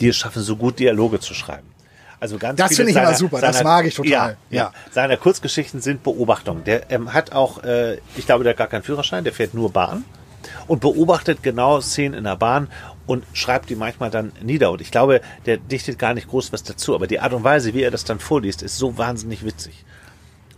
die 0.00 0.08
es 0.08 0.16
schaffen, 0.16 0.42
so 0.42 0.56
gut 0.56 0.78
Dialoge 0.78 1.20
zu 1.20 1.34
schreiben. 1.34 1.66
Also 2.18 2.36
ganz 2.36 2.58
Das 2.58 2.74
finde 2.76 2.90
ich 2.90 2.96
immer 2.96 3.06
seiner- 3.06 3.16
super. 3.16 3.40
Das 3.40 3.56
seiner- 3.58 3.68
mag 3.70 3.86
ich 3.86 3.94
total. 3.94 4.36
Ja. 4.50 4.56
Ja. 4.64 4.72
Seine 4.90 5.16
Kurzgeschichten 5.16 5.80
sind 5.80 6.02
Beobachtungen. 6.02 6.64
Der 6.64 6.90
ähm, 6.90 7.12
hat 7.14 7.32
auch, 7.32 7.62
äh, 7.64 7.98
ich 8.16 8.26
glaube, 8.26 8.44
der 8.44 8.50
hat 8.52 8.58
gar 8.58 8.66
keinen 8.66 8.82
Führerschein, 8.82 9.24
der 9.24 9.32
fährt 9.32 9.54
nur 9.54 9.72
Bahn 9.72 10.04
und 10.66 10.80
beobachtet 10.80 11.42
genau 11.42 11.80
Szenen 11.80 12.14
in 12.14 12.24
der 12.24 12.36
Bahn 12.36 12.68
und 13.06 13.24
schreibt 13.32 13.70
die 13.70 13.76
manchmal 13.76 14.10
dann 14.10 14.32
nieder. 14.40 14.70
Und 14.70 14.80
ich 14.80 14.90
glaube, 14.90 15.20
der 15.46 15.56
dichtet 15.56 15.98
gar 15.98 16.14
nicht 16.14 16.28
groß 16.28 16.52
was 16.52 16.62
dazu, 16.62 16.94
aber 16.94 17.06
die 17.06 17.18
Art 17.18 17.32
und 17.32 17.42
Weise, 17.42 17.74
wie 17.74 17.82
er 17.82 17.90
das 17.90 18.04
dann 18.04 18.20
vorliest, 18.20 18.62
ist 18.62 18.76
so 18.76 18.98
wahnsinnig 18.98 19.44
witzig. 19.44 19.84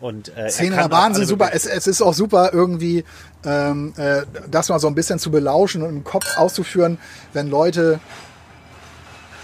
Und, 0.03 0.37
äh, 0.37 0.51
Szenen 0.51 0.73
in 0.73 0.79
der 0.79 0.89
Bahn 0.89 1.15
sind 1.15 1.27
super. 1.27 1.51
Es, 1.53 1.65
es 1.65 1.87
ist 1.87 2.03
auch 2.03 2.13
super 2.13 2.51
irgendwie, 2.53 3.05
ähm, 3.45 3.95
äh, 3.97 4.23
das 4.51 4.69
mal 4.69 4.81
so 4.81 4.89
ein 4.89 4.97
bisschen 4.97 5.21
zu 5.21 5.31
belauschen 5.31 5.81
und 5.83 5.91
im 5.91 6.05
Kopf 6.05 6.37
auszuführen, 6.37 6.99
wenn 7.33 7.49
Leute 7.49 8.01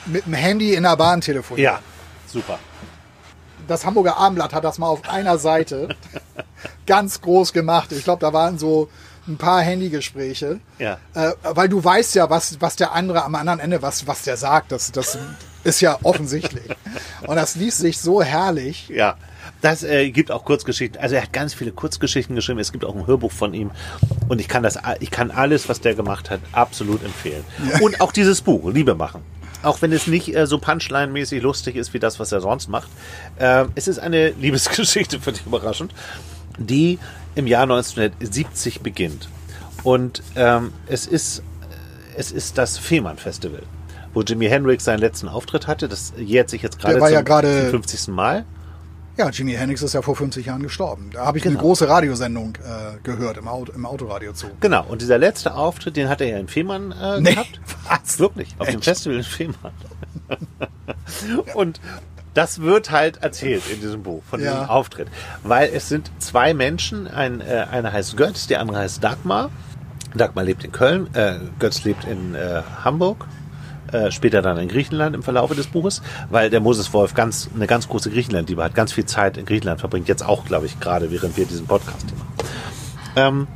mit 0.07 0.27
dem 0.27 0.35
Handy 0.35 0.75
in 0.75 0.83
der 0.83 0.97
Bahn 0.97 1.21
telefonieren. 1.21 1.75
Ja, 1.75 1.81
super. 2.27 2.59
Das 3.69 3.87
Hamburger 3.87 4.17
Abendblatt 4.17 4.53
hat 4.53 4.65
das 4.65 4.79
mal 4.79 4.89
auf 4.89 5.09
einer 5.09 5.39
Seite 5.39 5.95
ganz 6.87 7.21
groß 7.21 7.53
gemacht. 7.53 7.93
Ich 7.93 8.03
glaube, 8.03 8.21
da 8.21 8.33
waren 8.33 8.59
so 8.59 8.89
ein 9.29 9.37
paar 9.37 9.63
Handygespräche. 9.63 10.61
Ja. 10.79 10.99
Äh, 11.15 11.33
weil 11.43 11.69
du 11.69 11.83
weißt 11.83 12.15
ja, 12.15 12.31
was, 12.31 12.61
was 12.61 12.77
der 12.77 12.93
andere 12.93 13.25
am 13.25 13.35
anderen 13.35 13.61
Ende, 13.61 13.83
was, 13.83 14.07
was 14.07 14.23
der 14.23 14.37
sagt. 14.37 14.73
Das, 14.73 14.91
das 14.93 15.19
ist 15.65 15.81
ja 15.81 15.99
offensichtlich. 16.03 16.69
Und 17.27 17.37
das 17.37 17.55
liest 17.57 17.79
sich 17.79 17.99
so 17.99 18.23
herrlich. 18.23 18.89
Ja, 18.89 19.17
das 19.61 19.83
äh, 19.83 20.11
gibt 20.11 20.31
auch 20.31 20.45
Kurzgeschichten. 20.45 21.01
Also 21.01 21.17
er 21.17 21.23
hat 21.23 21.33
ganz 21.33 21.55
viele 21.55 21.73
Kurzgeschichten 21.73 22.35
geschrieben. 22.37 22.59
Es 22.59 22.73
gibt 22.73 22.85
auch 22.85 22.95
ein 22.95 23.07
Hörbuch 23.07 23.33
von 23.33 23.55
ihm. 23.55 23.71
Und 24.29 24.41
ich 24.41 24.49
kann 24.49 24.63
das, 24.63 24.79
ich 25.01 25.11
kann 25.11 25.31
alles, 25.31 25.69
was 25.69 25.81
der 25.81 25.95
gemacht 25.95 26.31
hat, 26.31 26.41
absolut 26.53 27.05
empfehlen. 27.05 27.45
Und 27.81 28.01
auch 28.01 28.13
dieses 28.13 28.41
Buch, 28.43 28.71
Liebe 28.73 28.95
machen. 28.95 29.23
Auch 29.63 29.83
wenn 29.83 29.93
es 29.93 30.07
nicht 30.07 30.35
äh, 30.35 30.47
so 30.47 30.59
Punchline-mäßig 30.59 31.41
lustig 31.41 31.75
ist 31.75 31.93
wie 31.93 31.99
das, 31.99 32.21
was 32.21 32.31
er 32.31 32.41
sonst 32.41 32.69
macht. 32.69 32.89
Äh, 33.39 33.65
es 33.75 33.89
ist 33.89 33.99
eine 33.99 34.31
Liebesgeschichte, 34.41 35.19
für 35.19 35.33
dich 35.33 35.45
überraschend, 35.45 35.93
die 36.59 36.99
im 37.39 37.47
Jahr 37.47 37.63
1970 37.63 38.81
beginnt. 38.81 39.29
Und 39.85 40.23
ähm, 40.37 40.73
es 40.87 41.07
ist 41.07 41.43
es 42.17 42.33
ist 42.33 42.59
das 42.59 42.79
Fehmarn-Festival, 42.79 43.63
wo 44.13 44.23
Jimi 44.23 44.49
Hendrix 44.49 44.85
seinen 44.85 44.99
letzten 44.99 45.29
Auftritt 45.29 45.69
hatte. 45.69 45.89
Das 45.89 46.13
jährt 46.17 46.51
sich 46.51 46.63
jetzt 46.63 46.81
gerade 46.81 46.99
ja 46.99 47.17
zum, 47.19 47.25
gerade- 47.25 47.61
zum 47.71 47.83
50. 47.83 48.09
Mal. 48.09 48.45
Ja, 49.17 49.31
Jimi 49.31 49.53
Hendrix 49.53 49.83
ist 49.83 49.95
ja 49.95 50.03
vor 50.03 50.15
50 50.15 50.47
Jahren 50.47 50.63
gestorben. 50.63 51.11
Da 51.13 51.27
habe 51.27 51.39
ich 51.39 51.47
eine 51.47 51.57
große 51.57 51.89
Radiosendung 51.89 52.55
äh, 52.57 52.99
gehört 53.03 53.37
im, 53.37 53.49
Auto, 53.49 53.73
im 53.73 53.85
Autoradio 53.87 54.33
zu. 54.33 54.47
Genau, 54.61 54.85
und 54.89 55.01
dieser 55.03 55.19
letzte 55.19 55.55
Auftritt, 55.55 55.97
den 55.97 56.09
hat 56.09 56.21
er 56.21 56.29
ja 56.29 56.39
in 56.39 56.47
Fehmarn 56.47 56.93
äh, 56.93 57.21
Nee, 57.21 57.33
gehabt. 57.33 57.61
was? 57.89 58.19
Wirklich, 58.21 58.55
auf 58.59 58.67
dem 58.69 58.77
Echt? 58.77 58.85
Festival 58.85 59.19
in 59.19 59.25
Fehmarn. 59.25 59.73
und 61.55 61.81
das 62.39 62.61
wird 62.61 62.93
halt 62.93 63.17
erzählt 63.25 63.65
in 63.69 63.81
diesem 63.81 64.05
Buch, 64.05 64.23
von 64.31 64.41
Ja. 64.41 64.53
diesem 64.53 64.69
Auftritt. 64.69 65.09
Weil 65.43 65.71
es 65.75 65.89
sind 65.89 66.09
zwei 66.21 66.55
Menschen, 66.55 67.09
ein, 67.09 67.41
äh, 67.41 67.67
einer 67.69 67.93
heißt 67.93 68.17
Götz, 68.17 68.47
der 68.47 68.61
andere 68.61 68.79
heißt 68.79 69.03
Dagmar. 69.03 69.51
Dagmar 70.15 70.45
lebt 70.45 70.63
in 70.63 70.71
Köln, 70.71 71.13
äh, 71.15 71.35
Götz 71.59 71.83
lebt 71.83 72.05
in 72.05 72.37
äh, 72.37 72.63
Hamburg. 72.85 73.27
Äh, 73.91 74.13
später 74.13 74.41
dann 74.41 74.57
in 74.59 74.69
Griechenland 74.69 75.17
im 75.17 75.23
Verlaufe 75.25 75.55
des 75.57 75.67
Buches, 75.67 76.01
weil 76.31 76.49
der 76.51 76.61
Moses 76.61 76.93
Wolf 76.93 77.15
ganz, 77.15 77.49
eine 77.55 77.67
ganz 77.67 77.89
große 77.89 78.11
Griechenland-Liebe 78.11 78.63
hat, 78.63 78.75
ganz 78.75 78.93
viel 78.93 79.07
Zeit 79.07 79.37
in 79.39 79.45
Griechenland 79.47 79.81
verbringt, 79.81 80.07
jetzt 80.09 80.23
auch, 80.25 80.45
glaube 80.45 80.67
ich, 80.67 80.79
gerade 80.79 81.11
während 81.11 81.37
wir 81.39 81.47
diesen 81.47 81.67
Podcast 81.67 82.05
hier 82.07 82.19
machen. 82.19 82.35
Ähm, 83.17 83.47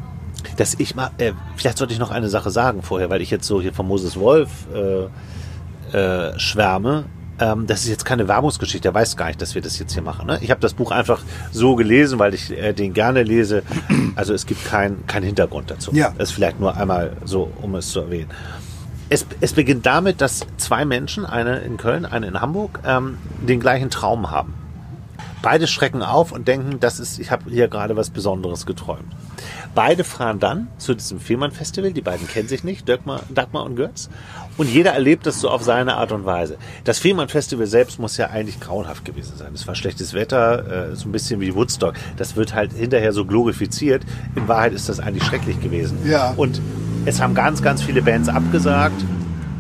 dass 0.57 0.75
ich 0.75 0.95
mal, 0.97 1.11
äh, 1.19 1.33
vielleicht 1.57 1.79
sollte 1.79 1.93
ich 1.93 2.01
noch 2.01 2.11
eine 2.11 2.29
Sache 2.31 2.51
sagen 2.51 2.83
vorher, 2.83 3.11
weil 3.11 3.21
ich 3.21 3.31
jetzt 3.31 3.47
so 3.47 3.61
hier 3.61 3.73
von 3.75 3.87
Moses 3.87 4.19
Wolf 4.19 4.49
äh, 4.75 5.97
äh, 5.97 6.39
schwärme. 6.39 7.05
Ähm, 7.43 7.67
das 7.67 7.83
ist 7.83 7.89
jetzt 7.89 8.05
keine 8.05 8.29
Werbungsgeschichte, 8.29 8.89
er 8.89 8.95
weiß 8.95 9.17
gar 9.17 9.27
nicht, 9.27 9.43
dass 9.43 9.57
wir 9.57 9.63
das 9.63 9.79
jetzt 9.79 9.93
hier 9.93 10.03
machen. 10.03 10.27
Ne? 10.29 10.39
Ich 10.43 10.51
habe 10.51 10.61
das 10.61 10.75
Buch 10.75 10.93
einfach 10.93 11.23
so 11.51 11.75
gelesen, 11.75 12.21
weil 12.21 12.35
ich 12.35 12.51
äh, 12.53 12.73
den 12.73 12.93
gerne 12.93 13.23
lese. 13.23 13.63
Also 14.15 14.35
es 14.35 14.45
gibt 14.45 14.67
keinen 14.67 15.07
kein 15.07 15.23
Hintergrund 15.23 15.71
dazu. 15.71 15.91
Ja. 15.95 16.13
Das 16.19 16.29
ist 16.29 16.35
vielleicht 16.35 16.61
nur 16.61 16.77
einmal 16.77 17.17
so, 17.25 17.51
um 17.63 17.75
es 17.77 17.91
zu 17.91 18.01
erwähnen. 18.01 18.29
es, 19.09 19.25
es 19.41 19.55
beginnt 19.55 19.87
damit, 19.87 20.21
dass 20.21 20.47
zwei 20.59 20.85
Menschen, 20.85 21.25
eine 21.25 21.61
in 21.61 21.79
Köln, 21.79 22.05
eine 22.05 22.27
in 22.27 22.39
Hamburg, 22.39 22.81
ähm, 22.85 23.17
den 23.41 23.59
gleichen 23.59 23.89
Traum 23.89 24.31
haben. 24.31 24.53
Beide 25.41 25.67
schrecken 25.67 26.03
auf 26.03 26.31
und 26.31 26.47
denken, 26.47 26.79
das 26.79 27.01
ist, 27.01 27.19
ich 27.19 27.31
habe 27.31 27.51
hier 27.51 27.69
gerade 27.69 27.97
was 27.97 28.11
Besonderes 28.11 28.67
geträumt. 28.67 29.11
Beide 29.75 30.05
fahren 30.05 30.39
dann 30.39 30.69
zu 30.77 30.95
diesem 30.95 31.19
Fehmarn-Festival, 31.19 31.93
die 31.93 32.03
beiden 32.03 32.29
kennen 32.29 32.47
sich 32.47 32.63
nicht, 32.63 32.87
Dagmar, 32.89 33.23
Dagmar 33.31 33.65
und 33.65 33.77
Götz. 33.77 34.11
Und 34.59 34.69
jeder 34.69 34.93
erlebt 34.93 35.25
das 35.25 35.41
so 35.41 35.49
auf 35.49 35.63
seine 35.63 35.97
Art 35.97 36.13
und 36.13 36.27
Weise. 36.27 36.59
Das 36.85 36.99
Fehmarn-Festival 36.99 37.67
selbst 37.67 37.99
muss 37.99 38.19
ja 38.19 38.29
eigentlich 38.29 38.61
grauenhaft 38.61 39.07
gewesen 39.07 39.33
sein. 39.39 39.53
Es 39.55 39.67
war 39.67 39.75
schlechtes 39.75 40.13
Wetter, 40.13 40.91
äh, 40.91 40.97
so 40.97 41.09
ein 41.09 41.13
bisschen 41.13 41.41
wie 41.41 41.55
Woodstock. 41.55 41.95
Das 42.19 42.37
wird 42.37 42.55
halt 42.55 42.75
hinterher 42.75 43.15
so 43.15 43.25
glorifiziert. 43.25 44.03
In 44.37 44.47
Wahrheit 44.47 44.75
ist 44.75 44.91
das 44.91 45.01
eigentlich 45.01 45.25
schrecklich 45.25 45.59
gewesen. 45.61 45.99
Ja. 46.07 46.35
Und 46.37 46.61
es 47.07 47.23
haben 47.23 47.35
ganz, 47.35 47.63
ganz 47.63 47.83
viele 47.83 48.03
Bands 48.03 48.29
abgesagt. 48.29 49.03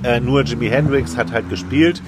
Äh, 0.02 0.20
nur 0.20 0.42
Jimi 0.42 0.68
Hendrix 0.68 1.16
hat 1.16 1.32
halt 1.32 1.48
gespielt. 1.48 2.02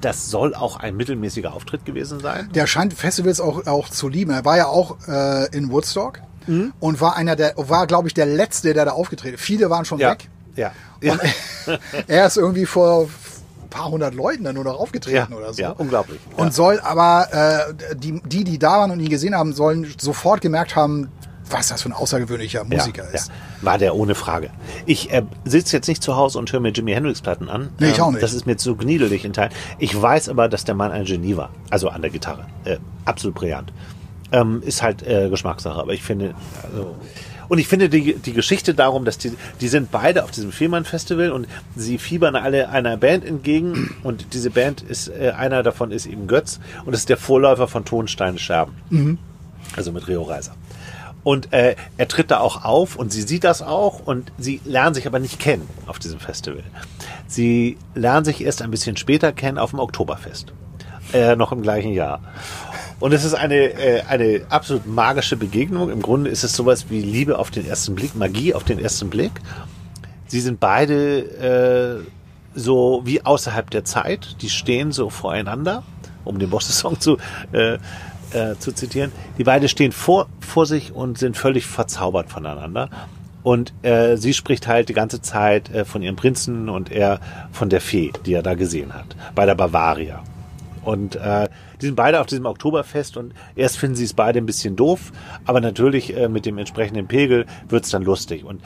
Das 0.00 0.30
soll 0.30 0.54
auch 0.54 0.76
ein 0.80 0.96
mittelmäßiger 0.96 1.52
Auftritt 1.52 1.84
gewesen 1.84 2.20
sein. 2.20 2.48
Der 2.54 2.66
scheint 2.66 2.94
Festivals 2.94 3.38
auch, 3.38 3.66
auch 3.66 3.90
zu 3.90 4.08
lieben. 4.08 4.30
Er 4.30 4.46
war 4.46 4.56
ja 4.56 4.66
auch 4.66 4.96
äh, 5.06 5.54
in 5.54 5.70
Woodstock 5.70 6.20
und 6.80 7.00
war 7.00 7.16
einer 7.16 7.36
der, 7.36 7.54
war 7.56 7.86
glaube 7.86 8.08
ich 8.08 8.14
der 8.14 8.26
letzte, 8.26 8.74
der 8.74 8.84
da 8.84 8.92
aufgetreten. 8.92 9.34
ist. 9.34 9.40
Viele 9.42 9.70
waren 9.70 9.84
schon 9.84 9.98
Ja. 9.98 10.12
weg. 10.12 10.28
Ja. 10.56 10.72
ja. 11.00 11.12
Und 11.12 11.20
er 12.08 12.26
ist 12.26 12.36
irgendwie 12.36 12.66
vor 12.66 13.08
ein 13.62 13.68
paar 13.70 13.88
hundert 13.90 14.14
Leuten 14.14 14.44
dann 14.44 14.54
nur 14.56 14.64
noch 14.64 14.78
aufgetreten 14.80 15.32
Ja, 15.32 15.36
oder 15.36 15.52
so. 15.54 15.62
ja, 15.62 15.70
unglaublich. 15.70 16.18
Und 16.36 16.46
Ja. 16.48 16.52
soll 16.52 16.80
aber, 16.80 17.28
äh, 17.70 17.94
die, 17.94 18.20
die, 18.24 18.42
die 18.44 18.58
da 18.58 18.78
waren 18.78 18.90
und 18.90 19.00
ihn 19.00 19.08
gesehen 19.08 19.34
haben, 19.34 19.52
sollen 19.52 19.86
sofort 19.98 20.40
gemerkt 20.40 20.74
haben, 20.74 21.08
was 21.48 21.68
das 21.68 21.82
für 21.82 21.88
ein 21.88 21.92
außergewöhnlicher 21.92 22.62
Musiker 22.64 23.04
ja, 23.04 23.10
ist. 23.10 23.28
Ja. 23.28 23.34
War 23.62 23.78
der 23.78 23.94
ohne 23.96 24.14
Frage. 24.14 24.50
Ich 24.86 25.12
äh, 25.12 25.22
sitze 25.44 25.76
jetzt 25.76 25.88
nicht 25.88 26.00
zu 26.02 26.14
Hause 26.16 26.38
und 26.38 26.52
höre 26.52 26.60
mir 26.60 26.70
Jimi 26.70 26.92
Hendrix 26.92 27.20
Platten 27.22 27.48
an. 27.48 27.62
Ähm, 27.62 27.68
Nee, 27.80 27.90
ich 27.90 28.00
auch 28.00 28.10
nicht. 28.12 28.22
Das 28.22 28.32
ist 28.34 28.46
mir 28.46 28.56
zu 28.56 28.76
gniedelig 28.76 29.24
in 29.24 29.32
Teilen. 29.32 29.52
Ich 29.78 30.00
weiß 30.00 30.28
aber, 30.28 30.48
dass 30.48 30.64
der 30.64 30.74
Mann 30.76 30.92
ein 30.92 31.04
Genie 31.04 31.36
war. 31.36 31.50
Also 31.68 31.88
an 31.88 32.02
der 32.02 32.10
Gitarre. 32.10 32.46
Äh, 32.64 32.78
absolut 33.04 33.34
brillant. 33.34 33.72
Ähm, 34.32 34.62
ist 34.64 34.82
halt 34.82 35.06
äh, 35.06 35.28
Geschmackssache. 35.28 35.80
Aber 35.80 35.92
ich 35.92 36.02
finde, 36.02 36.34
also, 36.62 36.96
und 37.48 37.58
ich 37.58 37.66
finde 37.66 37.88
die, 37.88 38.14
die 38.14 38.32
Geschichte 38.32 38.74
darum, 38.74 39.04
dass 39.04 39.18
die, 39.18 39.32
die 39.60 39.66
sind 39.66 39.90
beide 39.90 40.22
auf 40.22 40.30
diesem 40.30 40.52
Fehmarn-Festival 40.52 41.32
und 41.32 41.48
sie 41.74 41.98
fiebern 41.98 42.36
alle 42.36 42.68
einer 42.68 42.96
Band 42.96 43.24
entgegen 43.24 43.96
und 44.04 44.34
diese 44.34 44.50
Band 44.50 44.82
ist, 44.82 45.08
äh, 45.08 45.32
einer 45.36 45.64
davon 45.64 45.90
ist 45.90 46.06
eben 46.06 46.28
Götz 46.28 46.60
und 46.84 46.92
das 46.92 47.00
ist 47.00 47.08
der 47.08 47.16
Vorläufer 47.16 47.66
von 47.66 47.84
Tonsteine 47.84 48.38
Scherben. 48.38 48.74
Mhm. 48.90 49.18
Also 49.76 49.90
mit 49.90 50.06
Rio 50.06 50.22
Reiser. 50.22 50.54
Und 51.22 51.52
äh, 51.52 51.74
er 51.96 52.08
tritt 52.08 52.30
da 52.30 52.38
auch 52.38 52.64
auf 52.64 52.94
und 52.94 53.12
sie 53.12 53.22
sieht 53.22 53.42
das 53.42 53.62
auch 53.62 54.06
und 54.06 54.32
sie 54.38 54.60
lernen 54.64 54.94
sich 54.94 55.08
aber 55.08 55.18
nicht 55.18 55.38
kennen 55.38 55.68
auf 55.86 55.98
diesem 55.98 56.20
Festival. 56.20 56.62
Sie 57.26 57.76
lernen 57.94 58.24
sich 58.24 58.44
erst 58.44 58.62
ein 58.62 58.70
bisschen 58.70 58.96
später 58.96 59.32
kennen 59.32 59.58
auf 59.58 59.70
dem 59.70 59.80
Oktoberfest. 59.80 60.52
Äh, 61.12 61.34
noch 61.34 61.50
im 61.50 61.62
gleichen 61.62 61.92
Jahr. 61.92 62.20
Und 63.00 63.12
es 63.12 63.24
ist 63.24 63.34
eine, 63.34 63.56
äh, 63.56 64.02
eine 64.02 64.42
absolut 64.50 64.86
magische 64.86 65.36
Begegnung. 65.36 65.90
Im 65.90 66.02
Grunde 66.02 66.30
ist 66.30 66.44
es 66.44 66.52
sowas 66.52 66.90
wie 66.90 67.00
Liebe 67.00 67.38
auf 67.38 67.50
den 67.50 67.66
ersten 67.66 67.94
Blick, 67.94 68.14
Magie 68.14 68.54
auf 68.54 68.62
den 68.62 68.78
ersten 68.78 69.08
Blick. 69.08 69.32
Sie 70.26 70.40
sind 70.40 70.60
beide 70.60 72.04
äh, 72.04 72.06
so 72.54 73.00
wie 73.04 73.24
außerhalb 73.24 73.70
der 73.70 73.84
Zeit. 73.84 74.36
Die 74.42 74.50
stehen 74.50 74.92
so 74.92 75.08
voreinander, 75.08 75.82
um 76.24 76.38
den 76.38 76.50
Bosse-Song 76.50 77.00
zu, 77.00 77.16
äh, 77.52 77.78
äh, 78.32 78.56
zu 78.58 78.72
zitieren. 78.72 79.12
Die 79.38 79.44
beide 79.44 79.68
stehen 79.68 79.92
vor, 79.92 80.28
vor 80.40 80.66
sich 80.66 80.92
und 80.92 81.18
sind 81.18 81.38
völlig 81.38 81.66
verzaubert 81.66 82.30
voneinander. 82.30 82.90
Und 83.42 83.72
äh, 83.82 84.16
sie 84.16 84.34
spricht 84.34 84.66
halt 84.66 84.90
die 84.90 84.92
ganze 84.92 85.22
Zeit 85.22 85.70
äh, 85.70 85.86
von 85.86 86.02
ihrem 86.02 86.16
Prinzen 86.16 86.68
und 86.68 86.92
er 86.92 87.20
von 87.50 87.70
der 87.70 87.80
Fee, 87.80 88.12
die 88.26 88.34
er 88.34 88.42
da 88.42 88.52
gesehen 88.52 88.92
hat, 88.92 89.16
bei 89.34 89.46
der 89.46 89.54
Bavaria. 89.54 90.22
Und 90.82 91.16
äh, 91.16 91.48
die 91.80 91.86
sind 91.86 91.96
beide 91.96 92.20
auf 92.20 92.26
diesem 92.26 92.46
Oktoberfest 92.46 93.16
und 93.16 93.34
erst 93.56 93.78
finden 93.78 93.96
sie 93.96 94.04
es 94.04 94.14
beide 94.14 94.38
ein 94.38 94.46
bisschen 94.46 94.76
doof, 94.76 95.12
aber 95.44 95.60
natürlich 95.60 96.16
äh, 96.16 96.28
mit 96.28 96.46
dem 96.46 96.58
entsprechenden 96.58 97.06
Pegel 97.06 97.46
wird's 97.68 97.90
dann 97.90 98.02
lustig. 98.02 98.44
Und 98.44 98.62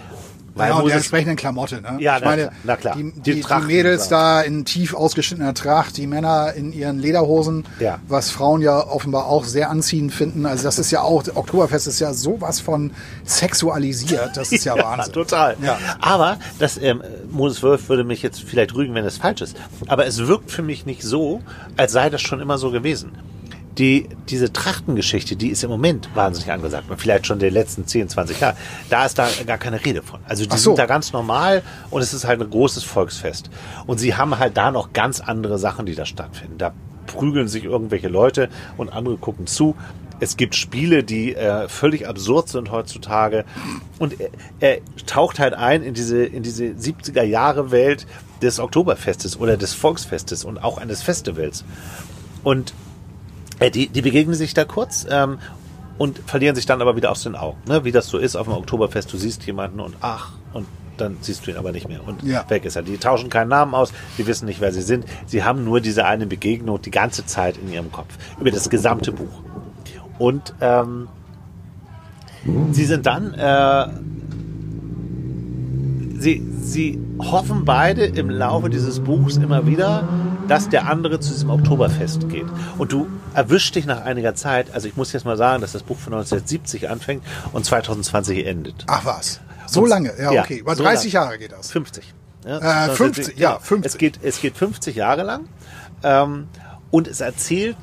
weil 0.54 0.70
Ja, 0.70 0.76
und 0.76 0.86
der 0.86 0.96
entsprechenden 0.96 1.36
Klamotte, 1.36 1.80
ne? 1.80 1.96
Ja, 1.98 2.16
ich 2.16 2.22
na 2.22 2.28
meine, 2.30 2.50
na 2.64 2.76
klar. 2.76 2.94
Die, 2.96 3.12
Die 3.12 3.20
die, 3.34 3.42
die 3.42 3.66
Mädels 3.66 4.08
ja. 4.10 4.16
da 4.16 4.40
in 4.42 4.64
tief 4.64 4.94
ausgeschnittener 4.94 5.54
Tracht, 5.54 5.96
die 5.96 6.06
Männer 6.06 6.52
in 6.54 6.72
ihren 6.72 6.98
Lederhosen, 6.98 7.64
Ja. 7.80 7.98
was 8.08 8.30
Frauen 8.30 8.60
ja 8.62 8.86
offenbar 8.86 9.26
auch 9.26 9.44
sehr 9.44 9.70
anziehend 9.70 10.12
finden. 10.14 10.46
Also 10.46 10.64
das 10.64 10.78
ist 10.78 10.90
ja 10.90 11.02
auch, 11.02 11.24
Oktoberfest 11.34 11.86
ist 11.88 12.00
ja 12.00 12.12
sowas 12.14 12.60
von 12.60 12.92
sexualisiert, 13.24 14.36
das 14.36 14.52
ist 14.52 14.64
ja, 14.64 14.74
Wahnsinn. 14.82 15.12
total. 15.12 15.56
Ja. 15.62 15.78
Aber 16.00 16.38
das, 16.58 16.78
ähm, 16.78 17.02
Moses 17.30 17.62
Wolf 17.62 17.88
würde 17.88 18.04
mich 18.04 18.22
jetzt 18.22 18.42
vielleicht 18.42 18.74
rügen, 18.74 18.94
wenn 18.94 19.04
es 19.04 19.18
falsch 19.18 19.40
ist. 19.42 19.56
Aber 19.88 20.06
es 20.06 20.26
wirkt 20.26 20.50
für 20.50 20.62
mich 20.62 20.86
nicht 20.86 21.02
so, 21.02 21.40
als 21.76 21.92
sei 21.92 22.10
das 22.10 22.22
schon 22.22 22.40
immer 22.40 22.58
so 22.58 22.70
gewesen. 22.70 23.12
Die, 23.78 24.08
diese 24.28 24.52
Trachtengeschichte, 24.52 25.34
die 25.36 25.48
ist 25.48 25.64
im 25.64 25.70
Moment 25.70 26.08
wahnsinnig 26.14 26.52
angesagt. 26.52 26.90
Und 26.90 27.00
vielleicht 27.00 27.26
schon 27.26 27.38
der 27.38 27.50
letzten 27.50 27.86
10, 27.86 28.08
20 28.08 28.40
Jahre. 28.40 28.56
Da 28.88 29.04
ist 29.04 29.18
da 29.18 29.28
gar 29.46 29.58
keine 29.58 29.84
Rede 29.84 30.02
von. 30.02 30.20
Also 30.26 30.44
die 30.46 30.56
so. 30.56 30.70
sind 30.70 30.78
da 30.78 30.86
ganz 30.86 31.12
normal 31.12 31.62
und 31.90 32.02
es 32.02 32.14
ist 32.14 32.24
halt 32.24 32.40
ein 32.40 32.50
großes 32.50 32.84
Volksfest. 32.84 33.50
Und 33.86 33.98
sie 33.98 34.14
haben 34.14 34.38
halt 34.38 34.56
da 34.56 34.70
noch 34.70 34.92
ganz 34.92 35.20
andere 35.20 35.58
Sachen, 35.58 35.86
die 35.86 35.94
da 35.94 36.06
stattfinden. 36.06 36.58
Da 36.58 36.72
prügeln 37.06 37.48
sich 37.48 37.64
irgendwelche 37.64 38.08
Leute 38.08 38.48
und 38.76 38.92
andere 38.92 39.16
gucken 39.16 39.46
zu. 39.46 39.74
Es 40.20 40.36
gibt 40.36 40.54
Spiele, 40.54 41.02
die 41.02 41.34
äh, 41.34 41.68
völlig 41.68 42.06
absurd 42.06 42.48
sind 42.48 42.70
heutzutage. 42.70 43.44
Und 43.98 44.20
er, 44.20 44.30
er 44.60 44.78
taucht 45.06 45.38
halt 45.38 45.54
ein 45.54 45.82
in 45.82 45.94
diese, 45.94 46.24
in 46.24 46.42
diese 46.42 46.64
70er 46.64 47.22
Jahre 47.22 47.70
Welt 47.72 48.06
des 48.40 48.60
Oktoberfestes 48.60 49.38
oder 49.38 49.56
des 49.56 49.74
Volksfestes 49.74 50.44
und 50.44 50.62
auch 50.62 50.78
eines 50.78 51.02
Festivals. 51.02 51.64
Und 52.42 52.74
äh, 53.64 53.70
die, 53.70 53.88
die 53.88 54.02
begegnen 54.02 54.34
sich 54.34 54.54
da 54.54 54.64
kurz 54.64 55.06
ähm, 55.10 55.38
und 55.98 56.18
verlieren 56.26 56.56
sich 56.56 56.66
dann 56.66 56.82
aber 56.82 56.96
wieder 56.96 57.10
aus 57.10 57.22
den 57.22 57.34
Augen. 57.36 57.58
Ne? 57.66 57.84
Wie 57.84 57.92
das 57.92 58.08
so 58.08 58.18
ist 58.18 58.36
auf 58.36 58.46
dem 58.46 58.54
Oktoberfest, 58.54 59.12
du 59.12 59.16
siehst 59.16 59.44
jemanden 59.46 59.80
und 59.80 59.94
ach, 60.00 60.32
und 60.52 60.66
dann 60.96 61.16
siehst 61.20 61.46
du 61.46 61.50
ihn 61.50 61.56
aber 61.56 61.72
nicht 61.72 61.88
mehr 61.88 62.06
und 62.06 62.22
Ja. 62.22 62.44
weg 62.48 62.64
ist 62.64 62.76
er. 62.76 62.82
Die 62.82 62.98
tauschen 62.98 63.28
keinen 63.28 63.48
Namen 63.48 63.74
aus, 63.74 63.92
die 64.18 64.26
wissen 64.26 64.46
nicht, 64.46 64.60
wer 64.60 64.72
sie 64.72 64.82
sind. 64.82 65.04
Sie 65.26 65.42
haben 65.42 65.64
nur 65.64 65.80
diese 65.80 66.04
eine 66.04 66.26
Begegnung 66.26 66.80
die 66.80 66.90
ganze 66.92 67.26
Zeit 67.26 67.56
in 67.58 67.72
ihrem 67.72 67.90
Kopf, 67.90 68.16
über 68.40 68.50
das 68.50 68.70
gesamte 68.70 69.10
Buch. 69.12 69.42
Und 70.18 70.54
ähm, 70.60 71.08
sie 72.70 72.84
sind 72.84 73.06
dann, 73.06 73.34
äh, 73.34 73.88
sie, 76.20 76.42
sie 76.62 76.98
hoffen 77.18 77.64
beide 77.64 78.04
im 78.04 78.30
Laufe 78.30 78.70
dieses 78.70 79.00
Buchs 79.00 79.36
immer 79.36 79.66
wieder, 79.66 80.08
dass 80.48 80.68
der 80.68 80.86
andere 80.88 81.20
zu 81.20 81.32
diesem 81.32 81.50
Oktoberfest 81.50 82.28
geht. 82.28 82.46
Und 82.78 82.92
du 82.92 83.08
erwischst 83.34 83.74
dich 83.74 83.86
nach 83.86 84.02
einiger 84.02 84.34
Zeit, 84.34 84.72
also 84.74 84.88
ich 84.88 84.96
muss 84.96 85.12
jetzt 85.12 85.24
mal 85.24 85.36
sagen, 85.36 85.60
dass 85.60 85.72
das 85.72 85.82
Buch 85.82 85.98
von 85.98 86.12
1970 86.14 86.88
anfängt 86.90 87.22
und 87.52 87.64
2020 87.64 88.46
endet. 88.46 88.84
Ach 88.86 89.04
was, 89.04 89.40
so 89.66 89.82
Und- 89.82 89.88
lange, 89.90 90.12
ja, 90.20 90.30
okay. 90.42 90.58
Über 90.58 90.76
so 90.76 90.82
30 90.82 91.12
lang. 91.12 91.24
Jahre 91.24 91.38
geht 91.38 91.52
das. 91.52 91.70
50. 91.70 92.14
Ja, 92.46 92.86
Äh, 92.86 92.90
50, 92.90 93.38
ja, 93.38 93.58
50. 93.58 93.92
Es 93.92 93.98
geht, 93.98 94.18
es 94.22 94.40
geht 94.40 94.56
50 94.56 94.96
Jahre 94.96 95.22
lang 95.22 95.48
ähm, 96.02 96.46
und 96.90 97.08
es 97.08 97.20
erzählt 97.20 97.76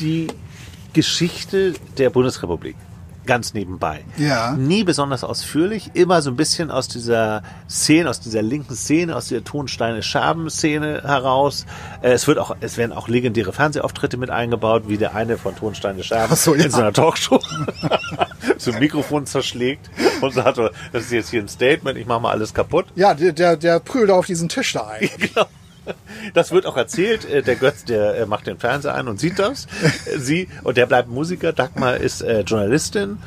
die 0.00 0.26
Geschichte 0.92 1.74
der 1.98 2.10
Bundesrepublik. 2.10 2.74
Ganz 3.26 3.54
nebenbei. 3.54 4.04
Ja. 4.16 4.52
Nie 4.52 4.84
besonders 4.84 5.24
ausführlich, 5.24 5.90
immer 5.94 6.22
so 6.22 6.30
ein 6.30 6.36
bisschen 6.36 6.70
aus 6.70 6.88
dieser 6.88 7.42
Szene, 7.68 8.08
aus 8.08 8.20
dieser 8.20 8.40
linken 8.42 8.74
Szene, 8.74 9.16
aus 9.16 9.26
dieser 9.28 9.42
Tonsteine-Scherben-Szene 9.44 11.02
heraus. 11.04 11.66
Äh, 12.02 12.12
Es 12.12 12.26
wird 12.26 12.38
auch, 12.38 12.56
es 12.60 12.76
werden 12.76 12.92
auch 12.92 13.08
legendäre 13.08 13.52
Fernsehauftritte 13.52 14.16
mit 14.16 14.30
eingebaut, 14.30 14.84
wie 14.86 14.96
der 14.96 15.14
eine 15.14 15.36
von 15.38 15.54
Tonsteine 15.56 16.02
Scherben 16.02 16.32
Ach 16.32 16.36
so, 16.36 16.54
ja. 16.54 16.64
in 16.64 16.70
so 16.70 16.78
einer 16.78 16.92
Talkshow 16.92 17.40
so 18.58 18.72
ein 18.72 18.78
Mikrofon 18.78 19.26
zerschlägt 19.26 19.90
und 20.20 20.32
sagt, 20.34 20.58
das 20.58 20.72
ist 21.04 21.10
jetzt 21.12 21.30
hier 21.30 21.40
ein 21.42 21.48
Statement, 21.48 21.98
ich 21.98 22.06
mache 22.06 22.20
mal 22.20 22.30
alles 22.30 22.54
kaputt. 22.54 22.86
Ja, 22.94 23.14
der, 23.14 23.32
der, 23.32 23.56
der 23.56 23.80
prügelt 23.80 24.10
auf 24.10 24.26
diesen 24.26 24.48
Tisch 24.48 24.72
da 24.72 24.86
ein. 24.86 25.08
Genau. 25.18 25.46
Das 26.34 26.50
wird 26.52 26.66
auch 26.66 26.76
erzählt. 26.76 27.24
Äh, 27.24 27.42
Der 27.42 27.56
Götz, 27.56 27.84
der 27.84 28.16
äh, 28.18 28.26
macht 28.26 28.46
den 28.46 28.58
Fernseher 28.58 28.94
an 28.94 29.08
und 29.08 29.20
sieht 29.20 29.38
das. 29.38 29.66
Äh, 30.06 30.18
Sie 30.18 30.48
und 30.64 30.76
der 30.76 30.86
bleibt 30.86 31.08
Musiker. 31.08 31.52
Dagmar 31.52 31.96
ist 31.98 32.22
äh, 32.22 32.40
Journalistin. 32.40 33.18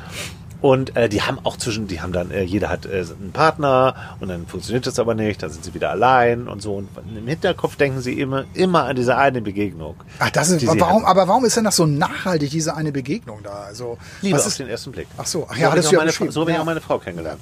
Und 0.62 0.94
äh, 0.94 1.08
die 1.08 1.22
haben 1.22 1.38
auch 1.42 1.56
zwischen, 1.56 1.86
die 1.86 2.02
haben 2.02 2.12
dann, 2.12 2.30
äh, 2.30 2.42
jeder 2.42 2.68
hat 2.68 2.84
äh, 2.84 2.98
einen 3.18 3.30
Partner 3.32 3.94
und 4.20 4.28
dann 4.28 4.46
funktioniert 4.46 4.86
das 4.86 4.98
aber 4.98 5.14
nicht, 5.14 5.42
dann 5.42 5.48
sind 5.48 5.64
sie 5.64 5.72
wieder 5.72 5.88
allein 5.88 6.48
und 6.48 6.60
so. 6.60 6.74
Und 6.74 6.88
im 7.16 7.26
Hinterkopf 7.26 7.76
denken 7.76 8.02
sie 8.02 8.20
immer, 8.20 8.44
immer 8.52 8.84
an 8.84 8.94
diese 8.94 9.16
eine 9.16 9.40
Begegnung. 9.40 9.94
Ach, 10.18 10.28
das 10.28 10.50
ist, 10.50 10.66
warum, 10.66 11.06
aber 11.06 11.26
warum 11.28 11.46
ist 11.46 11.56
denn 11.56 11.64
das 11.64 11.76
so 11.76 11.86
nachhaltig, 11.86 12.50
diese 12.50 12.76
eine 12.76 12.92
Begegnung 12.92 13.42
da? 13.42 13.52
Also, 13.68 13.96
Liebe 14.20 14.36
was 14.36 14.42
auf 14.42 14.48
ist, 14.48 14.58
den 14.58 14.68
ersten 14.68 14.92
Blick. 14.92 15.06
Ach 15.16 15.24
so, 15.24 15.46
ach 15.48 15.54
so 15.54 15.60
ja, 15.60 15.64
habe 15.64 15.72
hattest 15.72 15.86
ich, 15.88 15.92
ja 15.92 15.98
meine, 15.98 16.10
beschrieben. 16.10 16.30
so 16.30 16.40
habe 16.42 16.50
ich 16.50 16.56
Ja. 16.56 16.60
auch 16.60 16.66
meine 16.66 16.82
Frau 16.82 16.98
kennengelernt. 16.98 17.40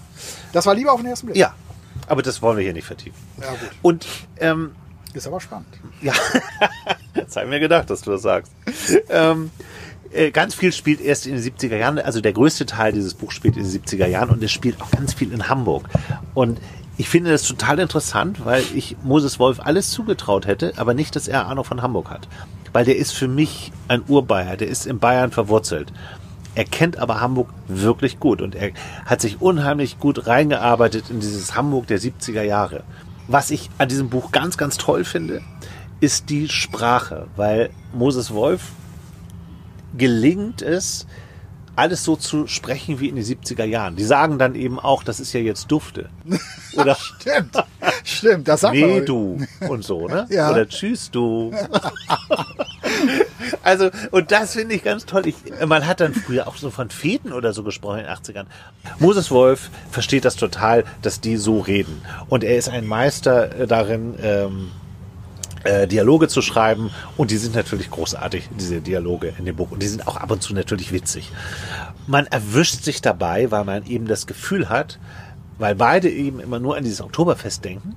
das 0.52 0.64
war 0.66 0.76
lieber 0.76 0.92
auf 0.92 1.00
den 1.00 1.10
ersten 1.10 1.26
Blick. 1.26 1.36
Ja, 1.38 1.54
aber 2.06 2.22
das 2.22 2.40
wollen 2.40 2.56
wir 2.56 2.62
hier 2.62 2.72
nicht 2.72 2.86
vertiefen. 2.86 3.18
Ja, 3.42 3.50
gut. 3.50 3.58
Und 3.82 4.06
ähm, 4.38 4.76
Ist 5.14 5.26
aber 5.26 5.40
spannend. 5.40 5.68
Ja, 6.02 6.12
das 7.14 7.36
habe 7.36 7.46
ich 7.46 7.50
mir 7.50 7.60
gedacht, 7.60 7.90
dass 7.90 8.02
du 8.02 8.10
das 8.10 8.22
sagst. 8.22 8.52
ähm, 9.08 9.50
äh, 10.12 10.30
ganz 10.30 10.54
viel 10.54 10.72
spielt 10.72 11.00
erst 11.00 11.26
in 11.26 11.34
den 11.34 11.42
70er 11.42 11.76
Jahren, 11.76 11.98
also 11.98 12.20
der 12.20 12.32
größte 12.32 12.66
Teil 12.66 12.92
dieses 12.92 13.14
Buchs 13.14 13.34
spielt 13.34 13.56
in 13.56 13.64
den 13.64 13.70
70er 13.82 14.06
Jahren 14.06 14.30
und 14.30 14.42
es 14.42 14.52
spielt 14.52 14.80
auch 14.80 14.90
ganz 14.90 15.14
viel 15.14 15.32
in 15.32 15.48
Hamburg. 15.48 15.88
Und 16.34 16.58
Ich 17.00 17.08
finde 17.08 17.30
das 17.30 17.44
total 17.44 17.78
interessant, 17.78 18.44
weil 18.44 18.64
ich 18.74 18.96
Moses 19.04 19.38
Wolf 19.38 19.60
alles 19.60 19.90
zugetraut 19.92 20.48
hätte, 20.48 20.72
aber 20.78 20.94
nicht, 20.94 21.14
dass 21.14 21.28
er 21.28 21.46
Ahnung 21.46 21.64
von 21.64 21.80
Hamburg 21.80 22.10
hat. 22.10 22.26
Weil 22.72 22.84
der 22.84 22.96
ist 22.96 23.12
für 23.12 23.28
mich 23.28 23.70
ein 23.86 24.02
Urbayer, 24.08 24.56
der 24.56 24.66
ist 24.66 24.84
in 24.84 24.98
Bayern 24.98 25.30
verwurzelt. 25.30 25.92
Er 26.56 26.64
kennt 26.64 26.98
aber 26.98 27.20
Hamburg 27.20 27.50
wirklich 27.68 28.18
gut 28.18 28.42
und 28.42 28.56
er 28.56 28.72
hat 29.06 29.20
sich 29.20 29.40
unheimlich 29.40 30.00
gut 30.00 30.26
reingearbeitet 30.26 31.08
in 31.08 31.20
dieses 31.20 31.54
Hamburg 31.54 31.86
der 31.86 32.00
70er 32.00 32.42
Jahre. 32.42 32.82
Was 33.28 33.50
ich 33.50 33.70
an 33.78 33.88
diesem 33.88 34.08
Buch 34.08 34.32
ganz, 34.32 34.56
ganz 34.56 34.78
toll 34.78 35.04
finde, 35.04 35.42
ist 36.00 36.30
die 36.30 36.48
Sprache, 36.48 37.26
weil 37.36 37.70
Moses 37.92 38.32
Wolf 38.32 38.62
gelingt 39.96 40.62
es, 40.62 41.06
alles 41.76 42.02
so 42.02 42.16
zu 42.16 42.46
sprechen 42.48 42.98
wie 42.98 43.08
in 43.08 43.14
den 43.16 43.24
70er 43.24 43.64
Jahren. 43.64 43.94
Die 43.94 44.02
sagen 44.02 44.38
dann 44.38 44.54
eben 44.54 44.80
auch, 44.80 45.04
das 45.04 45.20
ist 45.20 45.32
ja 45.32 45.40
jetzt 45.40 45.70
Dufte. 45.70 46.08
Oder 46.74 46.96
Stimmt, 46.96 47.56
stimmt, 48.02 48.48
das 48.48 48.62
sagt 48.62 48.74
nee, 48.74 48.96
man. 48.96 49.06
du 49.06 49.38
und 49.68 49.84
so, 49.84 50.08
ne? 50.08 50.26
Ja. 50.30 50.50
Oder 50.50 50.68
tschüss, 50.68 51.10
du. 51.10 51.52
also, 53.68 53.90
und 54.12 54.32
das 54.32 54.54
finde 54.54 54.74
ich 54.74 54.82
ganz 54.82 55.04
toll. 55.04 55.26
Ich, 55.26 55.36
man 55.66 55.86
hat 55.86 56.00
dann 56.00 56.14
früher 56.14 56.48
auch 56.48 56.56
so 56.56 56.70
von 56.70 56.88
Feten 56.88 57.34
oder 57.34 57.52
so 57.52 57.62
gesprochen 57.62 57.98
in 57.98 58.06
den 58.06 58.14
80ern. 58.14 58.46
Moses 58.98 59.30
Wolf 59.30 59.68
versteht 59.90 60.24
das 60.24 60.36
total, 60.36 60.84
dass 61.02 61.20
die 61.20 61.36
so 61.36 61.58
reden. 61.60 62.00
Und 62.30 62.44
er 62.44 62.56
ist 62.56 62.70
ein 62.70 62.86
Meister 62.86 63.54
äh, 63.54 63.66
darin, 63.66 64.14
ähm, 64.22 64.70
äh, 65.64 65.86
Dialoge 65.86 66.28
zu 66.28 66.40
schreiben 66.40 66.90
und 67.18 67.30
die 67.30 67.36
sind 67.36 67.54
natürlich 67.54 67.90
großartig, 67.90 68.48
diese 68.58 68.80
Dialoge 68.80 69.34
in 69.38 69.44
dem 69.44 69.56
Buch. 69.56 69.70
Und 69.70 69.82
die 69.82 69.88
sind 69.88 70.06
auch 70.08 70.16
ab 70.16 70.30
und 70.30 70.42
zu 70.42 70.54
natürlich 70.54 70.90
witzig. 70.90 71.30
Man 72.06 72.26
erwischt 72.26 72.84
sich 72.84 73.02
dabei, 73.02 73.50
weil 73.50 73.64
man 73.64 73.84
eben 73.84 74.06
das 74.06 74.26
Gefühl 74.26 74.70
hat, 74.70 74.98
weil 75.58 75.74
beide 75.74 76.08
eben 76.08 76.40
immer 76.40 76.58
nur 76.58 76.74
an 76.78 76.84
dieses 76.84 77.02
Oktoberfest 77.02 77.66
denken. 77.66 77.96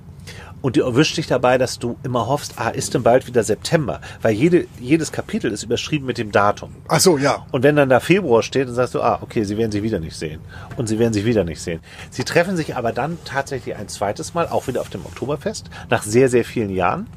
Und 0.62 0.76
du 0.76 0.82
erwischt 0.82 1.16
dich 1.16 1.26
dabei, 1.26 1.58
dass 1.58 1.78
du 1.80 1.96
immer 2.04 2.28
hoffst, 2.28 2.54
ah, 2.56 2.68
ist 2.68 2.94
denn 2.94 3.02
bald 3.02 3.26
wieder 3.26 3.42
September? 3.42 4.00
Weil 4.22 4.32
jede, 4.34 4.66
jedes 4.80 5.10
Kapitel 5.10 5.50
ist 5.50 5.64
überschrieben 5.64 6.06
mit 6.06 6.18
dem 6.18 6.30
Datum. 6.30 6.74
Ach 6.88 7.00
so, 7.00 7.18
ja. 7.18 7.44
Und 7.50 7.64
wenn 7.64 7.74
dann 7.74 7.88
da 7.88 7.98
Februar 7.98 8.42
steht, 8.44 8.68
dann 8.68 8.74
sagst 8.74 8.94
du, 8.94 9.02
ah, 9.02 9.18
okay, 9.20 9.42
sie 9.42 9.58
werden 9.58 9.72
sich 9.72 9.82
wieder 9.82 9.98
nicht 9.98 10.16
sehen. 10.16 10.40
Und 10.76 10.86
sie 10.86 11.00
werden 11.00 11.12
sich 11.12 11.24
wieder 11.24 11.42
nicht 11.42 11.60
sehen. 11.60 11.80
Sie 12.10 12.22
treffen 12.22 12.56
sich 12.56 12.76
aber 12.76 12.92
dann 12.92 13.18
tatsächlich 13.24 13.74
ein 13.74 13.88
zweites 13.88 14.34
Mal, 14.34 14.46
auch 14.48 14.68
wieder 14.68 14.80
auf 14.80 14.88
dem 14.88 15.04
Oktoberfest, 15.04 15.68
nach 15.90 16.04
sehr, 16.04 16.28
sehr 16.28 16.44
vielen 16.44 16.70
Jahren 16.70 17.08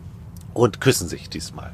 und 0.56 0.82
küssen 0.82 1.08
sich 1.08 1.30
diesmal. 1.30 1.72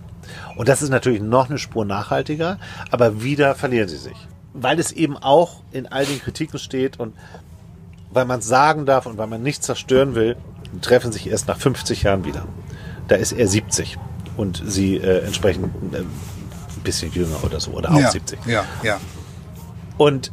Und 0.57 0.67
das 0.67 0.81
ist 0.81 0.89
natürlich 0.89 1.21
noch 1.21 1.49
eine 1.49 1.57
Spur 1.57 1.85
nachhaltiger, 1.85 2.59
aber 2.91 3.23
wieder 3.23 3.55
verlieren 3.55 3.87
sie 3.87 3.97
sich. 3.97 4.17
Weil 4.53 4.79
es 4.79 4.91
eben 4.91 5.17
auch 5.17 5.61
in 5.71 5.87
all 5.87 6.05
den 6.05 6.19
Kritiken 6.19 6.59
steht 6.59 6.99
und 6.99 7.15
weil 8.11 8.25
man 8.25 8.39
es 8.39 8.47
sagen 8.47 8.85
darf 8.85 9.05
und 9.05 9.17
weil 9.17 9.27
man 9.27 9.41
nichts 9.41 9.65
zerstören 9.65 10.15
will, 10.15 10.35
treffen 10.81 11.11
sich 11.11 11.29
erst 11.29 11.47
nach 11.47 11.59
50 11.59 12.03
Jahren 12.03 12.25
wieder. 12.25 12.45
Da 13.07 13.15
ist 13.15 13.33
er 13.33 13.47
70 13.47 13.97
und 14.37 14.61
sie 14.65 14.97
äh, 14.97 15.25
entsprechend 15.25 15.93
äh, 15.93 15.97
ein 15.97 16.07
bisschen 16.83 17.11
jünger 17.11 17.43
oder 17.43 17.59
so 17.59 17.71
oder 17.71 17.91
auch 17.91 17.99
ja, 17.99 18.11
70. 18.11 18.39
Ja, 18.45 18.65
ja. 18.83 18.99
Und 19.97 20.31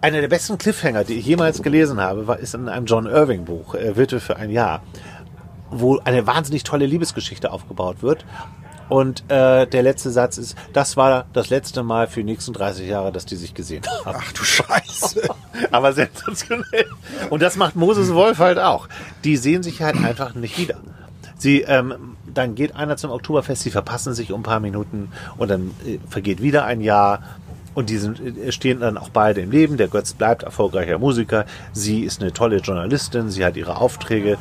einer 0.00 0.20
der 0.20 0.28
besten 0.28 0.58
Cliffhanger, 0.58 1.04
die 1.04 1.14
ich 1.14 1.26
jemals 1.26 1.62
gelesen 1.62 2.00
habe, 2.00 2.26
war, 2.26 2.38
ist 2.38 2.54
in 2.54 2.68
einem 2.68 2.86
John 2.86 3.06
Irving 3.06 3.44
Buch, 3.44 3.74
äh, 3.74 3.96
Witwe 3.96 4.20
für 4.20 4.36
ein 4.36 4.50
Jahr, 4.50 4.82
wo 5.70 5.98
eine 5.98 6.26
wahnsinnig 6.26 6.62
tolle 6.62 6.86
Liebesgeschichte 6.86 7.50
aufgebaut 7.50 8.02
wird. 8.02 8.24
Und 8.88 9.24
äh, 9.30 9.66
der 9.66 9.82
letzte 9.82 10.10
Satz 10.10 10.38
ist, 10.38 10.56
das 10.72 10.96
war 10.96 11.26
das 11.32 11.50
letzte 11.50 11.82
Mal 11.82 12.06
für 12.06 12.20
die 12.20 12.24
nächsten 12.24 12.52
30 12.52 12.88
Jahre, 12.88 13.12
dass 13.12 13.26
die 13.26 13.36
sich 13.36 13.54
gesehen 13.54 13.82
haben. 14.04 14.18
Ach 14.20 14.32
du 14.32 14.44
Scheiße. 14.44 15.22
Aber 15.70 15.92
sensationell. 15.92 16.86
Und 17.30 17.42
das 17.42 17.56
macht 17.56 17.76
Moses 17.76 18.12
Wolf 18.14 18.38
halt 18.38 18.58
auch. 18.58 18.88
Die 19.24 19.36
sehen 19.36 19.62
sich 19.62 19.82
halt 19.82 19.96
einfach 19.96 20.34
nicht 20.34 20.58
wieder. 20.58 20.76
Sie, 21.38 21.62
ähm, 21.62 22.16
dann 22.32 22.54
geht 22.54 22.76
einer 22.76 22.96
zum 22.96 23.10
Oktoberfest, 23.10 23.62
sie 23.62 23.70
verpassen 23.70 24.14
sich 24.14 24.32
um 24.32 24.40
ein 24.40 24.44
paar 24.44 24.60
Minuten 24.60 25.10
und 25.36 25.48
dann 25.48 25.72
äh, 25.86 25.98
vergeht 26.08 26.40
wieder 26.40 26.64
ein 26.64 26.80
Jahr. 26.80 27.22
Und 27.74 27.90
die 27.90 27.98
sind, 27.98 28.20
äh, 28.20 28.52
stehen 28.52 28.80
dann 28.80 28.96
auch 28.96 29.10
beide 29.10 29.42
im 29.42 29.50
Leben. 29.50 29.76
Der 29.76 29.88
Götz 29.88 30.14
bleibt 30.14 30.44
erfolgreicher 30.44 30.98
Musiker. 30.98 31.44
Sie 31.72 32.00
ist 32.02 32.22
eine 32.22 32.32
tolle 32.32 32.58
Journalistin. 32.58 33.30
Sie 33.30 33.44
hat 33.44 33.56
ihre 33.56 33.76
Aufträge. 33.76 34.38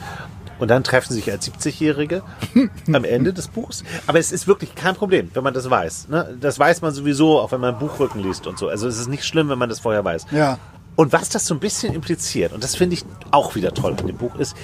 Und 0.60 0.70
dann 0.70 0.84
treffen 0.84 1.14
sie 1.14 1.20
sich 1.20 1.32
als 1.32 1.52
70-Jährige 1.52 2.24
am 2.94 3.04
Ende 3.04 3.34
des 3.34 3.48
Buchs. 3.48 3.84
Aber 4.08 4.20
es 4.20 4.32
ist 4.32 4.48
wirklich 4.48 4.76
kein 4.76 4.96
Problem, 4.96 5.30
wenn 5.34 5.44
man 5.44 5.54
das 5.54 5.70
weiß. 5.70 6.08
Ne? 6.10 6.38
Das 6.40 6.58
weiß 6.60 6.82
man 6.82 6.94
sowieso, 6.94 7.40
auch 7.40 7.52
wenn 7.52 7.62
man 7.62 7.78
Buchrücken 7.78 8.22
liest 8.22 8.48
und 8.48 8.58
so. 8.58 8.70
Also 8.70 8.88
es 8.88 8.98
ist 8.98 9.08
nicht 9.08 9.26
schlimm, 9.26 9.50
wenn 9.50 9.60
man 9.60 9.70
das 9.70 9.80
vorher 9.80 10.04
weiß. 10.04 10.28
Ja. 10.32 10.58
Und 10.96 11.12
was 11.12 11.30
das 11.30 11.46
so 11.46 11.54
ein 11.54 11.60
bisschen 11.60 11.94
impliziert, 11.94 12.54
und 12.54 12.64
das 12.64 12.76
finde 12.76 12.94
ich 12.94 13.04
auch 13.32 13.56
wieder 13.56 13.74
toll 13.74 13.96
an 14.00 14.08
dem 14.08 14.18
Buch, 14.18 14.36
ist, 14.36 14.56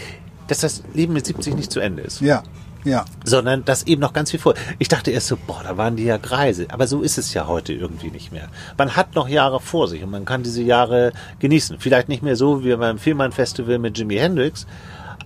dass 0.48 0.60
das 0.60 0.84
Leben 0.94 1.14
mit 1.14 1.26
70 1.26 1.56
nicht 1.56 1.72
zu 1.72 1.82
Ende 1.82 2.04
ist. 2.04 2.22
Ja, 2.22 2.44
ja. 2.84 3.06
Sondern 3.24 3.66
dass 3.66 3.84
eben 3.84 4.02
noch 4.02 4.14
ganz 4.14 4.32
viel 4.32 4.40
vor. 4.40 4.54
Ich 4.80 4.88
dachte 4.88 5.12
erst 5.12 5.28
so, 5.28 5.38
boah, 5.48 5.62
da 5.64 5.78
waren 5.78 5.96
die 5.96 6.06
ja 6.06 6.18
Greise. 6.18 6.68
Aber 6.72 6.88
so 6.88 7.02
ist 7.02 7.18
es 7.18 7.34
ja 7.34 7.48
heute 7.48 7.74
irgendwie 7.74 8.10
nicht 8.10 8.32
mehr. 8.32 8.50
Man 8.78 8.96
hat 8.96 9.16
noch 9.16 9.28
Jahre 9.28 9.60
vor 9.60 9.88
sich 9.88 10.04
und 10.04 10.10
man 10.10 10.26
kann 10.26 10.44
diese 10.44 10.64
Jahre 10.64 11.14
genießen. 11.40 11.80
Vielleicht 11.80 12.10
nicht 12.10 12.24
mehr 12.24 12.36
so 12.36 12.64
wie 12.64 12.76
beim 12.76 12.98
Filmmann-Festival 12.98 13.78
mit 13.78 13.98
Jimi 13.98 14.16
Hendrix, 14.16 14.66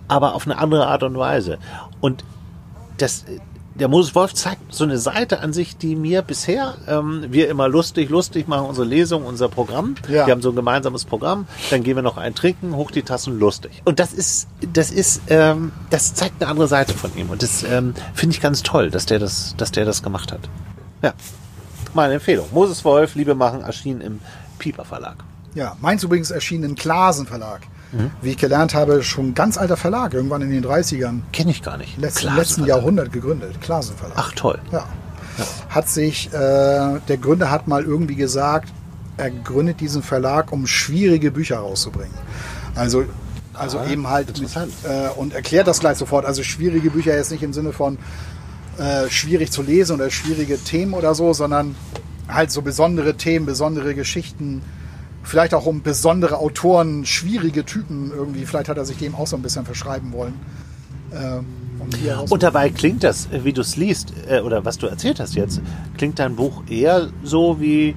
aber 0.08 0.34
auf 0.34 0.46
eine 0.46 0.58
andere 0.58 0.86
Art 0.86 1.02
und 1.02 1.16
Weise. 1.16 1.58
Und 2.00 2.24
das, 2.98 3.24
der 3.74 3.88
Moses 3.88 4.14
Wolf 4.14 4.34
zeigt 4.34 4.74
so 4.74 4.84
eine 4.84 4.98
Seite 4.98 5.40
an 5.40 5.52
sich, 5.52 5.76
die 5.76 5.96
mir 5.96 6.22
bisher, 6.22 6.74
ähm, 6.88 7.26
wir 7.30 7.48
immer 7.50 7.68
lustig, 7.68 8.08
lustig 8.08 8.48
machen 8.48 8.66
unsere 8.66 8.86
Lesung, 8.86 9.24
unser 9.24 9.48
Programm. 9.48 9.96
Ja. 10.08 10.26
Wir 10.26 10.32
haben 10.32 10.42
so 10.42 10.50
ein 10.50 10.56
gemeinsames 10.56 11.04
Programm, 11.04 11.46
dann 11.70 11.82
gehen 11.82 11.96
wir 11.96 12.02
noch 12.02 12.16
ein 12.16 12.34
Trinken, 12.34 12.74
hoch 12.76 12.90
die 12.90 13.02
Tassen, 13.02 13.38
lustig. 13.38 13.82
Und 13.84 13.98
das 13.98 14.12
ist, 14.12 14.48
das 14.72 14.90
ist, 14.90 15.22
ähm, 15.28 15.72
das 15.90 16.14
zeigt 16.14 16.40
eine 16.40 16.50
andere 16.50 16.68
Seite 16.68 16.94
von 16.94 17.14
ihm. 17.16 17.30
Und 17.30 17.42
das 17.42 17.62
ähm, 17.62 17.94
finde 18.14 18.34
ich 18.34 18.40
ganz 18.40 18.62
toll, 18.62 18.90
dass 18.90 19.06
der 19.06 19.18
das, 19.18 19.54
dass 19.56 19.72
der 19.72 19.84
das 19.84 20.02
gemacht 20.02 20.32
hat. 20.32 20.40
Ja. 21.02 21.12
Meine 21.94 22.14
Empfehlung. 22.14 22.46
Moses 22.52 22.84
Wolf, 22.84 23.14
Liebe 23.14 23.34
machen, 23.34 23.62
erschien 23.62 24.00
im 24.00 24.20
Pieper 24.58 24.84
Verlag. 24.84 25.16
Ja, 25.54 25.76
meins 25.80 26.02
übrigens 26.02 26.30
erschien 26.30 26.62
im 26.62 26.74
Klasen 26.74 27.26
Verlag. 27.26 27.62
Wie 28.20 28.30
ich 28.30 28.36
gelernt 28.36 28.74
habe, 28.74 29.02
schon 29.02 29.28
ein 29.28 29.34
ganz 29.34 29.56
alter 29.56 29.76
Verlag, 29.76 30.12
irgendwann 30.12 30.42
in 30.42 30.50
den 30.50 30.64
30ern, 30.64 31.20
Kenne 31.32 31.50
ich 31.50 31.62
gar 31.62 31.78
nicht. 31.78 31.96
letzten, 31.98 32.20
Klasen 32.20 32.38
letzten. 32.38 32.66
Jahrhundert 32.66 33.12
gegründet. 33.12 33.60
Klasen 33.60 33.96
Verlag. 33.96 34.16
Ach 34.18 34.32
toll. 34.32 34.58
Ja. 34.72 34.84
Hat 35.68 35.88
sich, 35.88 36.28
äh, 36.32 36.36
der 36.36 37.16
Gründer 37.20 37.50
hat 37.50 37.68
mal 37.68 37.84
irgendwie 37.84 38.16
gesagt, 38.16 38.68
er 39.16 39.30
gründet 39.30 39.80
diesen 39.80 40.02
Verlag, 40.02 40.52
um 40.52 40.66
schwierige 40.66 41.30
Bücher 41.30 41.58
rauszubringen. 41.58 42.14
Also, 42.74 43.04
also 43.54 43.78
Ah, 43.78 43.86
eben 43.88 44.08
halt 44.08 44.38
mit, 44.40 44.50
äh, 44.54 45.08
und 45.16 45.32
erklärt 45.32 45.66
das 45.66 45.80
gleich 45.80 45.96
sofort. 45.96 46.26
Also 46.26 46.42
schwierige 46.42 46.90
Bücher 46.90 47.14
jetzt 47.16 47.30
nicht 47.30 47.42
im 47.42 47.52
Sinne 47.54 47.72
von 47.72 47.96
äh, 48.78 49.08
schwierig 49.08 49.50
zu 49.52 49.62
lesen 49.62 49.94
oder 49.94 50.10
schwierige 50.10 50.58
Themen 50.58 50.92
oder 50.92 51.14
so, 51.14 51.32
sondern 51.32 51.74
halt 52.28 52.50
so 52.50 52.60
besondere 52.60 53.14
Themen, 53.16 53.46
besondere 53.46 53.94
Geschichten. 53.94 54.60
Vielleicht 55.26 55.54
auch 55.54 55.66
um 55.66 55.82
besondere 55.82 56.38
Autoren, 56.38 57.04
schwierige 57.04 57.64
Typen 57.64 58.12
irgendwie. 58.14 58.46
Vielleicht 58.46 58.68
hat 58.68 58.78
er 58.78 58.84
sich 58.84 58.96
dem 58.98 59.14
auch 59.16 59.26
so 59.26 59.36
ein 59.36 59.42
bisschen 59.42 59.64
verschreiben 59.64 60.12
wollen. 60.12 60.34
Ähm, 61.12 61.46
Und 62.30 62.42
dabei 62.42 62.70
klingt 62.70 63.02
das, 63.04 63.26
äh, 63.32 63.44
wie 63.44 63.52
du 63.52 63.60
es 63.60 63.76
liest, 63.76 64.12
äh, 64.28 64.40
oder 64.40 64.64
was 64.64 64.78
du 64.78 64.86
erzählt 64.86 65.18
hast 65.20 65.34
jetzt, 65.34 65.60
klingt 65.96 66.18
dein 66.20 66.36
Buch 66.36 66.62
eher 66.68 67.08
so 67.24 67.60
wie 67.60 67.94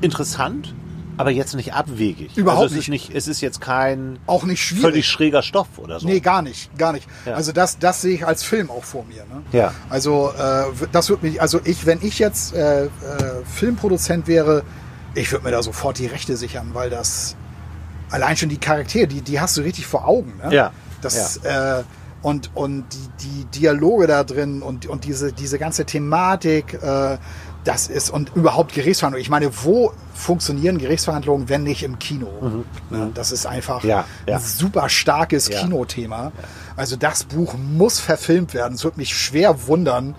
interessant, 0.00 0.74
aber 1.16 1.30
jetzt 1.30 1.54
nicht 1.54 1.74
abwegig. 1.74 2.36
Überhaupt 2.36 2.62
also 2.62 2.74
es 2.74 2.82
Ist 2.82 2.88
nicht. 2.88 3.14
Es 3.14 3.28
ist 3.28 3.40
jetzt 3.40 3.60
kein 3.60 4.18
auch 4.26 4.44
nicht 4.44 4.64
schwierig. 4.64 4.82
völlig 4.84 5.06
schräger 5.08 5.42
Stoff 5.42 5.68
oder 5.76 6.00
so. 6.00 6.06
Nee, 6.06 6.20
gar 6.20 6.42
nicht, 6.42 6.76
gar 6.78 6.92
nicht. 6.92 7.06
Ja. 7.26 7.34
Also 7.34 7.52
das, 7.52 7.78
das 7.78 8.00
sehe 8.00 8.14
ich 8.14 8.26
als 8.26 8.42
Film 8.42 8.70
auch 8.70 8.84
vor 8.84 9.04
mir. 9.04 9.24
Ne? 9.26 9.42
Ja. 9.52 9.74
Also 9.90 10.32
äh, 10.38 10.64
das 10.92 11.10
wird 11.10 11.22
mich, 11.22 11.40
also 11.42 11.60
ich, 11.64 11.84
wenn 11.86 11.98
ich 12.02 12.18
jetzt 12.18 12.54
äh, 12.54 12.86
äh, 12.86 12.88
Filmproduzent 13.44 14.26
wäre, 14.28 14.62
ich 15.14 15.30
würde 15.32 15.44
mir 15.44 15.50
da 15.50 15.62
sofort 15.62 15.98
die 15.98 16.06
Rechte 16.06 16.36
sichern, 16.36 16.70
weil 16.72 16.90
das 16.90 17.36
allein 18.10 18.36
schon 18.36 18.48
die 18.48 18.58
Charaktere, 18.58 19.06
die, 19.06 19.22
die 19.22 19.40
hast 19.40 19.56
du 19.56 19.62
richtig 19.62 19.86
vor 19.86 20.06
Augen. 20.06 20.34
Ne? 20.44 20.54
Ja. 20.54 20.72
Das 21.02 21.38
äh, 21.38 21.82
und 22.22 22.50
und 22.54 22.84
die, 22.92 23.26
die 23.26 23.44
Dialoge 23.60 24.06
da 24.06 24.24
drin 24.24 24.62
und 24.62 24.86
und 24.86 25.04
diese 25.04 25.32
diese 25.32 25.58
ganze 25.58 25.84
Thematik. 25.84 26.74
Äh, 26.82 27.18
das 27.64 27.88
ist 27.88 28.08
und 28.08 28.32
überhaupt 28.34 28.72
Gerichtsverhandlungen. 28.72 29.20
Ich 29.22 29.28
meine, 29.28 29.50
wo 29.64 29.92
funktionieren 30.14 30.78
Gerichtsverhandlungen, 30.78 31.50
wenn 31.50 31.62
nicht 31.62 31.82
im 31.82 31.98
Kino? 31.98 32.64
Ne? 32.88 33.10
Das 33.12 33.32
ist 33.32 33.44
einfach 33.44 33.82
Mhm. 33.82 33.90
Ja, 33.90 34.04
ja. 34.26 34.36
ein 34.36 34.42
super 34.42 34.88
starkes 34.88 35.48
Ja. 35.48 35.60
Kinothema. 35.60 36.32
Also 36.76 36.96
das 36.96 37.24
Buch 37.24 37.54
muss 37.58 38.00
verfilmt 38.00 38.54
werden. 38.54 38.76
Es 38.76 38.84
würde 38.84 38.96
mich 38.96 39.14
schwer 39.14 39.66
wundern, 39.66 40.14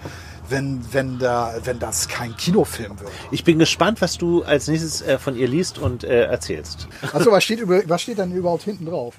wenn, 0.52 0.82
wenn, 0.92 1.18
da, 1.20 1.56
wenn 1.64 1.80
das 1.80 2.08
kein 2.08 2.36
Kinofilm 2.38 3.00
wird. 3.00 3.12
Ich 3.32 3.44
bin 3.44 3.58
gespannt, 3.58 4.02
was 4.02 4.18
du 4.18 4.44
als 4.44 4.68
nächstes 4.68 5.02
äh, 5.02 5.18
von 5.18 5.36
ihr 5.36 5.48
liest 5.48 5.80
und 5.80 6.04
äh, 6.04 6.26
erzählst. 6.26 6.88
Also 7.14 7.32
was 7.32 7.44
steht, 7.44 7.60
über, 7.60 7.82
was 7.88 8.02
steht 8.04 8.20
dann 8.20 8.32
überhaupt 8.32 8.64
hinten 8.64 8.86
drauf? 8.86 9.16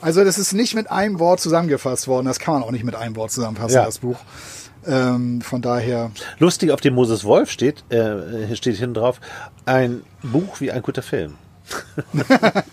Also 0.00 0.22
das 0.24 0.38
ist 0.38 0.52
nicht 0.52 0.74
mit 0.74 0.90
einem 0.90 1.18
Wort 1.18 1.40
zusammengefasst 1.40 2.06
worden. 2.08 2.26
Das 2.26 2.38
kann 2.38 2.54
man 2.54 2.62
auch 2.62 2.70
nicht 2.70 2.84
mit 2.84 2.94
einem 2.94 3.16
Wort 3.16 3.32
zusammenfassen, 3.32 3.76
Ja. 3.76 3.84
das 3.86 3.98
Buch. 3.98 4.18
Ähm, 4.86 5.40
von 5.40 5.62
daher, 5.62 6.10
Lustig, 6.38 6.70
auf 6.70 6.80
dem 6.80 6.94
Moses 6.94 7.24
Wolf 7.24 7.50
steht, 7.50 7.90
äh, 7.90 8.54
steht 8.54 8.76
hinten 8.76 8.94
drauf, 8.94 9.18
ein 9.64 10.02
Buch 10.22 10.60
wie 10.60 10.70
ein 10.70 10.82
guter 10.82 11.00
Film. 11.02 11.34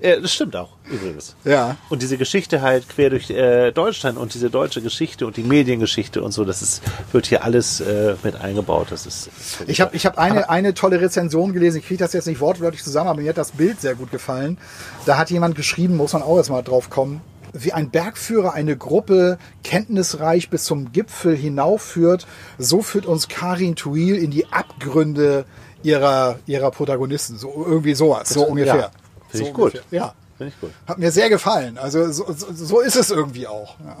Ja, 0.00 0.18
das 0.20 0.32
stimmt 0.32 0.56
auch, 0.56 0.70
übrigens. 0.90 1.36
Ja. 1.44 1.76
Und 1.88 2.02
diese 2.02 2.18
Geschichte 2.18 2.60
halt 2.60 2.88
quer 2.88 3.10
durch 3.10 3.30
äh, 3.30 3.70
Deutschland 3.70 4.18
und 4.18 4.34
diese 4.34 4.50
deutsche 4.50 4.82
Geschichte 4.82 5.26
und 5.26 5.36
die 5.36 5.42
Mediengeschichte 5.42 6.22
und 6.22 6.32
so, 6.32 6.44
das 6.44 6.60
ist, 6.60 6.82
wird 7.12 7.26
hier 7.26 7.44
alles 7.44 7.80
äh, 7.80 8.16
mit 8.22 8.36
eingebaut. 8.36 8.88
Das 8.90 9.06
ist. 9.06 9.30
Ich 9.66 9.80
habe 9.80 9.94
ich 9.94 10.06
hab 10.06 10.18
eine, 10.18 10.50
eine 10.50 10.74
tolle 10.74 11.00
Rezension 11.00 11.52
gelesen, 11.52 11.78
ich 11.78 11.86
kriege 11.86 11.98
das 11.98 12.12
jetzt 12.12 12.26
nicht 12.26 12.40
wortwörtlich 12.40 12.82
zusammen, 12.82 13.10
aber 13.10 13.20
mir 13.20 13.28
hat 13.28 13.38
das 13.38 13.52
Bild 13.52 13.80
sehr 13.80 13.94
gut 13.94 14.10
gefallen. 14.10 14.58
Da 15.06 15.18
hat 15.18 15.30
jemand 15.30 15.54
geschrieben, 15.54 15.96
muss 15.96 16.12
man 16.12 16.22
auch 16.22 16.36
erstmal 16.36 16.62
drauf 16.62 16.90
kommen, 16.90 17.20
wie 17.52 17.72
ein 17.72 17.90
Bergführer 17.90 18.54
eine 18.54 18.76
Gruppe 18.76 19.38
kenntnisreich 19.62 20.50
bis 20.50 20.64
zum 20.64 20.92
Gipfel 20.92 21.36
hinaufführt, 21.36 22.26
so 22.58 22.82
führt 22.82 23.06
uns 23.06 23.28
Karin 23.28 23.76
Thuil 23.76 24.16
in 24.16 24.30
die 24.30 24.46
Abgründe 24.52 25.44
ihrer, 25.82 26.38
ihrer 26.46 26.70
Protagonisten. 26.70 27.36
So 27.36 27.64
irgendwie 27.66 27.94
sowas, 27.94 28.28
so 28.28 28.46
ungefähr. 28.46 28.76
Ja, 28.76 28.90
finde 29.28 29.44
so 29.44 29.50
ich 29.50 29.54
gut. 29.54 29.74
ungefähr. 29.74 29.98
Ja. 29.98 30.14
Finde 30.38 30.52
ich 30.54 30.60
gut. 30.60 30.70
Hat 30.86 30.98
mir 30.98 31.12
sehr 31.12 31.28
gefallen. 31.28 31.78
Also 31.78 32.10
so, 32.10 32.32
so, 32.32 32.46
so 32.52 32.80
ist 32.80 32.96
es 32.96 33.10
irgendwie 33.10 33.46
auch. 33.46 33.76
Ja. 33.84 33.96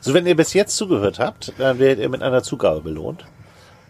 So, 0.00 0.14
wenn 0.14 0.26
ihr 0.26 0.36
bis 0.36 0.54
jetzt 0.54 0.76
zugehört 0.76 1.18
habt, 1.18 1.52
dann 1.58 1.78
werdet 1.78 2.00
ihr 2.00 2.08
mit 2.08 2.22
einer 2.22 2.42
Zugabe 2.42 2.80
belohnt. 2.80 3.24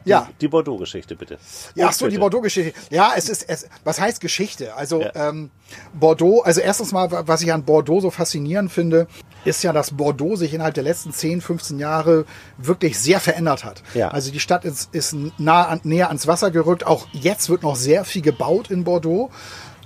Ja. 0.08 0.28
Die 0.40 0.48
Bordeaux-Geschichte, 0.48 1.16
bitte. 1.16 1.38
Ja, 1.74 1.88
ach 1.88 1.92
so, 1.92 2.04
Bitte. 2.06 2.16
die 2.16 2.20
Bordeaux-Geschichte. 2.20 2.72
Ja, 2.90 3.12
es 3.16 3.28
ist, 3.28 3.48
es, 3.48 3.68
was 3.84 4.00
heißt 4.00 4.20
Geschichte? 4.20 4.74
Also 4.74 5.00
Ja. 5.02 5.28
ähm, 5.28 5.50
Bordeaux, 5.92 6.40
also 6.42 6.60
erstens 6.60 6.92
mal, 6.92 7.08
was 7.10 7.42
ich 7.42 7.52
an 7.52 7.64
Bordeaux 7.64 8.00
so 8.00 8.10
faszinierend 8.10 8.72
finde, 8.72 9.06
ist 9.44 9.62
ja, 9.62 9.72
dass 9.72 9.92
Bordeaux 9.96 10.36
sich 10.36 10.52
innerhalb 10.54 10.74
der 10.74 10.82
letzten 10.84 11.12
10, 11.12 11.40
15 11.40 11.78
Jahre 11.78 12.24
wirklich 12.56 12.98
sehr 12.98 13.20
verändert 13.20 13.64
hat. 13.64 13.82
Ja. 13.94 14.08
Also 14.08 14.30
die 14.32 14.40
Stadt 14.40 14.64
ist, 14.64 14.94
ist 14.94 15.14
nah 15.38 15.78
näher 15.84 16.08
ans 16.08 16.26
Wasser 16.26 16.50
gerückt. 16.50 16.86
Auch 16.86 17.06
jetzt 17.12 17.48
wird 17.50 17.62
noch 17.62 17.76
sehr 17.76 18.04
viel 18.04 18.22
gebaut 18.22 18.70
in 18.70 18.84
Bordeaux. 18.84 19.30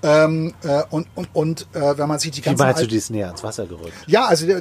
Ähm, 0.05 0.53
äh, 0.65 0.83
und 0.91 1.07
und, 1.15 1.29
und 1.33 1.67
äh, 1.75 1.97
wenn 1.97 2.09
man 2.09 2.19
sich 2.19 2.33
die 2.33 2.39
Wie 2.39 2.43
ganzen 2.43 2.63
meinst 2.65 2.83
du, 2.83 2.87
die 2.87 2.97
ist 2.97 3.11
näher 3.11 3.27
ans 3.29 3.45
Wasser 3.45 3.67
gerückt? 3.67 3.93
ja, 4.07 4.27
also 4.27 4.47
die, 4.47 4.61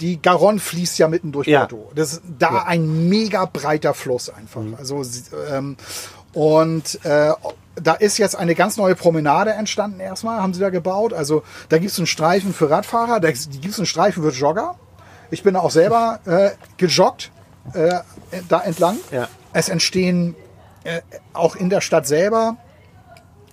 die 0.00 0.20
Garonne 0.20 0.58
fließt 0.58 0.98
ja 0.98 1.06
mitten 1.06 1.30
durch 1.30 1.46
Ja. 1.46 1.60
Bordeaux. 1.60 1.90
Das 1.94 2.14
ist 2.14 2.22
da 2.38 2.64
ein 2.64 3.08
mega 3.08 3.44
breiter 3.44 3.94
Fluss 3.94 4.30
einfach. 4.30 4.62
Mhm. 4.62 4.74
Also 4.76 5.02
ähm, 5.48 5.76
und 6.32 7.04
äh, 7.04 7.32
da 7.76 7.94
ist 7.94 8.18
jetzt 8.18 8.36
eine 8.36 8.54
ganz 8.54 8.76
neue 8.76 8.94
Promenade 8.96 9.52
entstanden 9.52 10.00
erstmal, 10.00 10.40
haben 10.40 10.54
sie 10.54 10.60
da 10.60 10.70
gebaut. 10.70 11.12
Also 11.12 11.42
da 11.68 11.78
gibt 11.78 11.92
es 11.92 11.98
einen 11.98 12.06
Streifen 12.06 12.52
für 12.52 12.68
Radfahrer, 12.68 13.20
da 13.20 13.30
gibt 13.30 13.66
es 13.66 13.78
einen 13.78 13.86
Streifen 13.86 14.22
für 14.22 14.30
Jogger. 14.30 14.74
Ich 15.30 15.42
bin 15.44 15.54
auch 15.56 15.70
selber 15.70 16.18
äh, 16.26 16.50
gejoggt 16.76 17.30
äh, 17.74 18.00
da 18.48 18.60
entlang. 18.60 18.96
Ja. 19.12 19.28
Es 19.52 19.68
entstehen 19.68 20.34
äh, 20.82 21.00
auch 21.32 21.54
in 21.56 21.70
der 21.70 21.80
Stadt 21.80 22.06
selber 22.06 22.56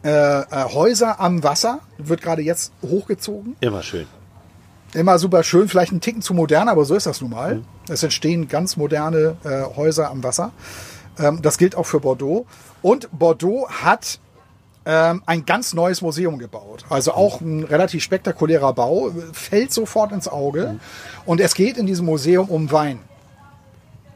äh, 0.08 0.40
äh, 0.40 0.64
Häuser 0.74 1.20
am 1.20 1.44
Wasser, 1.44 1.82
wird 1.98 2.22
gerade 2.22 2.42
jetzt 2.42 2.72
hochgezogen. 2.82 3.58
Immer 3.60 3.84
schön. 3.84 4.08
Immer 4.94 5.20
super 5.20 5.44
schön, 5.44 5.68
vielleicht 5.68 5.92
ein 5.92 6.00
Ticken 6.00 6.22
zu 6.22 6.34
modern, 6.34 6.70
aber 6.70 6.86
so 6.86 6.96
ist 6.96 7.06
das 7.06 7.20
nun 7.20 7.32
mal. 7.32 7.62
Es 7.90 8.04
entstehen 8.04 8.48
ganz 8.48 8.78
moderne 8.78 9.36
äh, 9.44 9.76
Häuser 9.76 10.10
am 10.10 10.24
Wasser. 10.24 10.54
Ähm, 11.20 11.42
das 11.42 11.58
gilt 11.58 11.76
auch 11.76 11.86
für 11.86 12.00
Bordeaux. 12.00 12.46
Und 12.82 13.10
Bordeaux 13.12 13.68
hat 13.70 14.20
ähm, 14.86 15.24
ein 15.26 15.46
ganz 15.46 15.74
neues 15.74 16.02
Museum 16.02 16.38
gebaut. 16.38 16.86
Also 16.90 17.12
auch 17.12 17.42
ein 17.42 17.66
relativ 17.66 18.02
spektakulärer 18.02 18.72
Bau, 18.72 19.12
fällt 19.34 19.74
sofort 19.74 20.14
ins 20.14 20.30
Auge. 20.30 20.80
Und 21.26 21.42
es 21.42 21.54
geht 21.54 21.76
in 21.78 21.86
diesem 21.86 22.06
Museum 22.06 22.48
um 22.48 22.72
Wein. 22.72 23.00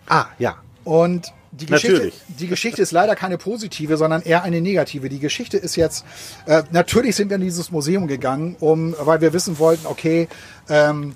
Ah, 0.07 0.27
ja. 0.39 0.55
Und 0.85 1.33
die 1.51 1.65
Geschichte, 1.65 1.93
Natürlich. 1.93 2.21
die 2.27 2.47
Geschichte 2.47 2.81
ist 2.81 2.91
leider 2.91 3.15
keine 3.15 3.37
positive, 3.37 3.97
sondern 3.97 4.21
eher 4.21 4.43
eine 4.43 4.61
negative. 4.61 5.09
Die 5.09 5.19
Geschichte 5.19 5.57
ist 5.57 5.75
jetzt, 5.75 6.05
äh, 6.45 6.63
natürlich 6.71 7.17
sind 7.17 7.29
wir 7.29 7.35
in 7.35 7.41
dieses 7.41 7.71
Museum 7.71 8.07
gegangen, 8.07 8.55
um, 8.59 8.95
weil 8.99 9.19
wir 9.19 9.33
wissen 9.33 9.59
wollten, 9.59 9.85
okay, 9.85 10.29
ähm, 10.69 11.13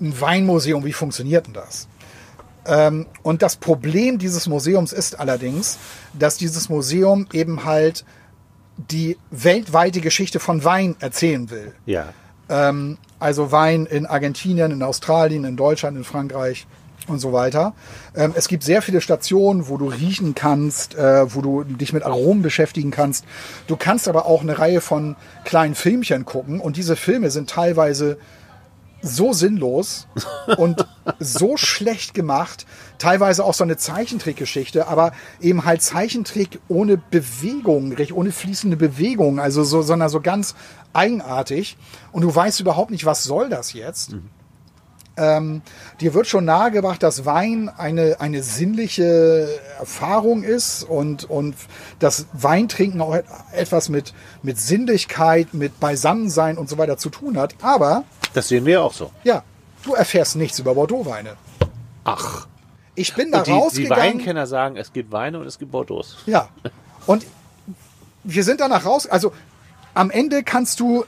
ein 0.00 0.20
Weinmuseum, 0.20 0.84
wie 0.84 0.92
funktioniert 0.92 1.46
denn 1.46 1.54
das? 1.54 1.88
Ähm, 2.66 3.06
und 3.22 3.40
das 3.40 3.56
Problem 3.56 4.18
dieses 4.18 4.46
Museums 4.46 4.92
ist 4.92 5.18
allerdings, 5.18 5.78
dass 6.12 6.36
dieses 6.36 6.68
Museum 6.68 7.26
eben 7.32 7.64
halt 7.64 8.04
die 8.76 9.16
weltweite 9.30 10.00
Geschichte 10.00 10.38
von 10.38 10.64
Wein 10.64 10.96
erzählen 11.00 11.50
will. 11.50 11.74
Ja. 11.86 12.12
Ähm, 12.50 12.98
also 13.18 13.50
Wein 13.52 13.86
in 13.86 14.04
Argentinien, 14.04 14.70
in 14.70 14.82
Australien, 14.82 15.44
in 15.44 15.56
Deutschland, 15.56 15.96
in 15.96 16.04
Frankreich 16.04 16.66
und 17.08 17.18
so 17.18 17.32
weiter. 17.32 17.74
Ähm, 18.14 18.32
es 18.36 18.48
gibt 18.48 18.62
sehr 18.62 18.82
viele 18.82 19.00
Stationen, 19.00 19.68
wo 19.68 19.76
du 19.76 19.86
riechen 19.88 20.34
kannst, 20.34 20.94
äh, 20.94 21.34
wo 21.34 21.40
du 21.40 21.64
dich 21.64 21.92
mit 21.92 22.02
Aromen 22.02 22.42
beschäftigen 22.42 22.90
kannst. 22.90 23.24
Du 23.66 23.76
kannst 23.76 24.08
aber 24.08 24.26
auch 24.26 24.42
eine 24.42 24.58
Reihe 24.58 24.80
von 24.80 25.16
kleinen 25.44 25.74
Filmchen 25.74 26.24
gucken 26.24 26.60
und 26.60 26.76
diese 26.76 26.96
Filme 26.96 27.30
sind 27.30 27.50
teilweise 27.50 28.18
so 29.00 29.32
sinnlos 29.32 30.06
und 30.56 30.86
so 31.18 31.56
schlecht 31.56 32.14
gemacht. 32.14 32.66
Teilweise 32.98 33.44
auch 33.44 33.54
so 33.54 33.64
eine 33.64 33.76
Zeichentrickgeschichte, 33.76 34.88
aber 34.88 35.12
eben 35.40 35.64
halt 35.64 35.82
Zeichentrick 35.82 36.58
ohne 36.68 36.96
Bewegung, 36.96 37.96
ohne 38.12 38.32
fließende 38.32 38.76
Bewegung, 38.76 39.38
also 39.38 39.62
so, 39.62 39.82
sondern 39.82 40.08
so 40.08 40.20
ganz 40.20 40.54
eigenartig. 40.92 41.76
Und 42.12 42.22
du 42.22 42.34
weißt 42.34 42.60
überhaupt 42.60 42.90
nicht, 42.90 43.04
was 43.04 43.22
soll 43.24 43.48
das 43.48 43.72
jetzt? 43.72 44.12
Ähm, 45.18 45.62
dir 46.00 46.14
wird 46.14 46.26
schon 46.28 46.44
nahegebracht, 46.44 47.02
dass 47.02 47.24
Wein 47.24 47.68
eine, 47.76 48.20
eine 48.20 48.42
sinnliche 48.42 49.48
Erfahrung 49.78 50.42
ist 50.44 50.84
und, 50.84 51.28
und 51.28 51.56
das 51.98 52.26
Weintrinken 52.32 53.00
auch 53.00 53.14
et- 53.14 53.24
etwas 53.52 53.88
mit, 53.88 54.14
mit 54.42 54.58
Sinnlichkeit, 54.58 55.52
mit 55.54 55.80
Beisammensein 55.80 56.56
und 56.56 56.68
so 56.68 56.78
weiter 56.78 56.96
zu 56.96 57.10
tun 57.10 57.36
hat. 57.36 57.54
Aber 57.62 58.04
Das 58.34 58.48
sehen 58.48 58.64
wir 58.64 58.82
auch 58.82 58.92
so. 58.94 59.10
ja, 59.24 59.42
du 59.84 59.94
erfährst 59.94 60.36
nichts 60.36 60.58
über 60.60 60.74
Bordeaux-Weine. 60.74 61.30
Ach. 62.04 62.46
Ich 62.94 63.14
bin 63.14 63.30
da 63.30 63.38
Und 63.38 63.46
die, 63.46 63.50
die 63.52 63.56
rausgegangen. 63.58 64.04
Weinkenner 64.04 64.46
sagen, 64.46 64.76
es 64.76 64.92
gibt 64.92 65.12
Weine 65.12 65.38
und 65.38 65.46
es 65.46 65.58
gibt 65.58 65.70
Bordeaux. 65.72 66.04
Ja. 66.26 66.48
Und 67.06 67.24
wir 68.24 68.44
sind 68.44 68.60
danach 68.60 68.84
raus. 68.86 69.06
Also 69.06 69.32
am 69.94 70.10
Ende 70.10 70.42
kannst 70.42 70.80
du. 70.80 71.04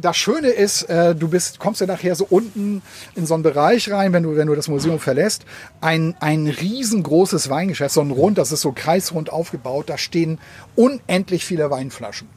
Das 0.00 0.16
Schöne 0.16 0.48
ist, 0.48 0.84
äh, 0.84 1.14
du 1.14 1.28
bist, 1.28 1.58
kommst 1.58 1.82
ja 1.82 1.86
nachher 1.86 2.14
so 2.14 2.26
unten 2.28 2.80
in 3.14 3.26
so 3.26 3.34
einen 3.34 3.42
Bereich 3.42 3.90
rein, 3.90 4.12
wenn 4.14 4.22
du, 4.22 4.34
wenn 4.34 4.46
du 4.46 4.54
das 4.54 4.68
Museum 4.68 4.98
verlässt. 4.98 5.44
Ein, 5.82 6.16
ein 6.20 6.46
riesengroßes 6.46 7.50
Weingeschäft, 7.50 7.94
so 7.94 8.00
ein 8.00 8.10
Rund, 8.10 8.38
das 8.38 8.52
ist 8.52 8.62
so 8.62 8.72
kreisrund 8.72 9.30
aufgebaut. 9.30 9.90
Da 9.90 9.98
stehen 9.98 10.38
unendlich 10.76 11.44
viele 11.44 11.70
Weinflaschen. 11.70 12.28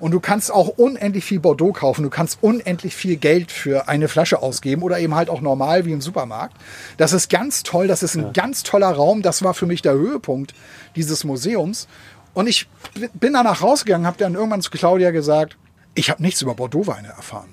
Und 0.00 0.10
du 0.12 0.20
kannst 0.20 0.52
auch 0.52 0.68
unendlich 0.68 1.24
viel 1.24 1.40
Bordeaux 1.40 1.72
kaufen. 1.72 2.02
Du 2.02 2.10
kannst 2.10 2.38
unendlich 2.40 2.94
viel 2.94 3.16
Geld 3.16 3.52
für 3.52 3.88
eine 3.88 4.08
Flasche 4.08 4.42
ausgeben 4.42 4.82
oder 4.82 4.98
eben 4.98 5.14
halt 5.14 5.30
auch 5.30 5.40
normal 5.40 5.84
wie 5.84 5.92
im 5.92 6.00
Supermarkt. 6.00 6.56
Das 6.96 7.12
ist 7.12 7.30
ganz 7.30 7.62
toll. 7.62 7.86
Das 7.86 8.02
ist 8.02 8.16
ein 8.16 8.32
ganz 8.32 8.62
toller 8.62 8.90
Raum. 8.90 9.22
Das 9.22 9.42
war 9.42 9.54
für 9.54 9.66
mich 9.66 9.82
der 9.82 9.94
Höhepunkt 9.94 10.54
dieses 10.96 11.24
Museums. 11.24 11.88
Und 12.34 12.46
ich 12.46 12.68
bin 13.14 13.32
danach 13.32 13.62
rausgegangen, 13.62 14.06
habe 14.06 14.18
dann 14.18 14.34
irgendwann 14.34 14.62
zu 14.62 14.70
Claudia 14.70 15.10
gesagt, 15.10 15.56
ich 15.98 16.10
habe 16.10 16.22
nichts 16.22 16.40
über 16.42 16.54
Bordeaux-Weine 16.54 17.08
erfahren. 17.08 17.48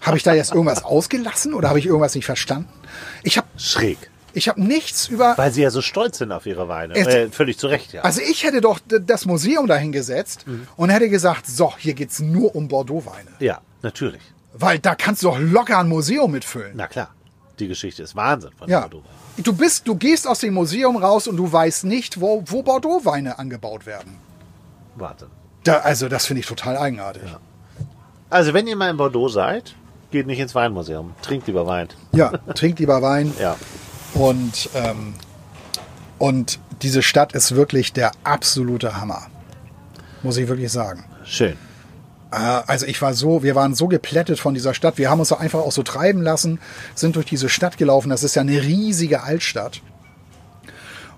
habe 0.00 0.16
ich 0.16 0.22
da 0.22 0.34
jetzt 0.34 0.52
irgendwas 0.52 0.84
ausgelassen 0.84 1.54
oder 1.54 1.68
habe 1.68 1.78
ich 1.78 1.86
irgendwas 1.86 2.14
nicht 2.14 2.26
verstanden? 2.26 2.68
Ich 3.22 3.36
habe 3.38 3.46
Schräg. 3.56 3.98
ich 4.34 4.48
hab 4.48 4.58
nichts 4.58 5.08
über... 5.08 5.36
Weil 5.38 5.52
sie 5.52 5.62
ja 5.62 5.70
so 5.70 5.80
stolz 5.82 6.18
sind 6.18 6.32
auf 6.32 6.46
ihre 6.46 6.68
Weine. 6.68 6.94
Es- 6.94 7.06
Äh, 7.06 7.30
völlig 7.30 7.58
zu 7.58 7.66
Recht, 7.68 7.92
ja. 7.92 8.02
Also 8.02 8.20
ich 8.20 8.44
hätte 8.44 8.60
doch 8.60 8.78
das 8.86 9.24
Museum 9.24 9.66
dahingesetzt 9.66 10.44
und 10.76 10.90
hätte 10.90 11.08
gesagt, 11.08 11.46
so, 11.46 11.72
hier 11.78 11.94
geht's 11.94 12.20
nur 12.20 12.54
um 12.54 12.68
Bordeaux-Weine. 12.68 13.30
ja, 13.40 13.60
natürlich. 13.82 14.22
Weil 14.58 14.78
da 14.78 14.94
kannst 14.94 15.22
du 15.22 15.26
doch 15.28 15.38
locker 15.38 15.78
ein 15.78 15.88
Museum 15.88 16.30
mitfüllen. 16.30 16.72
Na 16.74 16.86
klar. 16.86 17.14
Die 17.58 17.68
Geschichte 17.68 18.02
ist 18.02 18.16
Wahnsinn 18.16 18.52
von 18.58 18.68
Ja. 18.68 18.80
Bordeaux. 18.80 19.02
Du 19.38 19.52
bist, 19.52 19.86
du 19.88 19.94
gehst 19.96 20.26
aus 20.26 20.38
dem 20.40 20.54
Museum 20.54 20.96
raus 20.96 21.26
und 21.28 21.36
du 21.36 21.50
weißt 21.52 21.84
nicht, 21.84 22.20
wo, 22.20 22.42
wo 22.46 22.62
Bordeaux-Weine 22.62 23.38
angebaut 23.38 23.84
werden. 23.86 24.16
Wahnsinn. 24.94 25.28
Da, 25.66 25.78
also 25.78 26.08
das 26.08 26.26
finde 26.26 26.40
ich 26.40 26.46
total 26.46 26.76
eigenartig. 26.76 27.22
Also, 28.30 28.54
wenn 28.54 28.66
ihr 28.66 28.76
mal 28.76 28.90
in 28.90 28.96
Bordeaux 28.96 29.28
seid, 29.28 29.74
geht 30.10 30.26
nicht 30.26 30.38
ins 30.38 30.54
Weinmuseum. 30.54 31.14
Trinkt 31.22 31.46
lieber 31.46 31.66
Wein. 31.66 31.88
Ja, 32.12 32.30
trink 32.54 32.78
lieber 32.78 33.02
Wein. 33.02 33.32
Ja. 33.40 33.56
Und, 34.14 34.70
ähm, 34.74 35.14
und 36.18 36.58
diese 36.82 37.02
Stadt 37.02 37.32
ist 37.32 37.54
wirklich 37.54 37.92
der 37.92 38.12
absolute 38.24 39.00
Hammer. 39.00 39.26
Muss 40.22 40.36
ich 40.36 40.48
wirklich 40.48 40.72
sagen. 40.72 41.04
Schön. 41.24 41.56
Äh, 42.32 42.36
Also 42.66 42.86
ich 42.86 43.00
war 43.02 43.14
so, 43.14 43.42
wir 43.42 43.54
waren 43.54 43.74
so 43.74 43.88
geplättet 43.88 44.38
von 44.38 44.54
dieser 44.54 44.74
Stadt. 44.74 44.98
Wir 44.98 45.10
haben 45.10 45.20
uns 45.20 45.32
einfach 45.32 45.60
auch 45.60 45.72
so 45.72 45.82
treiben 45.82 46.22
lassen, 46.22 46.60
sind 46.94 47.16
durch 47.16 47.26
diese 47.26 47.48
Stadt 47.48 47.78
gelaufen. 47.78 48.08
Das 48.10 48.22
ist 48.24 48.34
ja 48.34 48.42
eine 48.42 48.62
riesige 48.62 49.22
Altstadt. 49.22 49.82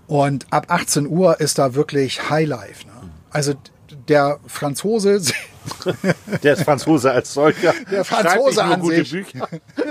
Und 0.06 0.46
ab 0.50 0.66
18 0.68 1.06
Uhr 1.06 1.40
ist 1.40 1.58
da 1.58 1.74
wirklich 1.74 2.30
Highlife. 2.30 2.86
Ne? 2.86 2.92
Also 3.30 3.54
der 4.08 4.38
Franzose 4.46 5.20
Der 6.42 6.54
ist 6.54 6.62
Franzose 6.62 7.10
als 7.10 7.32
solcher. 7.34 7.74
Der 7.90 8.04
Schreibt 8.04 8.28
Franzose 8.28 8.46
nicht 8.46 8.66
nur 8.66 8.74
an 8.74 8.80
gute 8.80 8.96
sich. 8.96 9.10
Bücher, 9.10 9.48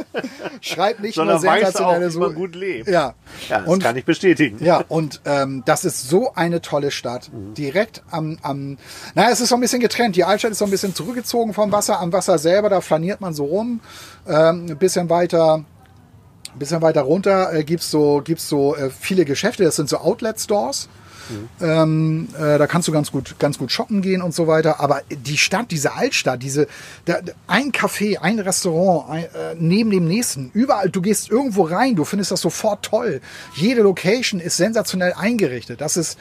Schreibt 0.62 1.00
nicht 1.02 1.16
sondern 1.16 1.42
nur 1.42 1.46
weiß 1.46 1.62
auch, 1.62 1.66
sensationelle 1.66 2.14
wie 2.14 2.18
man 2.18 2.30
so. 2.30 2.36
gut 2.36 2.56
lebt. 2.56 2.88
Ja. 2.88 3.14
Ja, 3.50 3.60
das 3.60 3.68
und 3.68 3.84
kann 3.84 3.96
ich 3.96 4.06
bestätigen. 4.06 4.64
Ja, 4.64 4.84
und 4.88 5.22
ähm, 5.26 5.64
das 5.66 5.86
ist 5.86 6.10
so 6.10 6.34
eine 6.34 6.62
tolle 6.62 6.92
Stadt. 6.92 7.30
Direkt 7.58 8.04
am, 8.12 8.38
am, 8.42 8.78
naja, 9.16 9.30
es 9.32 9.42
ist 9.42 9.50
so 9.50 9.56
ein 9.56 9.62
bisschen 9.62 9.80
getrennt. 9.80 10.16
Die 10.16 10.24
Altstadt 10.24 10.52
ist 10.52 10.60
so 10.60 10.66
ein 10.66 10.72
bisschen 10.72 10.96
zurückgezogen 10.96 11.54
vom 11.54 11.72
Wasser. 11.72 12.00
Am 12.00 12.12
Wasser 12.14 12.38
selber, 12.38 12.70
da 12.70 12.82
flaniert 12.82 13.22
man 13.22 13.34
so 13.34 13.46
rum. 13.46 13.82
Ähm, 14.28 14.66
ein 14.70 14.78
bisschen 14.78 15.10
weiter, 15.10 15.64
bisschen 16.58 16.82
weiter 16.82 17.02
runter 17.02 17.54
äh, 17.54 17.64
gibt's 17.64 17.92
so, 17.92 18.22
gibt's 18.24 18.50
so 18.50 18.76
äh, 18.76 18.90
viele 18.90 19.26
Geschäfte. 19.26 19.64
Das 19.64 19.76
sind 19.76 19.90
so 19.90 19.98
Outlet-Stores. 19.98 20.90
Ähm, 21.62 22.30
äh, 22.38 22.58
da 22.58 22.68
kannst 22.68 22.88
du 22.88 22.92
ganz 22.92 23.12
gut, 23.12 23.36
ganz 23.40 23.58
gut 23.58 23.72
shoppen 23.72 24.02
gehen 24.02 24.22
und 24.22 24.34
so 24.34 24.48
weiter. 24.48 24.80
Aber 24.80 25.02
die 25.10 25.38
Stadt, 25.38 25.72
diese 25.72 25.94
Altstadt, 25.94 26.42
diese, 26.44 26.68
da, 27.06 27.20
ein 27.48 27.72
Café, 27.72 28.18
ein 28.20 28.40
Restaurant 28.40 29.10
ein, 29.10 29.24
äh, 29.24 29.56
neben 29.58 29.90
dem 29.92 30.08
nächsten, 30.08 30.52
überall, 30.54 30.90
du 30.90 31.02
gehst 31.02 31.30
irgendwo 31.30 31.64
rein, 31.64 31.96
du 31.96 32.06
findest 32.06 32.32
das 32.32 32.42
sofort 32.42 32.84
toll. 32.84 33.22
Jede 33.56 33.82
Location 33.82 34.40
ist 34.40 34.58
sensationell 34.58 35.14
eingerichtet. 35.14 35.82
Das 35.82 35.98
ist 35.98 36.18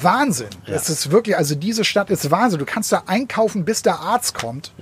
Wahnsinn. 0.00 0.48
Das 0.66 0.88
ist 0.88 1.10
wirklich, 1.10 1.36
also 1.36 1.54
diese 1.54 1.84
Stadt 1.84 2.10
ist 2.10 2.30
Wahnsinn. 2.30 2.58
Du 2.58 2.64
kannst 2.64 2.90
da 2.92 3.02
einkaufen, 3.06 3.64
bis 3.64 3.82
der 3.82 3.98
Arzt 4.00 4.34
kommt. 4.34 4.72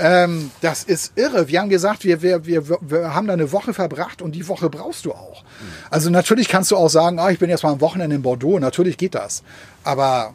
ähm, 0.00 0.50
das 0.60 0.84
ist 0.84 1.12
irre. 1.16 1.48
Wir 1.48 1.60
haben 1.60 1.68
gesagt, 1.68 2.04
wir, 2.04 2.22
wir, 2.22 2.46
wir, 2.46 2.66
wir 2.80 3.14
haben 3.14 3.26
da 3.26 3.34
eine 3.34 3.52
Woche 3.52 3.74
verbracht 3.74 4.22
und 4.22 4.32
die 4.32 4.48
Woche 4.48 4.70
brauchst 4.70 5.04
du 5.04 5.12
auch. 5.12 5.44
Also 5.90 6.10
natürlich 6.10 6.48
kannst 6.48 6.70
du 6.70 6.76
auch 6.76 6.88
sagen, 6.88 7.18
ah, 7.18 7.30
ich 7.30 7.38
bin 7.38 7.50
jetzt 7.50 7.62
mal 7.62 7.72
am 7.72 7.80
Wochenende 7.80 8.16
in 8.16 8.22
Bordeaux. 8.22 8.58
Natürlich 8.58 8.96
geht 8.96 9.14
das. 9.14 9.42
Aber 9.84 10.34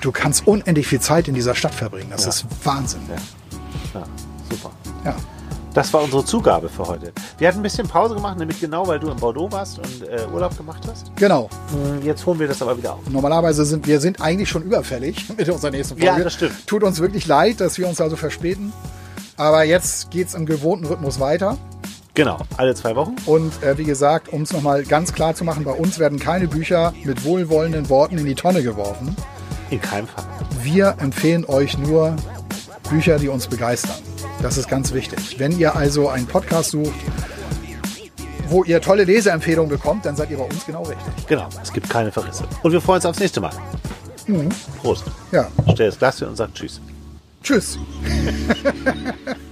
du 0.00 0.12
kannst 0.12 0.46
unendlich 0.46 0.86
viel 0.86 1.00
Zeit 1.00 1.28
in 1.28 1.34
dieser 1.34 1.54
Stadt 1.54 1.74
verbringen. 1.74 2.10
Das 2.10 2.26
ist 2.26 2.46
Wahnsinn. 2.64 3.00
Ja, 3.94 4.04
super. 4.50 4.70
Ja. 5.04 5.16
Das 5.74 5.90
war 5.94 6.02
unsere 6.02 6.22
Zugabe 6.22 6.68
für 6.68 6.86
heute. 6.86 7.12
Wir 7.38 7.48
hatten 7.48 7.60
ein 7.60 7.62
bisschen 7.62 7.88
Pause 7.88 8.14
gemacht, 8.14 8.38
nämlich 8.38 8.60
genau, 8.60 8.86
weil 8.86 8.98
du 8.98 9.08
in 9.08 9.16
Bordeaux 9.16 9.50
warst 9.50 9.78
und 9.78 10.06
äh, 10.06 10.26
Urlaub 10.32 10.54
gemacht 10.54 10.82
hast. 10.86 11.10
Genau. 11.16 11.48
Jetzt 12.02 12.26
holen 12.26 12.38
wir 12.38 12.46
das 12.46 12.60
aber 12.60 12.76
wieder 12.76 12.92
auf. 12.92 13.08
Normalerweise 13.08 13.64
sind 13.64 13.86
wir 13.86 13.98
sind 13.98 14.20
eigentlich 14.20 14.50
schon 14.50 14.62
überfällig 14.64 15.26
mit 15.36 15.48
unserer 15.48 15.70
nächsten 15.70 15.96
Folge. 15.96 16.18
Ja, 16.18 16.22
das 16.22 16.34
stimmt. 16.34 16.66
Tut 16.66 16.82
uns 16.82 17.00
wirklich 17.00 17.26
leid, 17.26 17.60
dass 17.60 17.78
wir 17.78 17.88
uns 17.88 18.02
also 18.02 18.16
verspäten. 18.16 18.70
Aber 19.38 19.64
jetzt 19.64 20.10
geht's 20.10 20.34
im 20.34 20.44
gewohnten 20.44 20.84
Rhythmus 20.84 21.18
weiter. 21.18 21.56
Genau, 22.14 22.36
alle 22.58 22.74
zwei 22.74 22.94
Wochen. 22.94 23.16
Und 23.24 23.62
äh, 23.62 23.78
wie 23.78 23.84
gesagt, 23.84 24.30
um 24.30 24.42
es 24.42 24.52
nochmal 24.52 24.82
ganz 24.84 25.14
klar 25.14 25.34
zu 25.34 25.44
machen, 25.44 25.64
bei 25.64 25.72
uns 25.72 25.98
werden 25.98 26.18
keine 26.18 26.48
Bücher 26.48 26.92
mit 27.04 27.24
wohlwollenden 27.24 27.88
Worten 27.88 28.18
in 28.18 28.26
die 28.26 28.34
Tonne 28.34 28.62
geworfen. 28.62 29.16
In 29.70 29.80
keinem 29.80 30.06
Fall. 30.06 30.24
Wir 30.62 30.96
empfehlen 30.98 31.46
euch 31.46 31.78
nur 31.78 32.14
Bücher, 32.92 33.18
die 33.18 33.28
uns 33.28 33.46
begeistern. 33.46 33.96
Das 34.42 34.58
ist 34.58 34.68
ganz 34.68 34.92
wichtig. 34.92 35.38
Wenn 35.38 35.58
ihr 35.58 35.74
also 35.74 36.08
einen 36.10 36.26
Podcast 36.26 36.72
sucht, 36.72 36.92
wo 38.48 38.64
ihr 38.64 38.80
tolle 38.82 39.04
Leseempfehlungen 39.04 39.70
bekommt, 39.70 40.04
dann 40.04 40.14
seid 40.14 40.30
ihr 40.30 40.36
bei 40.36 40.44
uns 40.44 40.66
genau 40.66 40.82
richtig. 40.82 41.26
Genau, 41.26 41.48
es 41.62 41.72
gibt 41.72 41.88
keine 41.88 42.12
Verrisse. 42.12 42.44
Und 42.62 42.72
wir 42.72 42.80
freuen 42.82 42.96
uns 42.96 43.06
aufs 43.06 43.18
nächste 43.18 43.40
Mal. 43.40 43.52
Prost. 44.80 45.04
Ja, 45.32 45.48
Stell 45.72 45.86
das 45.86 45.98
Glas 45.98 46.18
hin 46.18 46.28
und 46.28 46.36
sag 46.36 46.54
Tschüss. 46.54 46.80
tschüss. 47.42 47.78